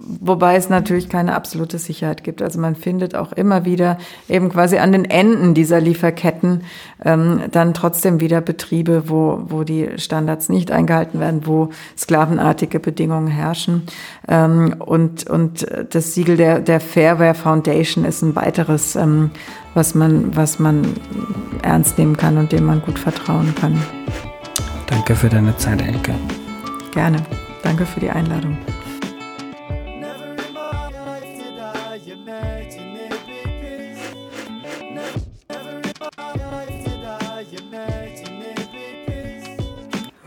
Wobei 0.00 0.56
es 0.56 0.70
natürlich 0.70 1.08
keine 1.08 1.34
absolute 1.34 1.78
Sicherheit 1.78 2.24
gibt. 2.24 2.40
Also 2.40 2.58
man 2.58 2.74
findet 2.74 3.14
auch 3.14 3.32
immer 3.32 3.64
wieder 3.64 3.98
eben 4.28 4.48
quasi 4.48 4.78
an 4.78 4.92
den 4.92 5.04
Enden 5.04 5.52
dieser 5.52 5.80
Lieferketten 5.80 6.62
ähm, 7.04 7.42
dann 7.50 7.74
trotzdem 7.74 8.20
wieder 8.20 8.40
Betriebe, 8.40 9.04
wo, 9.08 9.42
wo 9.48 9.64
die 9.64 9.90
Standards 9.96 10.48
nicht 10.48 10.70
eingehalten 10.70 11.20
werden, 11.20 11.46
wo 11.46 11.70
sklavenartige 11.96 12.80
Bedingungen 12.80 13.28
herrschen. 13.28 13.82
Ähm, 14.26 14.76
und, 14.78 15.28
und 15.28 15.66
das 15.90 16.14
Siegel 16.14 16.36
der, 16.36 16.60
der 16.60 16.80
Fairware 16.80 17.34
Foundation 17.34 18.04
ist 18.04 18.22
ein 18.22 18.34
weiteres, 18.34 18.96
ähm, 18.96 19.30
was, 19.74 19.94
man, 19.94 20.34
was 20.34 20.58
man 20.58 20.94
ernst 21.62 21.98
nehmen 21.98 22.16
kann 22.16 22.38
und 22.38 22.52
dem 22.52 22.64
man 22.64 22.80
gut 22.80 22.98
vertrauen 22.98 23.54
kann. 23.54 23.78
Danke 24.86 25.14
für 25.14 25.28
deine 25.28 25.54
Zeit, 25.58 25.82
Elke. 25.82 26.14
Gerne. 26.92 27.18
Danke 27.62 27.84
für 27.84 28.00
die 28.00 28.10
Einladung. 28.10 28.56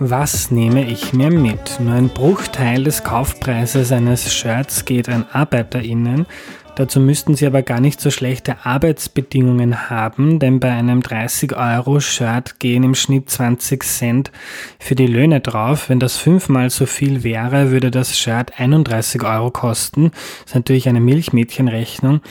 Was 0.04 0.50
nehme 0.50 0.90
ich 0.90 1.14
mir 1.14 1.30
mit? 1.30 1.80
Nur 1.80 1.94
ein 1.94 2.10
Bruchteil 2.10 2.84
des 2.84 3.04
Kaufpreises 3.04 3.92
eines 3.92 4.34
Shirts 4.34 4.86
geht 4.86 5.08
an 5.08 5.28
ArbeiterInnen. 5.32 6.26
Dazu 6.74 7.00
müssten 7.00 7.36
sie 7.36 7.46
aber 7.46 7.62
gar 7.62 7.80
nicht 7.80 8.02
so 8.02 8.10
schlechte 8.10 8.66
Arbeitsbedingungen 8.66 9.92
haben, 9.92 10.40
denn 10.40 10.60
bei 10.60 10.72
einem 10.72 11.02
30-Euro-Shirt 11.02 12.60
gehen 12.60 12.82
im 12.82 12.96
Schnitt 12.96 13.30
20 13.30 13.84
Cent 13.84 14.32
für 14.80 14.96
die 14.96 15.06
Löhne 15.06 15.40
drauf. 15.40 15.90
Wenn 15.90 16.00
das 16.00 16.18
fünfmal 16.18 16.72
so 16.72 16.88
viel 16.88 17.24
wäre, 17.24 17.70
würde 17.70 17.92
das 17.92 18.18
Shirt 18.18 18.60
31 18.60 19.22
Euro 19.22 19.52
kosten. 19.52 20.10
Das 20.10 20.48
ist 20.48 20.56
natürlich 20.56 20.90
eine 20.90 21.02
Milchmädchenrechnung 21.02 22.22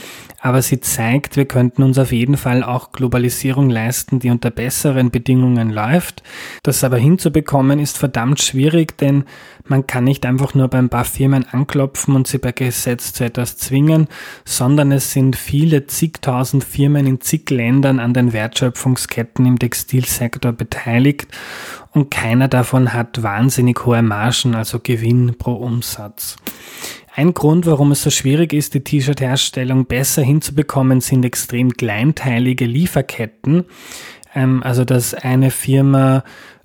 aber 0.42 0.62
sie 0.62 0.80
zeigt, 0.80 1.36
wir 1.36 1.44
könnten 1.44 1.82
uns 1.82 1.98
auf 1.98 2.12
jeden 2.12 2.36
Fall 2.36 2.62
auch 2.62 2.92
Globalisierung 2.92 3.68
leisten, 3.68 4.20
die 4.20 4.30
unter 4.30 4.50
besseren 4.50 5.10
Bedingungen 5.10 5.70
läuft. 5.70 6.22
Das 6.62 6.82
aber 6.82 6.96
hinzubekommen 6.96 7.78
ist 7.78 7.98
verdammt 7.98 8.40
schwierig, 8.40 8.96
denn 8.96 9.24
man 9.66 9.86
kann 9.86 10.04
nicht 10.04 10.24
einfach 10.24 10.54
nur 10.54 10.68
bei 10.68 10.78
ein 10.78 10.88
paar 10.88 11.04
Firmen 11.04 11.46
anklopfen 11.46 12.16
und 12.16 12.26
sie 12.26 12.38
per 12.38 12.52
Gesetz 12.52 13.12
zu 13.12 13.24
etwas 13.24 13.58
zwingen, 13.58 14.08
sondern 14.44 14.92
es 14.92 15.12
sind 15.12 15.36
viele 15.36 15.86
zigtausend 15.86 16.64
Firmen 16.64 17.06
in 17.06 17.20
zig 17.20 17.50
Ländern 17.50 18.00
an 18.00 18.14
den 18.14 18.32
Wertschöpfungsketten 18.32 19.44
im 19.44 19.58
Textilsektor 19.58 20.52
beteiligt 20.52 21.28
und 21.92 22.10
keiner 22.10 22.48
davon 22.48 22.92
hat 22.92 23.22
wahnsinnig 23.22 23.84
hohe 23.84 24.02
Margen, 24.02 24.54
also 24.54 24.78
Gewinn 24.78 25.36
pro 25.38 25.54
Umsatz. 25.54 26.36
Ein 27.14 27.34
Grund, 27.34 27.66
warum 27.66 27.90
es 27.92 28.02
so 28.02 28.10
schwierig 28.10 28.52
ist, 28.52 28.74
die 28.74 28.84
T-Shirt-Herstellung 28.84 29.86
besser 29.86 30.22
hinzubekommen, 30.22 31.00
sind 31.00 31.24
extrem 31.24 31.72
kleinteilige 31.72 32.66
Lieferketten. 32.66 33.64
Ähm, 34.34 34.62
also, 34.62 34.84
dass 34.84 35.14
eine 35.14 35.50
Firma 35.50 36.22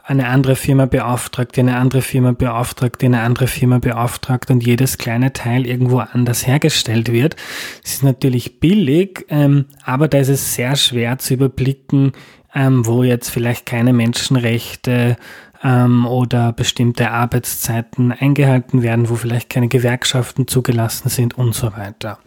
eine 0.08 0.28
andere 0.28 0.56
Firma 0.56 0.86
beauftragt, 0.86 1.58
eine 1.58 1.78
andere 1.78 2.04
Firma 2.04 2.32
beauftragt, 2.32 3.04
eine 3.04 3.22
andere 3.22 3.48
Firma 3.48 3.80
beauftragt 3.80 4.52
und 4.52 4.64
jedes 4.64 5.00
kleine 5.00 5.34
Teil 5.34 5.66
irgendwo 5.66 5.98
anders 5.98 6.46
hergestellt 6.46 7.12
wird. 7.12 7.36
Es 7.84 7.96
ist 7.96 8.04
natürlich 8.04 8.60
billig, 8.60 9.26
ähm, 9.30 9.66
aber 9.84 10.08
da 10.08 10.20
ist 10.20 10.30
es 10.30 10.54
sehr 10.54 10.76
schwer 10.76 11.18
zu 11.18 11.34
überblicken, 11.34 12.12
ähm, 12.54 12.86
wo 12.86 13.02
jetzt 13.02 13.30
vielleicht 13.30 13.66
keine 13.66 13.93
Menschenrechte 13.93 15.18
ähm, 15.66 16.05
oder 16.05 16.53
bestimmte 16.53 17.09
Arbeitszeiten 17.09 18.11
eingehalten 18.11 18.84
werden, 18.84 19.09
wo 19.09 19.16
vielleicht 19.16 19.49
keine 19.49 19.68
Gewerkschaften 19.68 20.47
zugelassen 20.47 21.09
sind 21.09 21.38
und 21.38 21.55
so 21.55 21.74
weiter. 21.76 22.20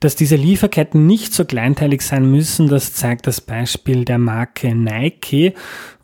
Dass 0.00 0.16
diese 0.16 0.36
Lieferketten 0.36 1.06
nicht 1.06 1.34
so 1.34 1.44
kleinteilig 1.44 2.00
sein 2.00 2.30
müssen, 2.30 2.68
das 2.68 2.94
zeigt 2.94 3.26
das 3.26 3.42
Beispiel 3.42 4.06
der 4.06 4.18
Marke 4.18 4.74
Nike 4.74 5.54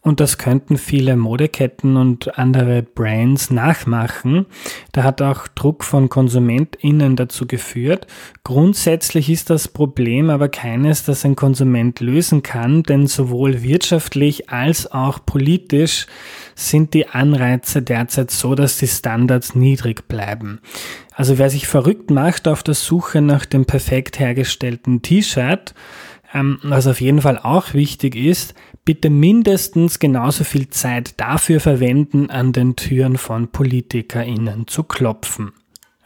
und 0.06 0.20
das 0.20 0.38
könnten 0.38 0.78
viele 0.78 1.16
Modeketten 1.16 1.96
und 1.96 2.38
andere 2.38 2.84
Brands 2.84 3.50
nachmachen. 3.50 4.46
Da 4.92 5.02
hat 5.02 5.20
auch 5.20 5.48
Druck 5.48 5.82
von 5.82 6.08
KonsumentInnen 6.08 7.16
dazu 7.16 7.44
geführt. 7.48 8.06
Grundsätzlich 8.44 9.28
ist 9.28 9.50
das 9.50 9.66
Problem 9.66 10.30
aber 10.30 10.48
keines, 10.48 11.02
das 11.02 11.24
ein 11.24 11.34
Konsument 11.34 11.98
lösen 11.98 12.44
kann, 12.44 12.84
denn 12.84 13.08
sowohl 13.08 13.64
wirtschaftlich 13.64 14.48
als 14.48 14.92
auch 14.92 15.18
politisch 15.26 16.06
sind 16.54 16.94
die 16.94 17.08
Anreize 17.08 17.82
derzeit 17.82 18.30
so, 18.30 18.54
dass 18.54 18.78
die 18.78 18.86
Standards 18.86 19.56
niedrig 19.56 20.06
bleiben. 20.06 20.60
Also 21.16 21.36
wer 21.36 21.50
sich 21.50 21.66
verrückt 21.66 22.12
macht 22.12 22.46
auf 22.46 22.62
der 22.62 22.74
Suche 22.74 23.22
nach 23.22 23.44
dem 23.44 23.64
perfekt 23.64 24.20
hergestellten 24.20 25.02
T-Shirt, 25.02 25.74
was 26.32 26.86
auf 26.86 27.00
jeden 27.00 27.22
Fall 27.22 27.38
auch 27.38 27.74
wichtig 27.74 28.16
ist, 28.16 28.54
bitte 28.84 29.10
mindestens 29.10 29.98
genauso 29.98 30.44
viel 30.44 30.68
Zeit 30.70 31.20
dafür 31.20 31.60
verwenden, 31.60 32.30
an 32.30 32.52
den 32.52 32.76
Türen 32.76 33.16
von 33.16 33.48
PolitikerInnen 33.48 34.66
zu 34.66 34.84
klopfen. 34.84 35.52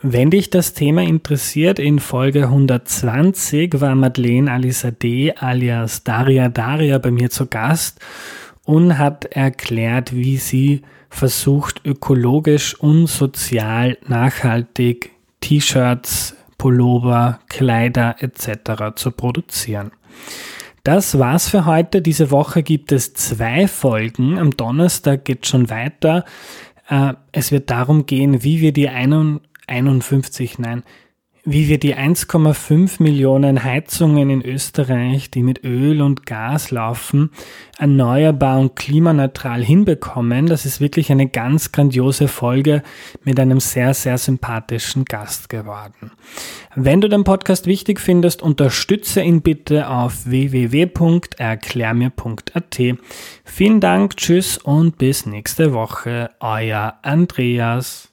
Wenn 0.03 0.31
dich 0.31 0.49
das 0.49 0.73
Thema 0.73 1.03
interessiert, 1.03 1.79
in 1.79 1.99
Folge 1.99 2.45
120 2.45 3.83
war 3.83 3.95
Madeleine 3.95 4.51
Alisade 4.51 5.35
alias 5.37 6.05
Daria 6.05 6.49
Daria 6.49 6.97
bei 6.97 7.11
mir 7.11 7.29
zu 7.29 7.47
Gast 7.47 8.01
und 8.65 8.97
hat 8.97 9.27
erklärt, 9.27 10.15
wie 10.15 10.39
sie 10.39 10.81
versucht, 11.11 11.83
ökologisch 11.85 12.75
und 12.81 13.09
sozial 13.09 13.99
nachhaltig 14.07 15.11
T-Shirts, 15.41 16.35
Pullover, 16.57 17.41
Kleider 17.49 18.17
etc. 18.21 18.95
zu 18.95 19.11
produzieren. 19.11 19.91
Das 20.83 21.19
war's 21.19 21.49
für 21.49 21.67
heute. 21.67 22.01
Diese 22.01 22.31
Woche 22.31 22.63
gibt 22.63 22.93
es 22.93 23.13
zwei 23.13 23.69
Folgen. 23.69 24.39
Am 24.39 24.57
Donnerstag 24.57 25.25
geht 25.25 25.47
schon 25.47 25.69
weiter. 25.69 26.25
Äh, 26.89 27.15
es 27.33 27.53
wird 27.53 27.71
darum 27.71 28.07
gehen, 28.07 28.43
wie 28.43 28.61
wir 28.61 28.73
die 28.73 28.89
51, 28.89 30.59
nein, 30.59 30.83
wie 31.45 31.69
wir 31.69 31.79
die 31.79 31.95
1,5 31.97 33.03
Millionen 33.03 33.65
Heizungen 33.65 34.29
in 34.31 34.45
Österreich, 34.45 35.31
die 35.31 35.43
mit 35.43 35.65
Öl 35.65 36.03
und 36.03 36.27
Gas 36.27 36.71
laufen, 36.71 37.31
erneuerbar 37.79 38.61
und 38.61 38.77
klimaneutral 38.77 39.65
hinbekommen. 39.65 40.45
Das 40.47 40.67
ist 40.67 40.81
wirklich 40.81 41.11
eine 41.11 41.29
ganz 41.29 41.73
grandiose 41.73 42.29
Folge 42.29 42.83
mit 43.25 43.41
einem 43.41 43.59
sehr, 43.61 43.95
sehr 43.95 44.19
sympathischen 44.19 45.07
Gast 45.07 45.49
geworden. 45.49 46.11
Wenn 46.75 47.01
du 47.01 47.09
den 47.09 47.25
Podcast 47.25 47.67
wichtig 47.67 47.99
findest, 48.01 48.43
unterstütze 48.43 49.23
ihn 49.23 49.41
bitte 49.43 49.89
auf 49.89 50.27
www.erklärmir.at. 50.27 52.81
Vielen 53.45 53.81
Dank, 53.81 54.17
tschüss 54.17 54.59
und 54.59 54.99
bis 54.99 55.25
nächste 55.27 55.73
Woche. 55.73 56.31
Euer 56.41 56.99
Andreas. 57.03 58.13